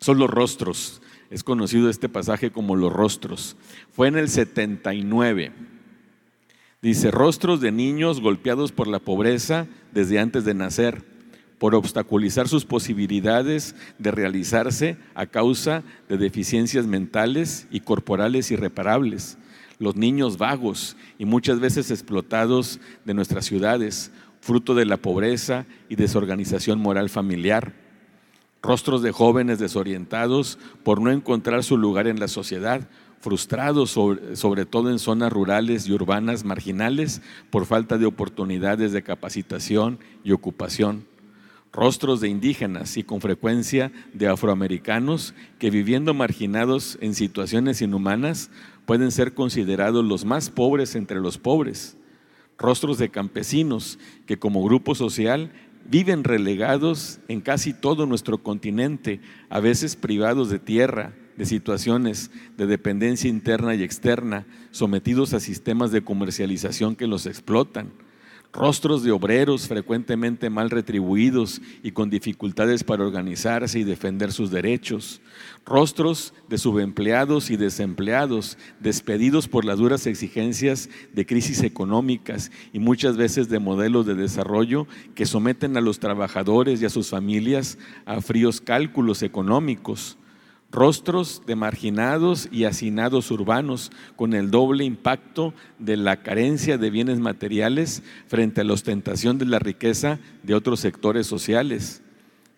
son 0.00 0.18
los 0.18 0.28
rostros 0.28 1.00
es 1.34 1.42
conocido 1.42 1.90
este 1.90 2.08
pasaje 2.08 2.52
como 2.52 2.76
los 2.76 2.92
rostros. 2.92 3.56
Fue 3.90 4.06
en 4.06 4.16
el 4.16 4.28
79. 4.28 5.50
Dice, 6.80 7.10
rostros 7.10 7.60
de 7.60 7.72
niños 7.72 8.20
golpeados 8.20 8.70
por 8.70 8.86
la 8.86 9.00
pobreza 9.00 9.66
desde 9.92 10.20
antes 10.20 10.44
de 10.44 10.54
nacer, 10.54 11.02
por 11.58 11.74
obstaculizar 11.74 12.46
sus 12.46 12.64
posibilidades 12.64 13.74
de 13.98 14.12
realizarse 14.12 14.96
a 15.16 15.26
causa 15.26 15.82
de 16.08 16.18
deficiencias 16.18 16.86
mentales 16.86 17.66
y 17.72 17.80
corporales 17.80 18.52
irreparables. 18.52 19.36
Los 19.80 19.96
niños 19.96 20.38
vagos 20.38 20.96
y 21.18 21.24
muchas 21.24 21.58
veces 21.58 21.90
explotados 21.90 22.78
de 23.04 23.14
nuestras 23.14 23.44
ciudades, 23.44 24.12
fruto 24.40 24.76
de 24.76 24.86
la 24.86 24.98
pobreza 24.98 25.66
y 25.88 25.96
desorganización 25.96 26.78
moral 26.78 27.10
familiar 27.10 27.83
rostros 28.64 29.02
de 29.02 29.12
jóvenes 29.12 29.58
desorientados 29.58 30.58
por 30.82 31.00
no 31.00 31.10
encontrar 31.10 31.62
su 31.62 31.76
lugar 31.76 32.06
en 32.06 32.18
la 32.18 32.28
sociedad, 32.28 32.88
frustrados 33.20 33.90
sobre, 33.90 34.64
todo 34.64 34.90
en 34.90 34.98
zonas 34.98 35.30
rurales 35.30 35.86
y 35.86 35.92
urbanas 35.92 36.44
marginales 36.44 37.20
por 37.50 37.66
falta 37.66 37.98
de 37.98 38.06
oportunidades 38.06 38.92
de 38.92 39.02
capacitación 39.02 39.98
y 40.24 40.32
ocupación, 40.32 41.04
rostros 41.74 42.22
de 42.22 42.28
indígenas 42.28 42.96
y 42.96 43.04
con 43.04 43.20
frecuencia 43.20 43.92
de 44.14 44.28
afroamericanos 44.28 45.34
que 45.58 45.70
viviendo 45.70 46.14
marginados 46.14 46.96
en 47.02 47.14
situaciones 47.14 47.82
inhumanas 47.82 48.50
pueden 48.86 49.10
ser 49.10 49.34
considerados 49.34 50.06
los 50.06 50.24
más 50.24 50.48
pobres 50.48 50.94
entre 50.94 51.20
los 51.20 51.36
pobres, 51.36 51.98
rostros 52.56 52.96
de 52.96 53.10
campesinos 53.10 53.98
que 54.24 54.38
como 54.38 54.64
grupo 54.64 54.94
social 54.94 55.50
viven 55.84 56.24
relegados 56.24 57.20
en 57.28 57.40
casi 57.40 57.72
todo 57.72 58.06
nuestro 58.06 58.42
continente, 58.42 59.20
a 59.48 59.60
veces 59.60 59.96
privados 59.96 60.50
de 60.50 60.58
tierra, 60.58 61.12
de 61.36 61.46
situaciones 61.46 62.30
de 62.56 62.66
dependencia 62.66 63.28
interna 63.28 63.74
y 63.74 63.82
externa, 63.82 64.46
sometidos 64.70 65.34
a 65.34 65.40
sistemas 65.40 65.90
de 65.90 66.02
comercialización 66.02 66.96
que 66.96 67.06
los 67.06 67.26
explotan 67.26 67.92
rostros 68.54 69.02
de 69.02 69.10
obreros 69.10 69.66
frecuentemente 69.66 70.48
mal 70.48 70.70
retribuidos 70.70 71.60
y 71.82 71.90
con 71.90 72.08
dificultades 72.08 72.84
para 72.84 73.04
organizarse 73.04 73.80
y 73.80 73.84
defender 73.84 74.32
sus 74.32 74.50
derechos, 74.50 75.20
rostros 75.66 76.32
de 76.48 76.56
subempleados 76.56 77.50
y 77.50 77.56
desempleados 77.56 78.56
despedidos 78.78 79.48
por 79.48 79.64
las 79.64 79.78
duras 79.78 80.06
exigencias 80.06 80.88
de 81.12 81.26
crisis 81.26 81.62
económicas 81.64 82.52
y 82.72 82.78
muchas 82.78 83.16
veces 83.16 83.48
de 83.48 83.58
modelos 83.58 84.06
de 84.06 84.14
desarrollo 84.14 84.86
que 85.16 85.26
someten 85.26 85.76
a 85.76 85.80
los 85.80 85.98
trabajadores 85.98 86.80
y 86.80 86.84
a 86.84 86.90
sus 86.90 87.10
familias 87.10 87.76
a 88.06 88.20
fríos 88.20 88.60
cálculos 88.60 89.22
económicos 89.22 90.16
rostros 90.74 91.42
de 91.46 91.54
marginados 91.54 92.48
y 92.50 92.64
hacinados 92.64 93.30
urbanos 93.30 93.92
con 94.16 94.34
el 94.34 94.50
doble 94.50 94.84
impacto 94.84 95.54
de 95.78 95.96
la 95.96 96.22
carencia 96.22 96.78
de 96.78 96.90
bienes 96.90 97.20
materiales 97.20 98.02
frente 98.26 98.60
a 98.60 98.64
la 98.64 98.72
ostentación 98.72 99.38
de 99.38 99.46
la 99.46 99.60
riqueza 99.60 100.18
de 100.42 100.54
otros 100.54 100.80
sectores 100.80 101.28
sociales. 101.28 102.02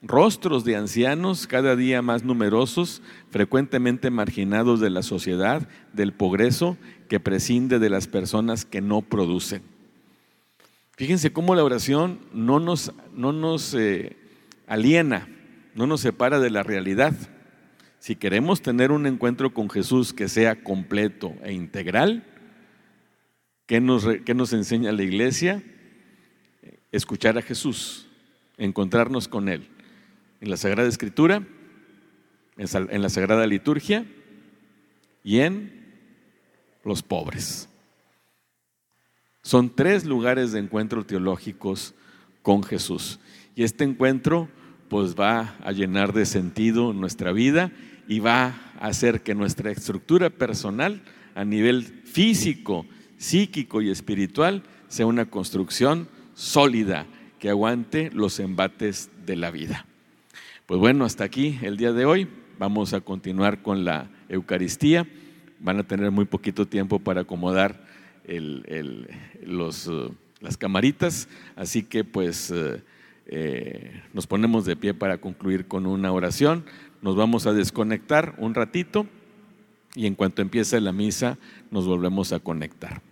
Rostros 0.01 0.65
de 0.65 0.77
ancianos 0.77 1.47
cada 1.47 1.77
día 1.77 2.01
más 2.01 2.25
numerosos, 2.25 3.03
frecuentemente 3.31 4.09
marginados 4.09 4.81
de 4.81 4.89
la 4.89 5.03
sociedad, 5.03 5.69
del 5.93 6.15
progreso 6.15 6.79
que 7.09 7.21
prescinde 7.21 7.79
de 7.79 7.91
las 7.91 8.07
personas 8.09 8.65
que 8.65 8.81
no 8.81 9.03
producen. 9.03 9.61
Fíjense 10.97 11.35
cómo 11.35 11.55
la 11.55 11.65
oración 11.65 12.21
no 12.33 12.61
nos, 12.61 12.93
no 13.15 13.35
nos 13.35 13.75
eh, 13.75 14.17
aliena, 14.67 15.29
no 15.75 15.87
nos 15.87 16.01
separa 16.01 16.41
de 16.41 16.49
la 16.49 16.63
realidad 16.63 17.15
si 18.07 18.15
queremos 18.15 18.63
tener 18.63 18.93
un 18.93 19.05
encuentro 19.05 19.53
con 19.53 19.69
Jesús 19.69 20.13
que 20.13 20.29
sea 20.29 20.63
completo 20.63 21.35
e 21.43 21.53
integral, 21.53 22.23
¿qué 23.67 23.81
nos, 23.81 24.53
enseña 24.53 24.93
la 24.93 25.03
iglesia? 25.03 25.61
Escuchar 26.93 27.37
a 27.37 27.43
Jesús, 27.43 28.07
encontrarnos 28.59 29.27
con 29.27 29.49
Él 29.49 29.67
en 30.41 30.51
la 30.51 30.57
Sagrada 30.57 30.89
Escritura, 30.89 31.49
en 32.57 33.03
la 33.03 33.09
Sagrada 33.09 33.45
Liturgia 33.45 34.07
y 35.25 35.41
en 35.41 35.73
los 36.85 37.03
pobres. 37.03 37.69
Son 39.43 39.75
tres 39.75 40.05
lugares 40.05 40.53
de 40.53 40.61
encuentro 40.61 41.05
teológicos 41.05 41.93
con 42.43 42.63
Jesús. 42.63 43.19
Y 43.57 43.65
este 43.65 43.83
encuentro 43.83 44.49
pues 44.89 45.17
va 45.17 45.57
a 45.65 45.73
llenar 45.73 46.13
de 46.13 46.25
sentido 46.25 46.93
nuestra 46.93 47.33
vida 47.33 47.73
y 48.09 48.21
va 48.21 48.55
a 48.81 48.87
hacer 48.89 49.23
que 49.23 49.35
nuestra 49.35 49.71
estructura 49.71 50.31
personal 50.31 51.03
a 51.35 51.45
nivel 51.45 51.85
físico, 51.85 52.87
psíquico 53.19 53.83
y 53.83 53.91
espiritual 53.91 54.63
sea 54.89 55.07
una 55.07 55.27
construcción 55.27 56.09
sólida 56.35 57.07
que 57.39 57.51
aguante 57.51 58.11
los 58.13 58.41
embates 58.41 59.11
de 59.27 59.37
la 59.37 59.51
vida. 59.51 59.87
Pues 60.67 60.81
bueno, 60.81 61.05
hasta 61.05 61.25
aquí 61.25 61.59
el 61.63 61.77
día 61.77 61.93
de 61.93 62.05
hoy. 62.05 62.29
Vamos 62.59 62.95
a 62.95 63.01
continuar 63.01 63.61
con 63.61 63.85
la 63.85 64.09
Eucaristía. 64.29 65.07
Van 65.61 65.79
a 65.79 65.87
tener 65.87 66.11
muy 66.11 66.25
poquito 66.25 66.67
tiempo 66.67 66.99
para 66.99 67.21
acomodar 67.23 67.85
uh, 68.29 69.03
las 70.41 70.57
camaritas, 70.57 71.29
así 71.55 71.83
que 71.83 72.03
pues 72.03 72.51
uh, 72.51 72.79
eh, 73.27 74.03
nos 74.15 74.27
ponemos 74.27 74.65
de 74.65 74.77
pie 74.77 74.95
para 74.95 75.19
concluir 75.19 75.67
con 75.67 75.85
una 75.85 76.13
oración 76.13 76.65
nos 77.03 77.17
vamos 77.17 77.47
a 77.47 77.53
desconectar 77.53 78.35
un 78.39 78.55
ratito 78.55 79.07
y 79.95 80.07
en 80.07 80.15
cuanto 80.15 80.43
empiece 80.43 80.81
la 80.81 80.93
misa 80.93 81.39
nos 81.71 81.87
volvemos 81.87 82.33
a 82.33 82.39
conectar. 82.39 83.03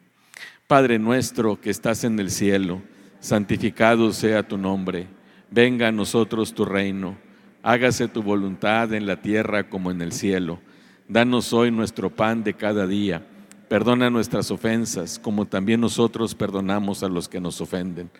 Padre 0.67 0.99
nuestro 0.99 1.61
que 1.61 1.71
estás 1.71 2.05
en 2.05 2.19
el 2.19 2.31
cielo, 2.31 2.83
santificado 3.21 4.13
sea 4.13 4.47
tu 4.47 4.59
nombre, 4.59 5.09
venga 5.51 5.89
a 5.89 5.93
nosotros 5.93 6.55
tu 6.55 6.65
reino, 6.65 7.17
hágase 7.63 8.09
tu 8.09 8.23
voluntad 8.23 8.93
en 8.93 9.07
la 9.07 9.21
tierra 9.23 9.69
como 9.69 9.91
en 9.91 10.03
el 10.03 10.13
cielo. 10.13 10.61
Danos 11.09 11.53
hoy 11.53 11.71
nuestro 11.71 12.11
pan 12.11 12.45
de 12.45 12.55
cada 12.55 12.87
día, 12.87 13.27
perdona 13.69 14.11
nuestras 14.11 14.51
ofensas 14.51 15.19
como 15.19 15.47
también 15.47 15.81
nosotros 15.81 16.35
perdonamos 16.35 17.03
a 17.03 17.09
los 17.09 17.29
que 17.29 17.41
nos 17.41 17.61
ofenden. 17.61 18.11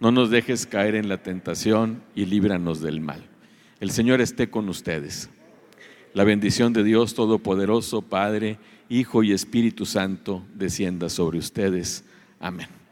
No 0.00 0.10
nos 0.10 0.30
dejes 0.30 0.66
caer 0.66 0.94
en 0.94 1.08
la 1.08 1.22
tentación 1.22 2.02
y 2.14 2.26
líbranos 2.26 2.80
del 2.80 3.00
mal. 3.00 3.33
El 3.84 3.90
Señor 3.90 4.22
esté 4.22 4.48
con 4.48 4.70
ustedes. 4.70 5.28
La 6.14 6.24
bendición 6.24 6.72
de 6.72 6.82
Dios 6.82 7.12
Todopoderoso, 7.12 8.00
Padre, 8.00 8.56
Hijo 8.88 9.22
y 9.22 9.32
Espíritu 9.32 9.84
Santo, 9.84 10.42
descienda 10.54 11.10
sobre 11.10 11.36
ustedes. 11.36 12.02
Amén. 12.40 12.83